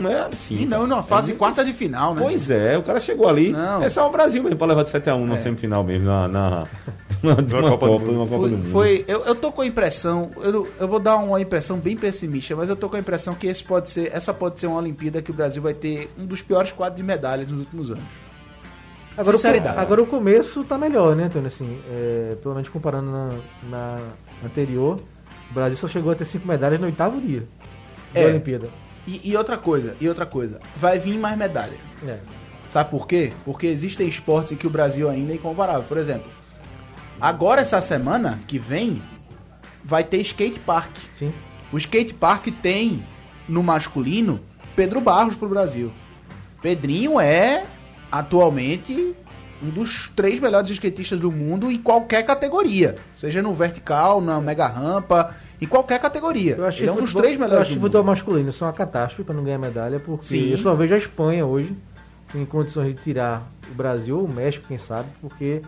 não 0.00 0.10
é 0.10 0.20
assim. 0.32 0.56
E 0.60 0.66
não, 0.66 0.78
cara. 0.78 0.86
numa 0.88 1.02
fase 1.02 1.32
É 1.32 1.34
quarta 1.34 1.64
de 1.64 1.72
final, 1.72 2.14
né? 2.14 2.22
Pois 2.22 2.50
é, 2.50 2.76
o 2.78 2.82
cara 2.82 2.98
chegou 3.00 3.28
ali. 3.28 3.52
Não. 3.52 3.82
É 3.82 3.88
só 3.88 4.06
o 4.08 4.10
Brasil 4.10 4.42
mesmo 4.42 4.56
pra 4.58 4.66
levar 4.66 4.82
de 4.84 4.90
7x1 4.90 5.24
na 5.26 5.36
É. 5.36 5.38
semifinal 5.40 5.84
mesmo, 5.84 6.06
na, 6.06 6.28
na, 6.28 6.64
na, 7.22 7.34
de 7.34 7.54
uma 7.54 7.62
Copa 7.70 7.86
Copa, 7.86 8.04
do 8.04 8.10
uma 8.12 8.26
Copa 8.26 8.38
Foi, 8.40 8.50
do 8.50 8.56
Mundo. 8.56 8.70
foi- 8.72 9.04
eu, 9.06 9.20
eu 9.24 9.34
tô 9.34 9.52
com 9.52 9.62
a 9.62 9.66
impressão, 9.66 10.30
eu, 10.42 10.66
eu 10.80 10.88
vou 10.88 10.98
dar 10.98 11.16
uma 11.16 11.40
impressão 11.40 11.76
bem 11.78 11.96
pessimista, 11.96 12.56
mas 12.56 12.68
eu 12.68 12.76
tô 12.76 12.88
com 12.88 12.96
a 12.96 12.98
impressão 13.00 13.34
que 13.34 13.46
esse 13.46 13.62
pode 13.62 13.90
ser, 13.90 14.10
essa 14.14 14.32
pode 14.34 14.58
ser 14.58 14.66
uma 14.66 14.78
Olimpíada 14.78 15.20
que 15.22 15.30
o 15.30 15.34
Brasil 15.34 15.62
vai 15.62 15.74
ter 15.74 16.10
um 16.18 16.24
dos 16.26 16.42
piores 16.42 16.72
quadros 16.72 16.96
de 16.96 17.02
medalhas 17.02 17.48
nos 17.48 17.60
últimos 17.60 17.90
anos. 17.90 18.04
Agora, 19.16 19.36
Sinceridade. 19.36 19.76
O, 19.76 19.80
agora 19.80 20.02
o 20.02 20.06
começo 20.06 20.64
tá 20.64 20.78
melhor, 20.78 21.14
né, 21.14 21.24
Antônio? 21.24 21.48
Assim, 21.48 21.78
é, 21.90 22.36
pelo 22.42 22.54
menos 22.54 22.68
comparando 22.70 23.10
na, 23.10 23.30
na 23.68 23.96
anterior, 24.46 24.98
o 25.50 25.54
Brasil 25.54 25.76
só 25.76 25.88
chegou 25.88 26.12
a 26.12 26.14
ter 26.14 26.24
cinco 26.24 26.46
medalhas 26.48 26.80
no 26.80 26.86
oitavo 26.86 27.20
dia 27.20 27.42
da 28.14 28.20
É. 28.20 28.26
Olimpíada. 28.26 28.68
E, 29.06 29.20
e 29.30 29.36
outra 29.36 29.56
coisa, 29.56 29.96
e 30.00 30.08
outra 30.08 30.26
coisa, 30.26 30.60
vai 30.76 30.98
vir 30.98 31.18
mais 31.18 31.36
medalha. 31.36 31.76
É. 32.06 32.18
Sabe 32.68 32.90
por 32.90 33.06
quê? 33.06 33.32
Porque 33.44 33.66
existem 33.66 34.06
esportes 34.08 34.52
em 34.52 34.56
que 34.56 34.66
o 34.66 34.70
Brasil 34.70 35.08
ainda 35.08 35.32
é 35.32 35.36
incomparável. 35.36 35.82
Por 35.82 35.98
exemplo, 35.98 36.30
agora 37.20 37.60
essa 37.60 37.80
semana 37.80 38.38
que 38.46 38.58
vem 38.58 39.02
vai 39.84 40.04
ter 40.04 40.18
skate 40.18 40.60
park. 40.60 40.96
Sim. 41.18 41.32
O 41.72 41.78
skate 41.78 42.14
park 42.14 42.46
tem 42.62 43.04
no 43.48 43.62
masculino 43.62 44.40
Pedro 44.76 45.00
Barros 45.00 45.34
pro 45.34 45.48
Brasil. 45.48 45.90
Pedrinho 46.62 47.18
é 47.18 47.64
atualmente 48.10 49.14
um 49.62 49.68
dos 49.68 50.10
três 50.14 50.40
melhores 50.40 50.70
skatistas 50.70 51.18
do 51.18 51.30
mundo 51.30 51.70
em 51.70 51.78
qualquer 51.78 52.24
categoria. 52.24 52.96
Seja 53.16 53.42
no 53.42 53.52
vertical, 53.54 54.20
na 54.20 54.40
mega 54.40 54.66
rampa, 54.66 55.34
em 55.60 55.66
qualquer 55.66 56.00
categoria. 56.00 56.56
Eu 56.56 56.64
acho 56.64 56.78
Ele 56.80 56.88
é 56.88 56.92
que 56.92 56.98
um 56.98 57.00
dos 57.02 57.10
futebol- 57.10 57.22
três 57.22 57.34
Eu 57.36 57.40
melhores 57.40 57.60
acho 57.62 57.68
que 57.70 57.76
do 57.76 57.80
futebol 57.82 58.04
masculino 58.04 58.52
são 58.52 58.66
uma 58.68 58.74
catástrofe 58.74 59.24
para 59.24 59.34
não 59.34 59.44
ganhar 59.44 59.58
medalha, 59.58 59.98
porque 60.00 60.24
Sim. 60.26 60.50
eu 60.50 60.58
só 60.58 60.74
vejo 60.74 60.94
a 60.94 60.98
Espanha 60.98 61.44
hoje 61.44 61.74
em 62.34 62.44
condições 62.44 62.94
de 62.94 63.02
tirar 63.02 63.42
o 63.70 63.74
Brasil 63.74 64.16
ou 64.18 64.24
o 64.24 64.28
México, 64.32 64.64
quem 64.68 64.78
sabe, 64.78 65.08
porque 65.20 65.60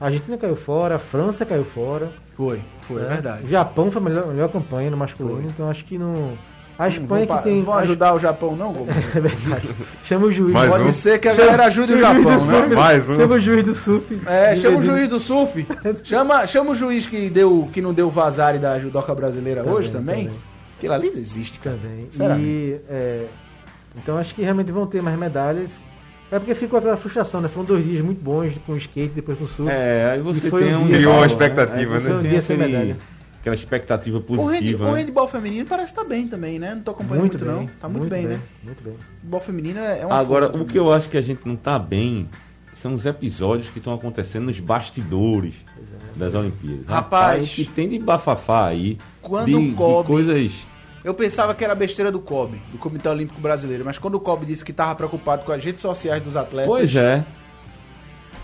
a 0.00 0.06
Argentina 0.06 0.36
caiu 0.38 0.56
fora, 0.56 0.96
a 0.96 0.98
França 0.98 1.44
caiu 1.44 1.64
fora. 1.64 2.10
Foi, 2.36 2.60
foi, 2.82 3.00
é 3.00 3.04
né? 3.04 3.08
verdade. 3.14 3.44
O 3.44 3.48
Japão 3.48 3.90
foi 3.90 4.00
a 4.02 4.04
melhor, 4.04 4.26
melhor 4.26 4.48
campanha 4.50 4.90
no 4.90 4.96
masculino, 4.96 5.42
então 5.46 5.70
acho 5.70 5.84
que 5.84 5.96
não. 5.98 6.32
A 6.78 6.82
Não 6.84 6.90
Espanha 6.90 7.26
vão, 7.26 7.36
que 7.38 7.42
tem. 7.44 7.64
vão 7.64 7.74
ajudar 7.74 8.14
o 8.14 8.18
Japão, 8.20 8.54
não, 8.54 8.72
Gomes? 8.72 8.94
É 9.16 9.20
verdade. 9.20 9.68
Chama 10.04 10.26
o 10.26 10.32
juiz. 10.32 10.52
Mais 10.52 10.70
Pode 10.70 10.84
um. 10.84 10.92
ser 10.92 11.18
que 11.18 11.28
a 11.28 11.34
galera 11.34 11.64
ajude 11.66 11.94
o 11.94 11.98
Japão, 11.98 12.44
né? 12.46 12.66
Mais 12.74 13.08
um. 13.08 13.16
Chama 13.16 13.34
o 13.34 13.40
juiz 13.40 13.64
do 13.64 13.74
surf. 13.74 14.20
É, 14.26 14.56
chama 14.56 14.78
o 14.78 14.82
juiz 14.82 15.08
do 15.08 15.18
surf. 15.18 15.66
Chama, 16.04 16.46
chama 16.46 16.72
o 16.72 16.76
juiz 16.76 17.06
que, 17.06 17.30
deu, 17.30 17.68
que 17.72 17.80
não 17.80 17.94
deu 17.94 18.10
vazare 18.10 18.58
da 18.58 18.78
judoca 18.78 19.14
brasileira 19.14 19.62
Também, 19.62 19.78
hoje 19.78 19.90
também. 19.90 20.24
também. 20.26 20.38
Aquilo 20.76 20.92
ali 20.92 21.10
não 21.10 21.18
existe, 21.18 21.58
cara. 21.58 21.76
Também. 21.82 22.06
Sinceramente. 22.10 22.44
E, 22.46 22.76
é, 22.90 23.24
então 23.96 24.18
acho 24.18 24.34
que 24.34 24.42
realmente 24.42 24.70
vão 24.70 24.86
ter 24.86 25.02
mais 25.02 25.18
medalhas. 25.18 25.70
É 26.30 26.38
porque 26.38 26.54
ficou 26.54 26.78
aquela 26.78 26.96
frustração, 26.98 27.40
né? 27.40 27.48
Foram 27.48 27.66
dois 27.66 27.84
dias 27.84 28.04
muito 28.04 28.20
bons 28.22 28.52
com 28.66 28.72
o 28.72 28.76
skate, 28.76 29.12
depois 29.14 29.38
com 29.38 29.44
o 29.44 29.48
surf. 29.48 29.70
É, 29.72 30.10
aí 30.12 30.20
você 30.20 30.50
foi 30.50 30.64
tem 30.64 30.74
um 30.76 30.80
um. 30.82 30.86
dia 30.88 30.96
Criou 30.96 31.14
uma 31.14 31.26
expectativa, 31.26 31.98
né? 32.00 32.14
um 32.14 32.20
tem 32.20 32.30
dia 32.32 32.42
sem 32.42 32.56
aquele- 32.56 32.72
medalha. 32.72 32.96
Aquela 33.46 33.54
expectativa 33.54 34.18
O, 34.18 34.20
hand, 34.20 34.36
positiva. 34.36 34.88
o 34.88 34.92
né? 34.94 35.00
handball 35.02 35.28
feminino 35.28 35.64
parece 35.66 35.92
estar 35.92 36.02
bem 36.02 36.26
também, 36.26 36.58
né? 36.58 36.74
Não 36.74 36.82
tô 36.82 36.90
acompanhando 36.90 37.28
muito, 37.28 37.44
não. 37.44 37.64
Tá 37.80 37.88
muito, 37.88 38.08
bem, 38.08 38.26
né? 38.26 38.40
Muito 38.64 38.82
bem. 38.82 38.92
O 38.94 38.96
handball 39.22 39.40
feminino 39.40 39.78
é 39.78 40.04
uma 40.04 40.16
Agora, 40.18 40.48
o 40.48 40.64
que 40.64 40.76
eu 40.76 40.92
acho 40.92 41.08
que 41.08 41.16
a 41.16 41.22
gente 41.22 41.42
não 41.46 41.54
tá 41.54 41.78
bem 41.78 42.28
são 42.74 42.92
os 42.92 43.06
episódios 43.06 43.70
que 43.70 43.78
estão 43.78 43.94
acontecendo 43.94 44.46
nos 44.46 44.58
bastidores 44.58 45.54
das 46.16 46.34
Olimpíadas. 46.34 46.86
Rapaz. 46.86 47.48
o 47.48 47.54
que 47.54 47.64
tem 47.66 47.88
de 47.88 48.00
bafafá 48.00 48.66
aí, 48.66 48.98
Quando 49.22 49.46
de, 49.46 49.70
de 49.70 49.76
cobre- 49.76 50.08
coisas... 50.12 50.66
Eu 51.04 51.14
pensava 51.14 51.54
que 51.54 51.62
era 51.64 51.72
besteira 51.76 52.10
do 52.10 52.18
COB, 52.18 52.60
do 52.72 52.78
Comitê 52.78 53.08
Olímpico 53.08 53.40
Brasileiro, 53.40 53.84
mas 53.84 53.96
quando 53.96 54.16
o 54.16 54.20
COB 54.20 54.44
disse 54.44 54.64
que 54.64 54.72
estava 54.72 54.92
preocupado 54.96 55.44
com 55.44 55.52
as 55.52 55.62
redes 55.64 55.80
sociais 55.82 56.20
dos 56.20 56.34
atletas, 56.34 56.66
Pois 56.66 56.96
é, 56.96 57.24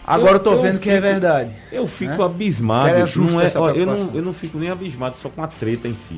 agora 0.06 0.34
eu, 0.36 0.40
tô 0.40 0.52
eu 0.52 0.62
vendo 0.62 0.78
que 0.80 0.90
é 0.90 1.00
verdade. 1.00 1.52
eu 1.70 1.86
fico 1.86 2.16
Né? 2.16 2.24
abismado. 2.24 3.06
Justa 3.06 3.32
não 3.32 3.40
é, 3.40 3.52
ó, 3.56 3.70
eu, 3.70 3.86
não, 3.86 4.10
eu 4.14 4.22
não 4.22 4.32
fico 4.32 4.58
nem 4.58 4.70
abismado 4.70 5.16
só 5.16 5.28
com 5.28 5.42
a 5.42 5.46
treta 5.46 5.88
em 5.88 5.94
si. 5.94 6.14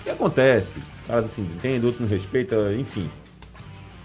O 0.00 0.04
que 0.04 0.10
acontece? 0.10 0.70
O 1.04 1.08
cara 1.08 1.26
assim, 1.26 1.42
entende, 1.42 1.84
outro 1.86 2.02
não 2.02 2.08
respeita, 2.08 2.56
enfim. 2.78 3.08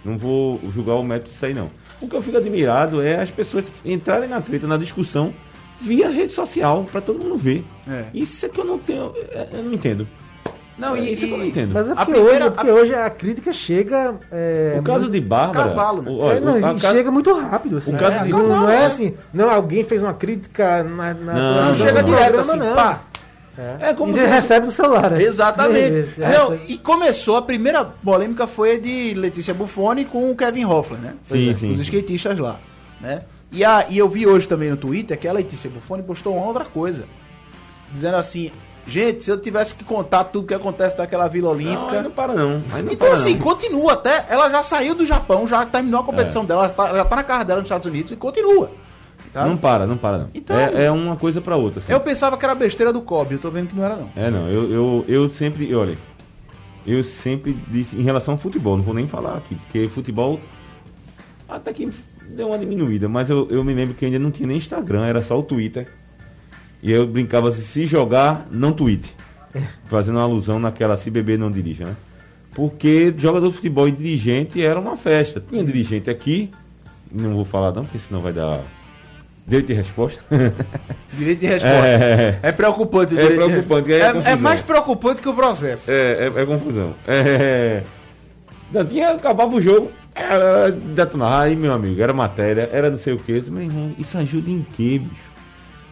Não 0.04 0.18
vou 0.18 0.60
julgar 0.74 0.96
o 0.96 1.04
método 1.04 1.30
disso 1.30 1.46
aí, 1.46 1.54
não. 1.54 1.70
O 2.00 2.08
que 2.08 2.16
eu 2.16 2.22
fico 2.22 2.38
admirado 2.38 3.02
é 3.02 3.22
as 3.22 3.30
pessoas 3.30 3.66
entrarem 3.86 4.28
na 4.28 4.42
treta, 4.42 4.66
na 4.66 4.78
discussão, 4.78 5.32
via 5.80 6.10
rede 6.10 6.34
social, 6.34 6.84
para 6.92 7.02
todo 7.02 7.20
mundo 7.24 7.38
ver. 7.38 7.64
É. 7.88 8.06
Isso 8.14 8.44
é 8.46 8.50
que 8.50 8.60
eu 8.60 8.66
não 8.66 8.80
tenho. 8.80 9.14
é, 9.30 9.48
Eu 9.54 9.64
não 9.64 9.74
entendo. 9.74 10.08
Não, 10.82 10.96
É 10.96 11.00
e, 11.00 11.14
isso 11.14 11.26
que 11.26 11.32
eu 11.32 11.38
não 11.38 11.46
e- 11.46 11.48
entendo. 11.50 11.74
Mas 11.74 11.88
é 11.88 11.92
A 11.92 11.96
porque, 11.96 12.12
primeira- 12.12 12.36
hoje, 12.36 12.46
é 12.46 12.50
porque 12.50 12.72
hoje 12.72 12.96
a 12.96 13.10
crítica 13.10 13.54
chega. 13.54 14.16
É, 14.32 14.76
o 14.80 14.84
caso 14.84 15.00
muito- 15.02 15.14
de 15.14 15.22
Bárbara. 15.22 15.70
Cavalo, 15.70 16.02
né? 16.02 16.12
o- 16.12 16.18
olha, 16.20 16.38
É, 16.38 16.40
não, 16.42 16.54
o- 16.60 16.66
a 16.66 16.74
ca- 16.80 16.92
chega 16.92 17.12
muito 17.12 17.34
rápido. 17.40 17.78
Assim, 17.78 17.96
o 17.96 17.98
caso 17.98 18.18
É, 18.18 18.24
de- 18.24 18.30
não, 18.32 18.48
não 18.48 18.70
é 18.70 18.86
assim. 18.86 19.14
Não, 19.34 19.50
alguém 19.50 19.84
fez 19.84 20.02
uma 20.04 20.14
crítica 20.14 20.84
na. 20.84 21.14
na 21.14 21.34
Não, 21.34 21.56
não, 21.56 21.66
não, 21.70 21.76
chega 21.76 22.02
não. 22.02 22.10
direto 22.10 22.40
assim, 22.40 22.58
não. 22.58 22.74
pá. 22.76 23.02
É, 23.58 23.90
É 23.90 23.94
como 23.94 24.12
e 24.12 24.16
você 24.16 24.26
recebe 24.26 24.66
no 24.66 24.72
celular. 24.72 25.12
né? 25.12 25.22
Exatamente. 25.24 25.90
Beleza, 25.92 26.12
já 26.18 26.30
Não, 26.30 26.58
e 26.68 26.78
começou, 26.78 27.36
a 27.36 27.42
primeira 27.42 27.84
polêmica 27.84 28.48
foi 28.48 28.76
a 28.76 28.80
de 28.80 29.14
Letícia 29.14 29.54
Buffoni 29.54 30.06
com 30.06 30.32
o 30.32 30.36
Kevin 30.36 30.64
Hoffler, 30.66 31.00
né? 31.02 31.14
Sim, 31.26 31.50
é, 31.50 31.54
sim, 31.54 31.72
Os 31.72 31.80
skatistas 31.82 32.38
lá, 32.38 32.58
né? 33.02 33.24
E, 33.52 33.66
a, 33.66 33.86
e 33.90 33.98
eu 33.98 34.08
vi 34.08 34.26
hoje 34.26 34.48
também 34.48 34.70
no 34.70 34.78
Twitter 34.78 35.20
que 35.20 35.28
a 35.28 35.34
Letícia 35.34 35.70
Buffoni 35.70 36.02
postou 36.02 36.38
uma 36.38 36.46
outra 36.46 36.64
coisa. 36.64 37.04
Dizendo 37.94 38.16
assim, 38.16 38.50
gente, 38.92 39.24
se 39.24 39.32
eu 39.32 39.38
tivesse 39.40 39.74
que 39.74 39.84
contar 39.84 40.26
tudo 40.26 40.48
que 40.48 40.54
acontece 40.54 40.98
naquela 40.98 41.28
Vila 41.28 41.50
Não, 41.50 41.56
Olímpica... 41.56 41.92
aí 41.98 42.04
não 42.04 42.12
para 42.12 42.34
não. 42.34 42.60
Não 42.60 42.80
Então, 42.80 42.96
para, 43.10 43.14
assim, 43.14 43.34
não. 43.36 43.42
continua 43.42 43.94
até. 43.94 44.26
Ela 44.30 44.50
já 44.50 44.62
saiu 44.64 44.94
do 44.96 45.06
Japão, 45.06 45.48
já 45.48 45.66
terminou 45.66 46.00
a 46.00 46.04
É. 46.04 46.06
competição 46.06 46.46
dela, 46.46 46.64
já 46.68 46.74
tá, 46.74 46.94
já 46.96 47.06
tá 47.06 47.16
na 47.16 47.24
casa 47.24 47.46
dela 47.46 47.60
nos 47.62 47.68
Estados 47.68 47.88
Unidos 47.88 48.12
e 48.12 48.16
continua. 48.16 48.70
sabe? 49.34 49.50
Não 49.50 49.56
para, 49.58 49.88
não 49.88 49.96
para 49.98 50.18
não. 50.18 50.30
Então- 50.34 50.58
é, 50.60 50.86
é 50.86 50.92
uma 50.92 51.16
coisa 51.16 51.40
pra 51.40 51.56
outra. 51.56 51.80
assim. 51.80 51.92
Eu 51.94 52.00
pensava 52.02 52.38
que 52.38 52.44
era 52.46 52.54
besteira 52.54 52.92
do 52.92 53.02
Kobe, 53.02 53.36
eu 53.36 53.40
tô 53.40 53.50
vendo 53.50 53.70
que 53.70 53.76
não 53.76 53.84
era, 53.86 53.96
não. 53.96 54.10
É, 54.16 54.30
não, 54.30 54.50
eu, 54.50 54.70
eu, 54.70 55.06
eu 55.08 55.30
sempre, 55.30 55.74
olha, 55.74 55.98
eu 56.86 57.02
sempre 57.04 57.58
disse 57.70 57.96
em 57.96 58.02
relação 58.04 58.34
ao 58.34 58.38
futebol, 58.38 58.76
não 58.76 58.84
vou 58.84 58.94
nem 58.94 59.08
falar 59.08 59.38
aqui, 59.38 59.56
porque 59.56 59.88
futebol 59.88 60.38
até 61.48 61.72
que 61.74 61.90
deu 62.30 62.48
uma 62.48 62.58
diminuída, 62.58 63.08
mas 63.08 63.30
eu, 63.30 63.48
eu 63.50 63.64
me 63.64 63.74
lembro 63.74 63.94
que 63.94 64.06
ainda 64.06 64.20
não 64.20 64.32
tinha 64.32 64.48
nem 64.48 64.58
Instagram, 64.58 65.06
era 65.06 65.22
só 65.24 65.38
o 65.40 65.44
Twitter. 65.44 65.88
E 66.82 66.92
eu 66.92 67.06
brincava 67.06 67.50
assim, 67.50 67.62
se 67.62 67.86
jogar, 67.86 68.48
não 68.52 68.72
tweet. 68.72 69.14
Fazendo 69.88 70.16
uma 70.16 70.24
alusão 70.24 70.60
naquela 70.60 70.98
se 70.98 71.12
beber 71.12 71.38
não 71.38 71.52
dirija, 71.52 71.86
né? 71.86 71.96
Porque 72.54 73.14
jogador 73.18 73.50
de 73.50 73.56
futebol 73.56 73.88
e 73.88 73.92
dirigente 73.92 74.62
era 74.64 74.80
uma 74.80 74.98
festa. 74.98 75.42
Tinha 75.48 75.64
dirigente 75.64 76.10
aqui, 76.10 76.50
não 77.12 77.34
vou 77.34 77.46
falar 77.46 77.72
não, 77.72 77.84
porque 77.84 78.00
senão 78.00 78.22
vai 78.22 78.34
dar 78.34 78.62
direito 79.48 79.68
de 79.68 79.74
resposta. 79.74 80.22
Direito 81.18 81.40
de 81.40 81.48
resposta. 81.48 81.88
É. 81.88 82.40
É, 82.42 82.52
preocupante 82.52 83.14
o 83.14 83.20
É 83.20 83.28
de 83.28 83.34
preocupante, 83.36 83.90
resposta. 83.92 84.30
é 84.30 84.32
É, 84.32 84.34
é 84.34 84.36
mais 84.36 84.62
preocupante 84.62 85.22
que 85.22 85.28
o 85.28 85.34
processo. 85.34 85.92
É, 85.92 86.28
é, 86.28 86.42
é 86.42 86.46
confusão. 86.46 86.94
É, 87.06 87.84
não, 88.72 88.86
tinha, 88.86 89.10
acabava 89.10 89.54
o 89.54 89.60
jogo, 89.60 89.92
era 90.16 90.72
detonar. 90.72 91.42
Aí, 91.42 91.56
meu 91.56 91.74
amigo, 91.74 92.02
era 92.02 92.14
matéria, 92.14 92.70
era 92.72 92.90
não 92.90 92.98
sei 92.98 93.14
o 93.14 93.18
que. 93.18 93.42
Meu 93.50 93.64
irmão, 93.64 93.92
isso 94.00 94.18
ajuda 94.18 94.50
em 94.50 94.66
quê, 94.76 95.00
bicho? 95.00 95.31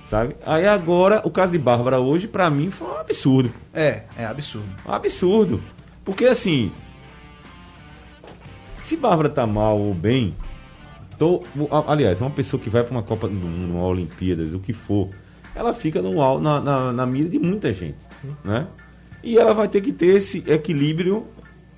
Sabe? 0.09 0.35
Aí 0.43 0.65
agora, 0.65 1.21
o 1.23 1.29
caso 1.29 1.51
de 1.51 1.59
Bárbara 1.59 1.99
hoje, 1.99 2.27
pra 2.27 2.49
mim, 2.49 2.71
foi 2.71 2.87
um 2.87 2.97
absurdo. 2.97 3.53
É, 3.71 4.01
é 4.17 4.25
absurdo. 4.25 4.67
Absurdo. 4.83 5.61
Porque 6.03 6.25
assim, 6.25 6.71
se 8.81 8.97
Bárbara 8.97 9.29
tá 9.29 9.45
mal 9.45 9.79
ou 9.79 9.93
bem, 9.93 10.33
tô, 11.19 11.43
aliás, 11.85 12.21
uma 12.21 12.31
pessoa 12.31 12.59
que 12.59 12.71
vai 12.71 12.81
pra 12.81 12.91
uma 12.91 13.03
Copa 13.03 13.27
do 13.27 13.35
Mundo, 13.35 13.75
uma 13.75 13.85
Olimpíadas, 13.85 14.51
o 14.51 14.59
que 14.59 14.73
for, 14.73 15.09
ela 15.53 15.75
fica 15.75 16.01
no, 16.01 16.39
na, 16.39 16.59
na, 16.59 16.91
na 16.91 17.05
mira 17.05 17.29
de 17.29 17.37
muita 17.37 17.71
gente, 17.71 17.97
né? 18.43 18.65
E 19.23 19.37
ela 19.37 19.53
vai 19.53 19.67
ter 19.67 19.81
que 19.81 19.91
ter 19.91 20.15
esse 20.15 20.43
equilíbrio 20.47 21.27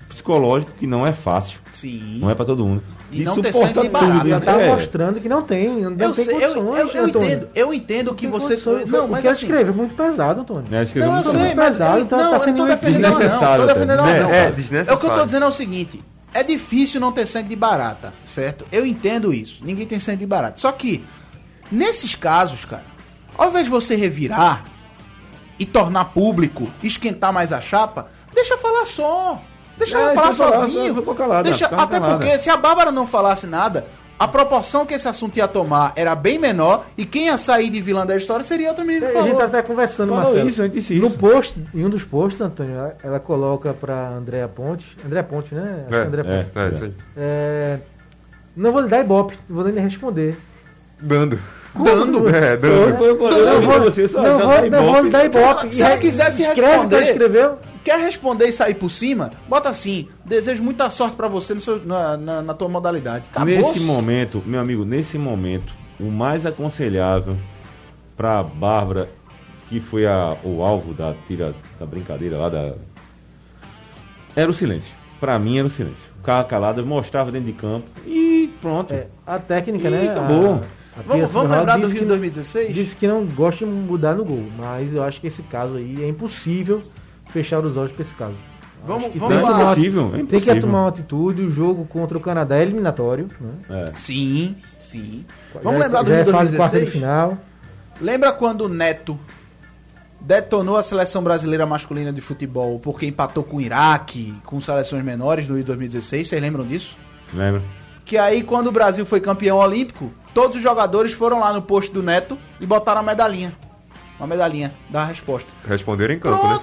psicológico 0.08 0.72
que 0.80 0.88
não 0.88 1.06
é 1.06 1.12
fácil, 1.12 1.60
Sim. 1.74 2.20
não 2.20 2.30
é 2.30 2.36
pra 2.36 2.46
todo 2.46 2.66
mundo. 2.66 2.82
E 3.12 3.24
não 3.24 3.42
ter 3.42 3.54
sangue 3.54 3.82
de 3.82 3.90
barata, 3.90 4.30
Já 4.30 4.40
né? 4.40 4.46
tá 4.46 4.62
é. 4.62 4.68
mostrando 4.70 5.20
que 5.20 5.28
não 5.28 5.42
tem. 5.42 5.82
Não 5.82 5.92
Eu, 5.92 6.14
tem 6.14 6.26
sei, 6.26 6.36
eu, 6.36 6.54
condições, 6.54 6.96
eu, 6.96 7.02
eu 7.02 7.08
entendo, 7.08 7.50
eu 7.54 7.74
entendo 7.74 8.14
que 8.16 8.28
você. 8.28 8.56
condições. 8.56 8.86
Não, 8.86 9.06
o 9.06 9.10
mas 9.10 9.22
que 9.22 9.28
ela 9.28 9.36
assim, 9.36 9.46
escreveu 9.46 9.74
é 9.74 9.78
muito 9.78 9.96
pesado, 9.96 10.42
Antônio. 10.42 10.66
Né? 10.70 10.84
Escreveu 10.84 11.12
Não, 11.12 11.18
eu 11.18 11.24
muito 11.24 11.38
sei, 11.40 11.56
pesado, 11.56 11.98
eu, 11.98 12.04
então 12.04 12.18
não, 12.20 12.32
tá 12.32 12.38
eu 12.38 12.44
sendo 12.44 12.66
desnecessário. 12.68 13.70
É, 13.70 14.52
desnecessário. 14.52 14.98
o 14.98 15.00
que 15.00 15.06
eu 15.06 15.16
tô 15.16 15.26
dizendo 15.26 15.46
é 15.46 15.50
o 15.50 15.52
seguinte: 15.52 16.02
é 16.34 16.44
difícil 16.44 17.02
não 17.02 17.12
ter 17.12 17.26
sangue 17.26 17.50
de 17.50 17.56
barata, 17.56 18.14
certo? 18.26 18.66
Eu 18.72 18.86
entendo 18.86 19.34
isso. 19.34 19.64
Ninguém 19.64 19.86
tem 19.86 20.00
sangue 20.00 20.20
de 20.20 20.26
barata. 20.26 20.58
Só 20.58 20.72
que, 20.72 21.04
nesses 21.72 22.16
casos, 22.16 22.64
cara, 22.66 22.86
ao 23.38 23.50
invés 23.50 23.66
de 23.66 23.72
você 23.72 23.96
revirar 23.96 24.64
e 25.60 25.66
tornar 25.66 26.06
público, 26.06 26.72
esquentar 26.82 27.34
mais 27.34 27.52
a 27.52 27.60
chapa, 27.60 28.10
deixa 28.34 28.58
falar 28.58 28.86
só. 28.86 29.42
Deixa 29.82 29.98
É, 29.98 30.02
ela 30.02 30.14
falar 30.14 30.28
deixa 30.28 30.44
eu 30.44 30.48
falar, 30.52 30.60
sozinho. 30.66 30.96
ficou 30.96 31.16
calada, 31.16 31.44
Deixa, 31.44 31.66
até 31.66 32.00
calada. 32.00 32.18
porque 32.18 32.40
se 32.40 32.50
a 32.50 32.58
Bárbara 32.58 32.92
não 32.92 33.08
falasse 33.08 33.48
nada, 33.48 33.86
a 34.20 34.28
proporção 34.28 34.86
que 34.86 34.94
esse 34.94 35.08
assunto 35.08 35.38
ia 35.38 35.48
tomar 35.48 35.94
era 35.96 36.14
bem 36.14 36.38
menor 36.38 36.86
e 36.96 37.06
quem 37.06 37.26
ia 37.26 37.38
sair 37.40 37.70
de 37.72 37.82
vilã 37.82 38.06
da 38.06 38.16
história 38.16 38.46
seria 38.46 38.70
outra 38.70 38.84
menina 38.86 39.08
que 39.08 39.18
A 39.18 39.22
gente 39.24 39.32
falou. 39.32 39.40
tá 39.40 39.46
até 39.46 39.62
conversando, 39.64 40.10
Falou 40.10 40.24
Marcelo. 40.26 40.48
isso, 40.50 40.62
a 40.62 40.66
gente 40.66 40.74
disse 40.76 40.94
no 41.00 41.08
isso. 41.08 41.18
post, 41.18 41.56
em 41.74 41.84
um 41.84 41.90
dos 41.90 42.04
posts, 42.04 42.40
Antônio, 42.40 42.92
ela 43.04 43.20
coloca 43.20 43.74
pra 43.74 44.10
Andréa 44.10 44.48
Ponte. 44.48 44.86
Andréa 45.04 45.24
Ponte, 45.24 45.56
né? 45.56 45.86
Que 45.90 45.96
É, 45.96 45.98
Andréa 46.04 46.22
é. 46.22 46.44
Ponte. 46.44 46.52
É, 46.60 46.70
isso 46.76 46.84
aí. 46.86 46.94
É, 47.18 47.78
Não 48.56 48.72
vou 48.72 48.82
lhe 48.82 48.88
dar 48.90 49.00
ibope, 49.00 49.36
vou 49.50 49.64
nem 49.64 49.74
lhe 49.74 49.80
responder. 49.80 50.38
Dando. 51.02 51.40
Dando. 51.74 52.30
É, 52.30 52.58
dando. 52.58 53.00
Não, 53.00 53.06
eu 53.06 53.18
vou, 53.18 53.32
não 53.32 54.92
não 54.94 55.04
lhe 55.04 55.10
dar 55.10 55.26
ibope. 55.26 55.74
Se 55.74 55.82
ela 55.82 55.96
E- 55.96 56.00
quisesse 56.00 56.42
escreve 56.44 56.52
o 56.52 56.54
que 56.54 56.62
ela 56.62 56.70
responder- 56.74 57.08
escreveu. 57.12 57.58
Quer 57.84 58.00
responder 58.00 58.46
e 58.48 58.54
sair 58.54 58.76
por 58.76 58.92
cima? 58.92 59.32
Bota 59.50 59.70
assim. 59.70 60.08
Desejo 60.24 60.62
muita 60.64 60.90
sorte 60.90 61.16
pra 61.16 61.28
você 61.28 61.54
no 61.54 61.60
seu- 61.60 61.84
na, 61.84 62.16
na, 62.16 62.42
na 62.42 62.54
tua 62.54 62.70
modalidade. 62.70 63.26
Acabou. 63.32 63.48
Nesse 63.54 63.80
momento, 63.80 64.42
meu 64.46 64.60
amigo, 64.60 64.86
nesse 64.86 65.18
momento, 65.18 65.74
o 66.00 66.06
mais 66.12 66.46
aconselhável 66.46 67.36
pra 68.16 68.44
Bárbara, 68.44 69.10
que 69.68 69.80
foi 69.80 70.06
a, 70.06 70.38
o 70.44 70.62
alvo 70.62 70.94
da 70.94 71.16
tira 71.28 71.56
da 71.80 71.86
brincadeira 71.86 72.38
lá 72.38 72.50
da. 72.50 72.74
Era 74.36 74.50
o 74.50 74.54
silêncio. 74.54 74.94
Pra 75.20 75.38
mim 75.40 75.58
era 75.58 75.68
o 75.68 75.72
silêncio. 75.72 76.12
Ficava 76.18 76.44
calado, 76.48 76.86
mostrava 76.86 77.32
dentro 77.32 77.48
de 77.48 77.54
campo 77.54 77.90
e 78.06 78.54
pronto. 78.62 78.94
É, 78.94 79.08
a 79.26 79.40
técnica, 79.40 79.88
Ih, 79.88 79.92
né? 79.92 80.12
acabou. 80.12 80.62
A, 80.98 81.02
Vamos, 81.08 81.32
vamos 81.32 81.52
lembrar 81.58 81.78
do 81.78 81.88
Rio 81.88 82.00
que, 82.02 82.06
2016? 82.06 82.76
disse 82.76 82.96
que 82.96 83.08
não 83.08 83.26
gosta 83.26 83.66
de 83.66 83.72
mudar 83.72 84.14
no 84.14 84.26
gol, 84.26 84.44
mas 84.58 84.94
eu 84.94 85.02
acho 85.04 85.22
que 85.22 85.28
esse 85.28 85.42
caso 85.44 85.78
aí 85.78 86.04
é 86.04 86.08
impossível 86.10 86.84
fechar 87.32 87.66
os 87.66 87.76
olhos 87.78 87.92
pra 87.92 88.02
esse 88.02 88.14
caso. 88.14 88.36
Vamos, 88.86 89.12
vamos 89.16 89.38
é 89.38 89.42
lá. 89.42 89.62
impossível, 89.62 90.12
é 90.16 90.24
Tem 90.24 90.40
que 90.40 90.56
tomar 90.60 90.82
uma 90.84 90.90
atitude. 90.90 91.44
O 91.44 91.52
jogo 91.52 91.86
contra 91.86 92.18
o 92.18 92.22
Canadá 92.22 92.58
é 92.58 92.64
eliminatório. 92.64 93.30
Né? 93.40 93.54
É. 93.70 93.86
Sim, 93.98 94.56
sim. 94.80 95.24
Já 95.54 95.60
Vamos 95.62 95.80
é- 95.80 95.84
lembrar 95.84 96.02
do 96.02 96.10
já 96.10 96.16
Rio 96.16 96.30
é 96.30 96.32
fase 96.32 96.50
de 96.52 96.58
quarta 96.58 96.80
de 96.80 96.86
2016? 96.86 96.90
final. 96.92 97.38
Lembra 98.02 98.32
quando 98.32 98.62
o 98.62 98.70
Neto 98.70 99.20
detonou 100.20 100.78
a 100.78 100.84
seleção 100.84 101.24
brasileira 101.24 101.66
masculina 101.66 102.12
de 102.12 102.22
futebol 102.22 102.80
porque 102.80 103.06
empatou 103.06 103.44
com 103.44 103.58
o 103.58 103.62
Iraque, 103.62 104.34
com 104.46 104.60
seleções 104.60 105.04
menores 105.04 105.48
no 105.48 105.56
Rio 105.56 105.64
2016? 105.64 106.28
Vocês 106.28 106.42
lembram 106.42 106.66
disso? 106.66 106.98
Lembra? 107.34 107.62
Que 108.04 108.18
aí, 108.18 108.42
quando 108.42 108.68
o 108.68 108.72
Brasil 108.72 109.06
foi 109.06 109.22
campeão 109.22 109.58
olímpico, 109.58 110.12
todos 110.34 110.58
os 110.58 110.64
jogadores 110.64 111.14
foram 111.14 111.40
lá 111.40 111.54
no 111.54 111.62
posto 111.62 111.94
do 111.94 112.02
Neto 112.02 112.36
e 112.60 112.66
botaram 112.66 113.02
a 113.02 113.04
medalhinha. 113.04 113.54
Uma 114.20 114.28
medalhinha 114.28 114.74
da 114.90 115.06
resposta. 115.06 115.48
Responderam 115.68 116.14
em 116.16 116.20
campo, 116.20 116.48
né? 116.48 116.60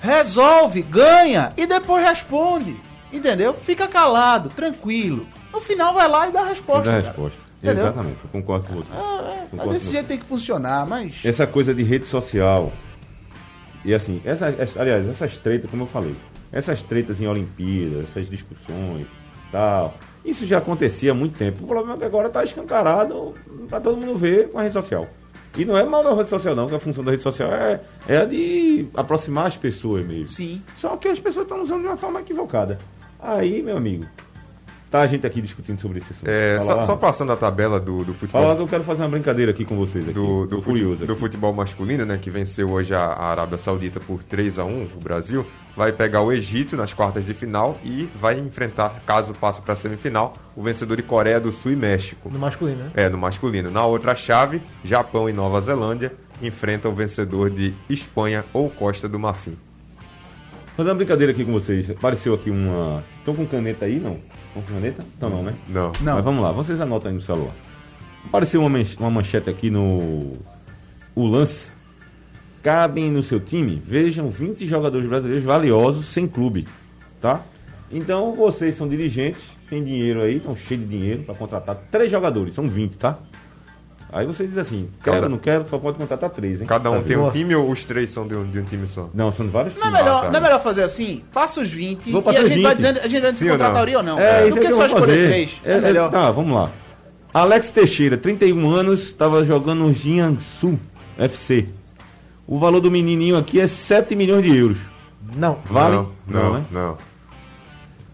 Resolve, 0.00 0.82
ganha 0.82 1.52
e 1.56 1.66
depois 1.66 2.04
responde. 2.04 2.76
Entendeu? 3.12 3.54
Fica 3.62 3.86
calado, 3.88 4.48
tranquilo. 4.50 5.26
No 5.52 5.60
final 5.60 5.94
vai 5.94 6.08
lá 6.08 6.28
e 6.28 6.32
dá 6.32 6.42
a 6.42 6.48
resposta. 6.48 6.90
Dá 6.90 6.96
a 6.98 7.00
resposta. 7.00 7.38
Entendeu? 7.62 7.84
Exatamente, 7.86 8.18
eu 8.22 8.30
concordo 8.30 8.66
com 8.66 8.74
você. 8.74 8.88
Ah, 8.92 9.34
é, 9.52 9.56
com 9.56 9.72
desse 9.72 9.90
jeito 9.90 10.06
tem 10.06 10.18
que 10.18 10.26
funcionar, 10.26 10.86
mas. 10.86 11.16
Essa 11.24 11.46
coisa 11.46 11.74
de 11.74 11.82
rede 11.82 12.06
social. 12.06 12.70
E 13.84 13.94
assim, 13.94 14.20
essa, 14.24 14.48
essa- 14.48 14.80
aliás, 14.80 15.08
essas 15.08 15.36
tretas, 15.36 15.70
como 15.70 15.84
eu 15.84 15.86
falei, 15.86 16.14
essas 16.52 16.82
tretas 16.82 17.20
em 17.20 17.26
Olimpíadas, 17.26 18.04
essas 18.10 18.28
discussões, 18.28 19.06
tal, 19.50 19.94
isso 20.24 20.46
já 20.46 20.58
acontecia 20.58 21.12
há 21.12 21.14
muito 21.14 21.38
tempo. 21.38 21.64
O 21.64 21.66
problema 21.66 21.94
é 21.94 21.98
que 21.98 22.04
agora 22.04 22.26
está 22.28 22.44
escancarado 22.44 23.32
para 23.68 23.80
todo 23.80 23.96
mundo 23.96 24.18
ver 24.18 24.50
com 24.50 24.58
a 24.58 24.62
rede 24.62 24.74
social. 24.74 25.06
E 25.56 25.64
não 25.64 25.76
é 25.76 25.84
mal 25.84 26.04
da 26.04 26.14
rede 26.14 26.28
social, 26.28 26.54
não, 26.54 26.66
que 26.66 26.74
a 26.74 26.78
função 26.78 27.02
da 27.02 27.10
rede 27.10 27.22
social 27.22 27.50
é, 27.50 27.80
é 28.06 28.18
a 28.18 28.24
de 28.24 28.86
aproximar 28.94 29.46
as 29.46 29.56
pessoas 29.56 30.04
mesmo. 30.06 30.28
Sim. 30.28 30.62
Só 30.76 30.96
que 30.96 31.08
as 31.08 31.18
pessoas 31.18 31.44
estão 31.44 31.62
usando 31.62 31.80
de 31.80 31.86
uma 31.86 31.96
forma 31.96 32.20
equivocada. 32.20 32.78
Aí, 33.18 33.62
meu 33.62 33.76
amigo, 33.76 34.06
tá 34.90 35.00
a 35.00 35.06
gente 35.06 35.26
aqui 35.26 35.40
discutindo 35.40 35.80
sobre 35.80 35.98
esse 35.98 36.12
assunto. 36.12 36.28
É, 36.28 36.60
só, 36.60 36.84
só 36.84 36.96
passando 36.96 37.32
a 37.32 37.36
tabela 37.36 37.78
do, 37.80 38.04
do 38.04 38.14
futebol. 38.14 38.42
Fala 38.42 38.58
eu 38.58 38.66
quero 38.66 38.84
fazer 38.84 39.02
uma 39.02 39.08
brincadeira 39.08 39.50
aqui 39.50 39.64
com 39.64 39.76
vocês 39.76 40.04
aqui. 40.04 40.14
do, 40.14 40.46
do, 40.46 40.62
curioso 40.62 41.04
do 41.04 41.12
aqui. 41.12 41.20
futebol 41.20 41.52
masculino, 41.52 42.04
né, 42.04 42.18
que 42.20 42.30
venceu 42.30 42.70
hoje 42.70 42.94
a, 42.94 43.00
a 43.00 43.30
Arábia 43.30 43.58
Saudita 43.58 44.00
por 44.00 44.22
3 44.22 44.58
a 44.58 44.64
1 44.64 44.88
o 44.96 45.00
Brasil, 45.00 45.46
vai 45.76 45.92
pegar 45.92 46.22
o 46.22 46.32
Egito 46.32 46.76
nas 46.76 46.92
quartas 46.92 47.24
de 47.24 47.34
final 47.34 47.78
e 47.84 48.08
vai 48.18 48.38
enfrentar, 48.38 49.02
caso 49.06 49.34
passe 49.34 49.60
para 49.60 49.74
a 49.74 49.76
semifinal, 49.76 50.34
o 50.54 50.62
vencedor 50.62 50.96
de 50.96 51.02
Coreia 51.02 51.40
do 51.40 51.52
Sul 51.52 51.72
e 51.72 51.76
México. 51.76 52.30
No 52.30 52.38
masculino, 52.38 52.84
né? 52.84 52.90
É, 52.94 53.08
no 53.08 53.18
masculino. 53.18 53.70
Na 53.70 53.84
outra 53.84 54.14
chave, 54.14 54.62
Japão 54.84 55.28
e 55.28 55.32
Nova 55.32 55.60
Zelândia 55.60 56.12
enfrentam 56.42 56.92
o 56.92 56.94
vencedor 56.94 57.50
de 57.50 57.74
Espanha 57.88 58.44
ou 58.52 58.70
Costa 58.70 59.08
do 59.08 59.18
Marfim. 59.18 59.56
Fazer 60.76 60.90
uma 60.90 60.96
brincadeira 60.96 61.32
aqui 61.32 61.44
com 61.44 61.52
vocês. 61.52 61.90
Apareceu 61.90 62.34
aqui 62.34 62.50
uma. 62.50 63.02
Estão 63.18 63.34
com 63.34 63.46
caneta 63.46 63.86
aí, 63.86 63.98
não? 63.98 64.18
Com 64.56 64.74
caneta? 64.74 65.04
Então 65.16 65.28
não, 65.30 65.42
né? 65.42 65.54
Não. 65.68 65.92
Não. 66.00 66.14
Mas 66.16 66.24
vamos 66.24 66.42
lá, 66.42 66.50
vocês 66.50 66.80
anotam 66.80 67.10
aí 67.10 67.14
no 67.16 67.22
celular. 67.22 67.52
Apareceu 68.24 68.60
uma, 68.60 68.70
manch- 68.70 68.96
uma 68.98 69.10
manchete 69.10 69.50
aqui 69.50 69.70
no. 69.70 70.32
O 71.14 71.26
lance. 71.26 71.68
Cabem 72.62 73.10
no 73.12 73.22
seu 73.22 73.38
time, 73.38 73.80
vejam 73.86 74.28
20 74.28 74.66
jogadores 74.66 75.06
brasileiros 75.06 75.44
valiosos 75.44 76.06
sem 76.08 76.26
clube. 76.26 76.66
Tá? 77.20 77.40
Então 77.92 78.34
vocês 78.34 78.74
são 78.74 78.88
dirigentes, 78.88 79.40
têm 79.68 79.84
dinheiro 79.84 80.20
aí, 80.22 80.38
estão 80.38 80.56
cheios 80.56 80.82
de 80.82 80.88
dinheiro 80.98 81.22
para 81.22 81.34
contratar 81.36 81.76
três 81.92 82.10
jogadores, 82.10 82.54
são 82.54 82.66
20, 82.66 82.94
tá? 82.96 83.18
Aí 84.12 84.24
você 84.26 84.46
diz 84.46 84.56
assim, 84.56 84.88
quero, 85.02 85.16
Cada- 85.16 85.28
não 85.28 85.36
quero, 85.38 85.68
só 85.68 85.78
pode 85.78 85.98
contratar 85.98 86.30
três, 86.30 86.60
hein? 86.60 86.66
Cada 86.66 86.90
um 86.90 86.98
Tá 87.02 87.08
tem 87.08 87.16
um 87.16 87.30
time 87.30 87.54
ou 87.56 87.70
os 87.70 87.84
três 87.84 88.10
são 88.10 88.26
de 88.26 88.34
um, 88.34 88.44
de 88.44 88.58
um 88.60 88.62
time 88.64 88.86
só? 88.86 89.10
Não, 89.12 89.32
são 89.32 89.44
de 89.46 89.52
vários 89.52 89.74
Não 89.74 89.82
é, 89.82 89.84
times. 89.86 89.98
melhor, 90.00 90.20
tá. 90.22 90.30
não 90.30 90.36
é 90.38 90.40
melhor 90.42 90.62
fazer 90.62 90.82
assim? 90.84 91.22
Passa 91.32 91.60
os 91.60 91.70
20 91.70 92.12
Vou 92.12 92.20
e 92.20 92.24
passar 92.24 92.40
a 92.40 92.42
os 92.44 92.48
gente 92.48 92.62
vai 92.62 92.74
20. 92.74 92.78
dizendo, 92.78 92.98
a 93.04 93.08
gente 93.08 93.20
vai 93.20 93.32
não? 93.32 93.50
contrataria 93.50 93.96
ou 93.98 94.02
não. 94.04 94.18
É, 94.20 94.46
isso 94.48 94.58
que 94.60 94.66
é 94.66 94.68
que 94.70 94.74
só 94.76 94.86
escolher 94.86 95.06
fazer. 95.06 95.26
três. 95.26 95.60
É, 95.64 95.72
É, 95.72 95.76
é, 95.76 95.80
melhor. 95.80 96.10
tá, 96.10 96.30
vamos 96.30 96.52
lá. 96.54 96.70
Alex 97.34 97.70
Teixeira, 97.70 98.16
31 98.16 98.70
anos, 98.70 99.02
estava 99.02 99.44
jogando 99.44 99.80
no 99.80 99.92
Jiangsu 99.92 100.78
FC. 101.18 101.68
O 102.46 102.58
valor 102.58 102.80
do 102.80 102.90
menininho 102.90 103.36
aqui 103.36 103.60
é 103.60 103.66
7 103.66 104.14
milhões 104.14 104.42
de 104.44 104.56
euros. 104.56 104.78
Não. 105.34 105.58
Vale? 105.66 105.96
Não, 105.96 106.12
não, 106.28 106.54
né? 106.54 106.64
não. 106.70 106.96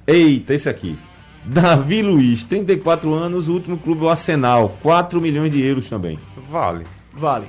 Eita, 0.07 0.55
esse 0.55 0.68
aqui. 0.68 0.99
Davi 1.45 2.03
Luiz, 2.03 2.45
34 2.45 3.12
anos, 3.12 3.49
o 3.49 3.55
último 3.55 3.76
clube 3.76 4.03
é 4.03 4.05
o 4.05 4.09
Arsenal, 4.09 4.78
4 4.82 5.20
milhões 5.20 5.51
de 5.51 5.61
euros 5.61 5.88
também. 5.88 6.18
Vale. 6.49 6.84
Vale. 7.12 7.47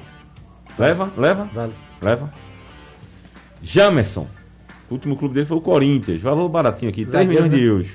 Leva? 0.78 1.12
Leva? 1.16 1.48
Vale. 1.54 1.74
Leva. 2.02 2.34
Jamerson, 3.62 4.28
o 4.90 4.94
último 4.96 5.16
clube 5.16 5.36
dele 5.36 5.46
foi 5.46 5.58
o 5.58 5.62
Corinthians, 5.62 6.22
valor 6.22 6.50
baratinho 6.50 6.90
aqui, 6.90 7.06
3 7.06 7.12
Zagueiro, 7.12 7.30
milhões 7.44 7.52
de 7.52 7.62
né? 7.62 7.68
euros. 7.68 7.88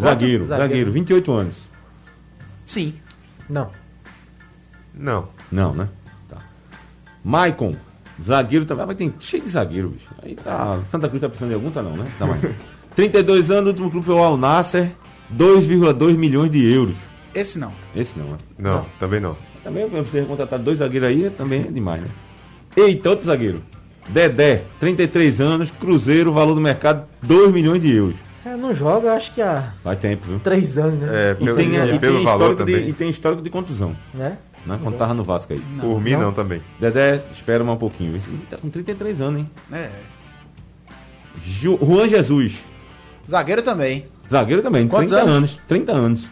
Zagueiro, 0.00 0.46
Zagueiro. 0.46 0.68
zagueiro, 0.68 0.92
28 0.92 1.32
anos. 1.32 1.56
Sim. 2.66 2.94
Não. 3.48 3.70
Não. 4.94 5.28
Não, 5.50 5.74
né? 5.74 5.88
Tá. 6.28 6.38
Maicon, 7.24 7.74
zagueiro 8.22 8.64
também. 8.64 8.84
Ah, 8.84 8.86
mas 8.86 8.96
tem 8.96 9.12
cheio 9.20 9.42
de 9.42 9.48
zagueiro, 9.50 9.90
bicho. 9.90 10.08
Aí 10.22 10.34
tá. 10.34 10.80
Santa 10.90 11.08
Cruz 11.08 11.20
tá 11.20 11.28
precisando 11.28 11.50
de 11.50 11.54
algum, 11.54 11.70
tá 11.70 11.82
não, 11.82 11.96
né? 11.96 12.04
Tá 12.18 12.26
mais. 12.26 12.40
32 12.96 13.50
anos, 13.50 13.66
o 13.66 13.68
último 13.68 13.90
clube 13.90 14.06
foi 14.06 14.14
o 14.16 14.18
Al 14.22 14.36
Nasser, 14.36 14.90
2,2 15.36 16.16
milhões 16.16 16.50
de 16.50 16.64
euros. 16.72 16.96
Esse 17.34 17.58
não. 17.58 17.72
Esse 17.94 18.18
não, 18.18 18.30
né? 18.32 18.38
Não, 18.58 18.86
também 18.98 19.20
não. 19.20 19.36
Também 19.62 19.88
você 19.88 20.22
contratar 20.22 20.58
dois 20.58 20.78
zagueiros 20.78 21.08
aí, 21.10 21.30
também 21.30 21.60
é 21.60 21.70
demais, 21.70 22.02
né? 22.02 22.08
Eita, 22.76 23.10
outro 23.10 23.26
zagueiro. 23.26 23.62
Dedé, 24.08 24.64
33 24.80 25.40
anos, 25.40 25.70
Cruzeiro, 25.70 26.32
valor 26.32 26.54
do 26.54 26.60
mercado 26.60 27.04
2 27.22 27.52
milhões 27.52 27.80
de 27.80 27.94
euros. 27.94 28.16
É, 28.44 28.56
não 28.56 28.74
joga, 28.74 29.12
acho 29.12 29.32
que 29.34 29.42
há 29.42 29.74
Faz 29.84 29.98
tempo, 29.98 30.26
viu? 30.26 30.40
três 30.40 30.76
anos, 30.78 30.98
né? 31.00 31.08
É, 31.12 31.32
E 31.32 31.44
pelo, 31.44 31.56
tem, 31.56 31.68
e 31.68 31.94
e 31.94 31.98
pelo 31.98 32.16
tem 32.16 32.24
valor 32.24 32.40
histórico 32.52 32.64
de, 32.64 32.72
também. 32.72 32.88
e 32.88 32.92
tem 32.94 33.10
histórico 33.10 33.42
de 33.42 33.50
contusão, 33.50 33.94
Né? 34.14 34.38
né? 34.66 34.78
Quando 34.82 34.96
tava 34.96 35.12
no 35.14 35.22
Vasco 35.22 35.52
aí. 35.52 35.60
Por 35.78 36.00
mim, 36.00 36.12
Não. 36.12 36.20
não 36.22 36.32
também. 36.32 36.62
Dedé, 36.80 37.22
espera 37.34 37.62
mais 37.62 37.76
um 37.76 37.78
pouquinho. 37.78 38.16
Esse 38.16 38.30
tá 38.48 38.56
com 38.56 38.70
33 38.70 39.20
anos, 39.20 39.40
hein? 39.40 39.50
É. 39.70 39.90
Ju- 41.44 41.78
Juan 41.82 42.08
Jesus, 42.08 42.58
Zagueiro 43.28 43.62
também. 43.62 44.06
Zagueiro 44.30 44.62
também, 44.62 44.86
Quantos 44.88 45.10
30 45.10 45.22
anos? 45.24 45.36
anos? 45.36 45.58
30 45.68 45.92
anos. 45.92 46.26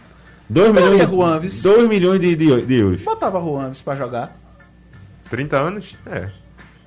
2 0.49 0.69
Então 0.69 0.83
milhões, 0.83 1.01
é 1.01 1.07
Juan, 1.07 1.39
vice. 1.39 1.63
2 1.63 1.87
milhões 1.89 2.19
de, 2.19 2.35
de, 2.35 2.61
de 2.65 2.73
euros. 2.75 3.01
Botava 3.03 3.39
Juan 3.39 3.71
pra 3.83 3.95
jogar. 3.95 4.35
30 5.29 5.57
anos? 5.57 5.95
É. 6.07 6.27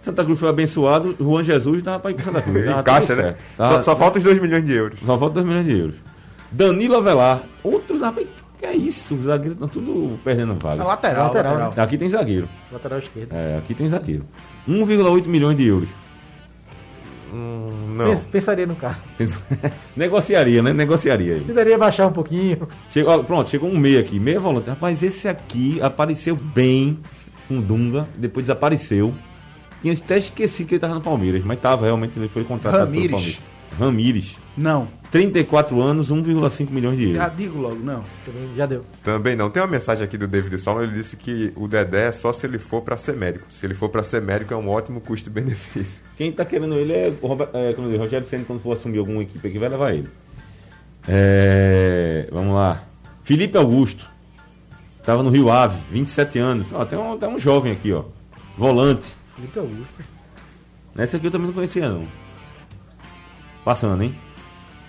Santa 0.00 0.24
Cruz 0.24 0.40
foi 0.40 0.48
abençoado, 0.48 1.14
Juan 1.20 1.44
Jesus 1.44 1.80
dava 1.82 2.00
pra 2.00 2.10
ir 2.10 2.20
Santa 2.20 2.42
Cruz. 2.42 2.64
Tava 2.66 2.80
Encaixa, 2.80 3.14
né? 3.14 3.22
certo. 3.22 3.38
Só, 3.56 3.68
Tava- 3.68 3.82
só 3.82 3.96
falta 3.96 4.18
os 4.18 4.24
2 4.24 4.40
milhões 4.42 4.64
de 4.66 4.72
euros. 4.72 4.98
Só 4.98 5.16
falta 5.16 5.34
2 5.34 5.46
milhões 5.46 5.64
de 5.66 5.78
euros. 5.78 5.94
Danilo 6.50 6.96
Avelar, 6.96 7.42
outros 7.62 8.00
rapaz, 8.00 8.26
que 8.58 8.66
é 8.66 8.74
isso? 8.74 9.14
Os 9.14 9.24
zagueiros 9.24 9.52
estão 9.54 9.68
tudo 9.68 10.18
perdendo 10.24 10.54
vaga. 10.60 10.78
Na 10.78 10.84
lateral, 10.84 11.28
Lateral, 11.28 11.54
lateral. 11.56 11.84
Aqui 11.84 11.96
tem 11.96 12.08
zagueiro. 12.10 12.48
Lateral 12.72 12.98
esquerdo. 12.98 13.32
É, 13.32 13.58
aqui 13.58 13.74
tem 13.74 13.88
zagueiro. 13.88 14.24
1,8 14.68 15.26
milhões 15.28 15.56
de 15.56 15.66
euros. 15.68 15.88
Hum, 17.32 17.94
não. 17.96 18.04
Pens- 18.06 18.24
Pensaria 18.30 18.66
no 18.66 18.76
caso. 18.76 19.00
Negociaria, 19.96 20.62
né? 20.62 20.72
Negociaria 20.72 21.34
aí. 21.34 21.40
Tentaria 21.40 21.78
baixar 21.78 22.06
um 22.06 22.12
pouquinho. 22.12 22.68
Chegou, 22.90 23.12
ó, 23.14 23.22
pronto, 23.22 23.48
chegou 23.48 23.70
um 23.70 23.78
meia 23.78 24.00
aqui, 24.00 24.18
meia 24.18 24.38
volante. 24.38 24.68
Rapaz, 24.68 25.02
esse 25.02 25.26
aqui 25.28 25.80
apareceu 25.80 26.36
bem 26.36 26.98
com 27.48 27.58
o 27.58 27.62
Dunga, 27.62 28.06
depois 28.16 28.44
desapareceu. 28.44 29.14
Tinha 29.80 29.94
até 29.94 30.18
esquecido 30.18 30.66
que 30.68 30.74
ele 30.74 30.78
estava 30.78 30.94
no 30.94 31.00
Palmeiras, 31.00 31.42
mas 31.44 31.56
estava 31.56 31.86
realmente, 31.86 32.12
ele 32.16 32.28
foi 32.28 32.44
contratado 32.44 32.84
Ramires. 32.84 33.06
pelo 33.06 33.16
Palmeiras. 33.18 33.40
Ramires. 33.80 34.38
Não. 34.56 34.88
34 35.12 35.80
anos, 35.82 36.10
1,5 36.10 36.70
milhões 36.70 36.98
de 36.98 37.12
Já 37.14 37.24
euros. 37.24 37.36
digo 37.36 37.58
logo, 37.60 37.76
não. 37.76 38.02
Também 38.24 38.54
já 38.56 38.64
deu. 38.66 38.82
Também 39.04 39.36
não. 39.36 39.50
Tem 39.50 39.62
uma 39.62 39.68
mensagem 39.68 40.02
aqui 40.02 40.16
do 40.16 40.26
David 40.26 40.58
Solon, 40.58 40.82
ele 40.84 40.92
disse 40.94 41.16
que 41.16 41.52
o 41.54 41.68
Dedé 41.68 42.08
é 42.08 42.12
só 42.12 42.32
se 42.32 42.46
ele 42.46 42.58
for 42.58 42.80
pra 42.80 42.96
ser 42.96 43.14
médico. 43.14 43.44
Se 43.50 43.64
ele 43.66 43.74
for 43.74 43.90
pra 43.90 44.02
ser 44.02 44.22
médico 44.22 44.54
é 44.54 44.56
um 44.56 44.68
ótimo 44.70 45.02
custo-benefício. 45.02 46.00
Quem 46.16 46.32
tá 46.32 46.44
querendo 46.46 46.74
ele 46.76 46.92
é 46.94 47.12
o 47.20 47.26
Rober- 47.26 47.50
é, 47.52 47.74
como 47.74 47.94
Rogério 47.96 48.26
Senna, 48.26 48.44
quando 48.46 48.60
for 48.62 48.72
assumir 48.72 48.98
alguma 48.98 49.22
equipe 49.22 49.46
aqui, 49.46 49.58
vai 49.58 49.68
levar 49.68 49.92
ele. 49.94 50.08
É, 51.06 52.26
vamos 52.32 52.54
lá. 52.54 52.82
Felipe 53.22 53.56
Augusto. 53.58 54.10
Tava 55.04 55.22
no 55.22 55.30
Rio 55.30 55.50
Ave, 55.50 55.78
27 55.90 56.38
anos. 56.38 56.68
Ó, 56.72 56.84
tem, 56.84 56.98
um, 56.98 57.18
tem 57.18 57.28
um 57.28 57.38
jovem 57.38 57.72
aqui, 57.72 57.92
ó. 57.92 58.04
Volante. 58.56 59.08
Felipe 59.36 59.58
Augusto. 59.58 60.02
Esse 60.98 61.16
aqui 61.16 61.26
eu 61.26 61.30
também 61.30 61.48
não 61.48 61.54
conhecia, 61.54 61.88
não. 61.88 62.06
Passando, 63.64 64.02
hein? 64.04 64.14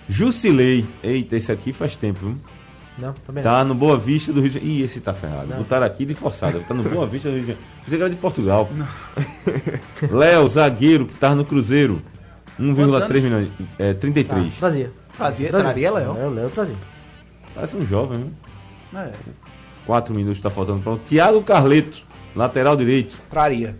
Jusilei. 0.08 0.84
Eita, 1.02 1.36
esse 1.36 1.50
aqui 1.50 1.72
faz 1.72 1.96
tempo, 1.96 2.20
viu? 2.20 2.36
Não, 2.96 3.12
também 3.26 3.42
Tá 3.42 3.64
no 3.64 3.74
Boa 3.74 3.98
Vista 3.98 4.32
do 4.32 4.40
Rio 4.40 4.50
de 4.50 4.54
Janeiro. 4.60 4.78
Ih, 4.80 4.84
esse 4.84 5.00
tá 5.00 5.12
ferrado. 5.12 5.48
Não. 5.48 5.58
Botaram 5.58 5.86
aqui 5.86 6.04
de 6.04 6.14
forçada. 6.14 6.60
Tá 6.60 6.74
no 6.74 6.82
Boa 6.84 7.06
Vista 7.08 7.28
do 7.28 7.34
Rio 7.34 7.44
de 7.44 7.50
Janeiro. 7.52 7.68
Você 7.86 7.96
era 7.96 8.10
de 8.10 8.16
Portugal. 8.16 8.68
Léo, 10.10 10.48
zagueiro, 10.48 11.06
que 11.06 11.14
tava 11.14 11.34
no 11.34 11.44
Cruzeiro. 11.44 12.00
1,3 12.60 13.20
milhões. 13.22 13.48
É, 13.78 13.92
não. 13.92 13.98
33. 14.00 14.46
Ah, 14.46 14.50
trazia. 14.60 14.92
Trazia, 15.16 15.48
traria 15.48 15.90
Léo. 15.90 16.16
É, 16.16 16.26
o 16.26 16.30
Léo 16.30 16.50
trazia. 16.50 16.76
Parece 17.54 17.76
um 17.76 17.86
jovem, 17.86 18.18
viu? 18.18 19.00
É, 19.00 19.10
4 19.86 20.14
minutos 20.14 20.40
tá 20.40 20.50
faltando 20.50 20.80
pronto. 20.80 21.02
Tiago 21.08 21.42
Carleto, 21.42 22.02
lateral 22.34 22.76
direito. 22.76 23.16
traria. 23.30 23.76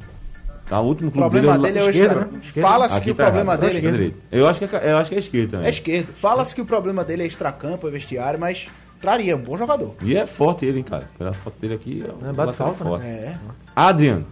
Tá, 0.75 0.81
o 0.81 0.87
último 0.87 1.09
O 1.09 1.13
clube 1.13 1.31
problema 1.31 1.53
dele, 1.59 1.75
dele 1.75 1.79
é 1.79 1.83
o 1.87 1.91
esquerda, 1.91 2.21
né? 2.33 2.41
Esquerda. 2.45 2.69
Fala-se 2.69 3.01
que 3.01 3.11
o 3.11 3.15
tá 3.15 3.23
problema 3.25 3.53
errado. 3.53 3.61
dele... 3.61 3.79
Acho 3.79 4.11
que 4.11 4.35
é. 4.35 4.39
Eu 4.41 4.49
acho 4.49 4.59
que 4.59 4.65
é, 4.77 4.91
eu 4.93 4.97
acho 4.97 5.11
que 5.11 5.15
é 5.15 5.19
esquerda 5.21 5.51
também. 5.53 5.67
É 5.67 5.71
esquerdo. 5.71 6.09
Fala-se 6.21 6.55
que 6.55 6.61
o 6.61 6.65
problema 6.67 7.05
dele 7.05 7.23
é 7.23 7.27
extracampo, 7.27 7.87
é 7.87 7.91
vestiário, 7.93 8.41
mas 8.41 8.67
traria 9.01 9.37
um 9.37 9.41
bom 9.41 9.57
jogador. 9.57 9.95
E 10.03 10.17
é 10.17 10.27
forte 10.27 10.67
ele, 10.67 10.79
hein, 10.79 10.85
cara. 10.85 11.09
Pela 11.17 11.33
foto 11.33 11.55
dele 11.61 11.75
aqui, 11.75 12.05
é 12.05 12.27
um 12.27 12.29
É, 12.29 12.33
bate 12.33 12.55
falta, 12.55 12.83
né? 12.83 12.91
forte. 12.91 13.07
É. 13.07 13.37
Adrian. 13.77 14.23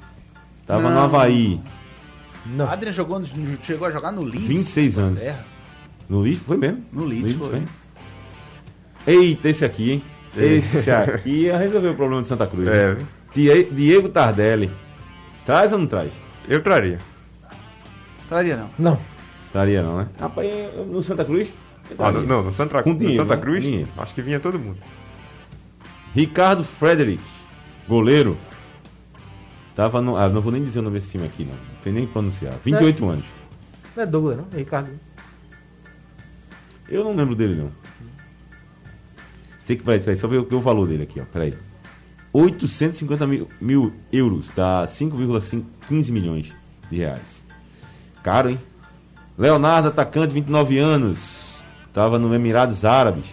Tava 0.66 0.82
no 0.82 0.90
Não. 0.97 1.03
Havaí. 1.05 1.61
Não. 2.47 2.68
Adrian 2.68 2.90
jogou, 2.93 3.20
no- 3.20 3.26
chegou 3.62 3.86
a 3.86 3.90
jogar 3.93 4.11
no 4.11 4.22
Leeds. 4.22 4.49
26 4.49 4.99
anos. 4.99 5.20
No 6.09 6.22
Leeds, 6.22 6.43
foi 6.45 6.57
mesmo? 6.57 6.84
No 6.93 7.05
Leeds 7.05 7.34
foi. 7.34 7.62
Eita, 9.07 9.49
esse 9.49 9.64
aqui, 9.64 9.93
hein? 9.93 10.03
Esse 10.36 10.90
aqui 10.90 11.30
ia 11.47 11.57
resolver 11.57 11.88
o 11.90 11.95
problema 11.95 12.22
de 12.22 12.26
Santa 12.28 12.47
Cruz. 12.49 12.66
É, 12.68 12.95
né? 12.95 13.07
Die- 13.32 13.64
Diego 13.70 14.09
Tardelli. 14.09 14.70
Traz 15.45 15.72
ou 15.72 15.78
não 15.78 15.86
traz? 15.86 16.12
Eu 16.49 16.62
traria. 16.62 16.99
Traria 18.28 18.57
não. 18.57 18.70
Não. 18.78 18.99
Traria 19.53 19.82
não, 19.82 19.99
né? 19.99 20.09
Rapaz, 20.18 20.49
no 20.88 21.03
Santa 21.03 21.24
Cruz. 21.24 21.53
Ah, 21.99 22.11
no, 22.11 22.22
não, 22.22 22.43
no 22.43 22.53
Santa, 22.53 22.82
Com 22.82 22.90
no 22.90 22.99
dinheiro, 22.99 23.22
Santa 23.22 23.36
né? 23.36 23.43
Cruz, 23.43 23.64
Dinheiro. 23.64 23.88
acho 23.99 24.14
que 24.14 24.22
vinha 24.22 24.40
todo 24.40 24.59
mundo. 24.59 24.78
Ricardo 26.14 26.64
Frederick, 26.64 27.22
goleiro. 27.88 28.36
Tava 29.74 30.01
no. 30.01 30.16
Ah, 30.16 30.28
não 30.28 30.40
vou 30.40 30.53
nem 30.53 30.62
dizer 30.62 30.78
o 30.78 30.82
nome 30.82 30.99
desse 30.99 31.11
time 31.11 31.26
aqui, 31.26 31.45
não. 31.45 31.55
Não 31.55 31.82
sei 31.82 31.93
nem 31.93 32.07
pronunciar. 32.07 32.55
28 32.64 33.09
anos. 33.09 33.24
Não 33.97 34.03
é 34.03 34.07
Douglas, 34.07 34.36
não? 34.38 34.47
É 34.53 34.57
Ricardo. 34.59 34.90
Eu 36.88 37.05
não 37.05 37.14
lembro 37.14 37.34
dele, 37.34 37.55
não. 37.55 37.70
Sei 39.64 39.76
que, 39.76 39.82
peraí, 39.82 40.01
peraí, 40.01 40.16
só 40.16 40.26
ver 40.28 40.38
o, 40.38 40.49
o 40.57 40.61
valor 40.61 40.86
dele 40.88 41.05
aqui, 41.05 41.20
ó. 41.20 41.24
Peraí. 41.24 41.55
850 42.32 43.26
mil, 43.26 43.49
mil 43.61 43.93
euros, 44.11 44.49
dá 44.57 44.86
5,15 45.91 46.11
milhões 46.12 46.53
de 46.91 46.99
reais. 46.99 47.43
Caro, 48.22 48.51
hein? 48.51 48.59
Leonardo, 49.37 49.89
atacante, 49.89 50.35
29 50.35 50.78
anos. 50.78 51.62
Tava 51.93 52.18
no 52.18 52.35
Emirados 52.35 52.85
Árabes. 52.85 53.26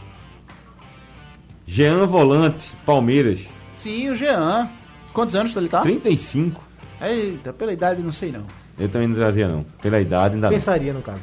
Jean 1.66 2.06
Volante, 2.08 2.74
Palmeiras, 2.86 3.42
Sim, 3.80 4.10
o 4.10 4.16
Jean. 4.16 4.70
Quantos 5.14 5.36
anos 5.36 5.56
ele 5.56 5.70
tá? 5.70 5.82
35. 5.82 6.62
Eita, 7.02 7.54
pela 7.54 7.72
idade 7.72 8.04
não 8.04 8.12
sei 8.12 8.30
não. 8.32 8.44
Eu 8.78 8.90
também 8.90 9.08
não 9.08 9.16
trazia, 9.16 9.48
não. 9.48 9.64
Pela 9.82 10.02
idade, 10.02 10.36
ainda 10.36 10.48
não. 10.48 10.54
Pensaria 10.54 10.94
no 10.94 11.02
caso. 11.02 11.22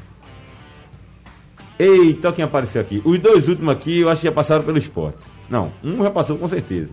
Eita, 1.79 2.33
quem 2.33 2.45
apareceu 2.45 2.81
aqui? 2.81 3.03
Os 3.05 3.19
dois 3.19 3.49
últimos 3.49 3.73
aqui, 3.73 4.01
eu 4.01 4.09
acho 4.09 4.23
que 4.23 4.27
já 4.27 4.33
passaram 4.33 4.65
pelo 4.65 4.79
esporte. 4.79 5.19
Não, 5.51 5.71
um 5.85 6.03
já 6.03 6.11
passou 6.11 6.39
com 6.39 6.49
certeza. 6.49 6.93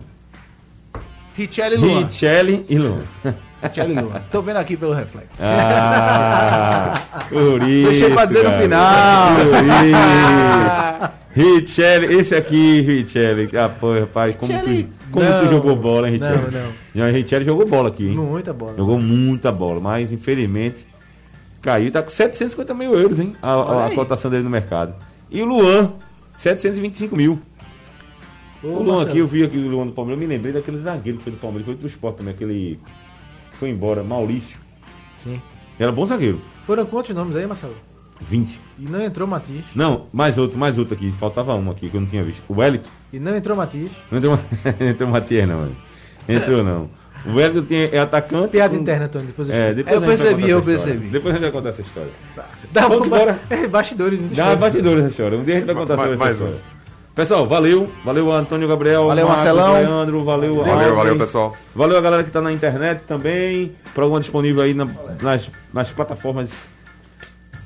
Richelli 1.34 1.76
Luan. 1.76 2.04
Richelli 2.04 2.66
e 2.68 2.78
Luan. 2.78 3.00
Luan. 4.02 4.22
Tô 4.30 4.42
vendo 4.42 4.56
aqui 4.58 4.76
pelo 4.76 4.92
reflexo. 4.92 5.30
Ah, 5.40 7.00
por 7.28 7.62
isso. 7.68 7.90
Deixei 7.90 8.10
pra 8.10 8.24
dizer 8.26 8.44
no 8.44 8.50
cara. 8.50 8.62
final. 8.62 9.28
Por 9.36 9.64
isso. 9.86 11.24
Richelli, 11.34 12.16
esse 12.16 12.34
aqui, 12.34 12.80
Richelli. 12.82 13.50
Ah, 13.56 13.68
pô, 13.68 13.98
rapaz, 13.98 14.36
como, 14.36 14.52
Richelli. 14.52 14.84
tu, 14.84 14.90
como 15.10 15.24
Não, 15.28 15.40
tu 15.40 15.48
jogou 15.48 15.74
bola, 15.76 16.08
hein, 16.08 16.14
Richelli? 16.18 16.38
não, 16.94 17.04
não. 17.06 17.12
Richelli 17.12 17.44
jogou 17.44 17.66
bola 17.66 17.88
aqui, 17.88 18.08
hein? 18.08 18.16
Muita 18.16 18.52
bola. 18.52 18.74
Jogou 18.76 19.00
muita 19.00 19.50
bola, 19.50 19.80
mas 19.80 20.12
infelizmente 20.12 20.86
caiu. 21.60 21.90
Tá 21.90 22.02
com 22.02 22.10
750 22.10 22.72
mil 22.74 22.94
euros, 22.94 23.18
hein? 23.18 23.32
A, 23.42 23.50
a- 23.52 23.86
a 23.86 23.90
cotação 23.94 24.30
dele 24.30 24.44
no 24.44 24.50
mercado. 24.50 24.94
E 25.30 25.42
o 25.42 25.44
Luan, 25.46 25.92
725 26.36 27.16
mil. 27.16 27.38
Ô, 28.62 28.66
o 28.68 28.70
Luan 28.82 28.84
Marcelo, 28.96 29.08
aqui, 29.10 29.18
eu 29.18 29.26
vi 29.26 29.42
aqui 29.44 29.58
o 29.58 29.68
Luan 29.68 29.86
do 29.86 29.92
Palmeiras, 29.92 30.22
eu 30.22 30.28
me 30.28 30.32
lembrei 30.34 30.52
daquele 30.52 30.78
zagueiro 30.78 31.18
que 31.18 31.24
foi 31.24 31.32
do 31.32 31.38
Palmeiras, 31.38 31.66
foi 31.66 31.74
pro 31.74 31.86
esporte 31.88 32.18
também, 32.18 32.32
aquele 32.32 32.78
que 32.78 33.03
foi 33.54 33.70
embora, 33.70 34.02
Maurício. 34.02 34.56
Sim. 35.14 35.40
Era 35.78 35.90
bom 35.92 36.04
zagueiro. 36.06 36.40
Foram 36.66 36.86
quantos 36.86 37.14
nomes 37.14 37.36
aí, 37.36 37.46
Marcelo? 37.46 37.74
20. 38.20 38.60
E 38.78 38.84
não 38.88 39.02
entrou 39.04 39.26
Matias. 39.26 39.64
Não, 39.74 40.06
mais 40.12 40.38
outro, 40.38 40.56
mais 40.58 40.78
outro 40.78 40.94
aqui. 40.94 41.10
Faltava 41.12 41.54
um 41.54 41.70
aqui 41.70 41.88
que 41.88 41.96
eu 41.96 42.00
não 42.00 42.08
tinha 42.08 42.22
visto. 42.22 42.42
O 42.48 42.58
Wellington. 42.60 42.88
E 43.12 43.18
não 43.18 43.36
entrou 43.36 43.56
Matias. 43.56 43.90
Não 44.10 44.18
entrou, 44.18 44.38
não 44.80 44.86
entrou 44.88 45.08
o 45.08 45.12
Matias, 45.12 45.48
não. 45.48 45.58
mano. 45.58 45.76
Entrou, 46.28 46.62
não. 46.62 46.88
O 47.26 47.34
Wellington 47.36 47.66
tem, 47.66 47.88
é 47.92 47.98
atacante. 47.98 48.48
Piada 48.48 48.74
com- 48.74 48.80
interna, 48.82 49.06
Antônio. 49.06 49.26
Depois 49.26 49.48
eu 49.48 49.54
É, 49.54 49.74
depois 49.74 49.94
Eu 49.96 50.02
percebi, 50.02 50.50
eu 50.50 50.62
percebi. 50.62 51.06
Depois 51.08 51.34
a 51.34 51.38
gente 51.38 51.42
vai 51.42 51.52
contar 51.52 51.68
essa 51.70 51.82
história. 51.82 52.10
Dá 52.72 52.82
Vamos 52.82 53.06
uma- 53.06 53.16
embora. 53.18 53.40
É, 53.50 53.66
bastidores. 53.66 54.20
não 54.20 54.28
Dá 54.28 54.56
bastidores 54.56 55.00
essa 55.00 55.10
história. 55.10 55.38
Um 55.38 55.44
dia 55.44 55.54
a 55.54 55.56
gente 55.58 55.66
vai 55.66 55.74
contar 55.74 55.96
mais 55.96 56.12
essa 56.12 56.24
um. 56.24 56.32
história. 56.32 56.56
Pessoal, 57.14 57.46
valeu. 57.46 57.88
Valeu 58.04 58.32
Antônio 58.32 58.66
Gabriel. 58.66 59.06
Valeu, 59.06 59.28
Marcos, 59.28 59.44
Marcelão. 59.44 59.74
Leandro, 59.74 60.24
valeu. 60.24 60.56
Valeu, 60.56 60.72
Alvin. 60.72 60.94
valeu, 60.96 61.16
pessoal. 61.18 61.56
Valeu 61.74 61.96
a 61.96 62.00
galera 62.00 62.24
que 62.24 62.30
tá 62.30 62.40
na 62.40 62.52
internet 62.52 63.02
também. 63.06 63.72
Programa 63.94 64.20
disponível 64.20 64.62
aí 64.62 64.74
na- 64.74 64.88
nas, 65.22 65.48
nas 65.72 65.90
plataformas 65.90 66.50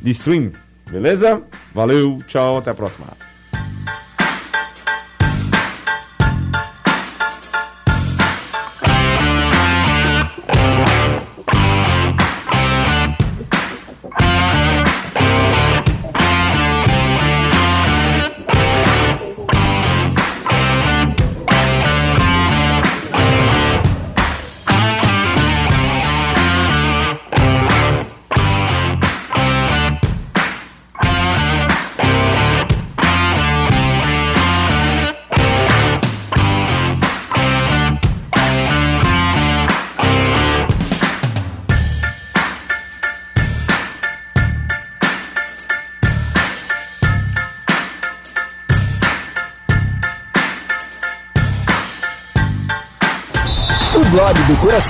de 0.03 0.11
stream. 0.11 0.53
Beleza? 0.91 1.41
Valeu, 1.75 2.19
tchau, 2.27 2.59
até 2.59 2.71
a 2.71 2.75
próxima. 2.75 3.07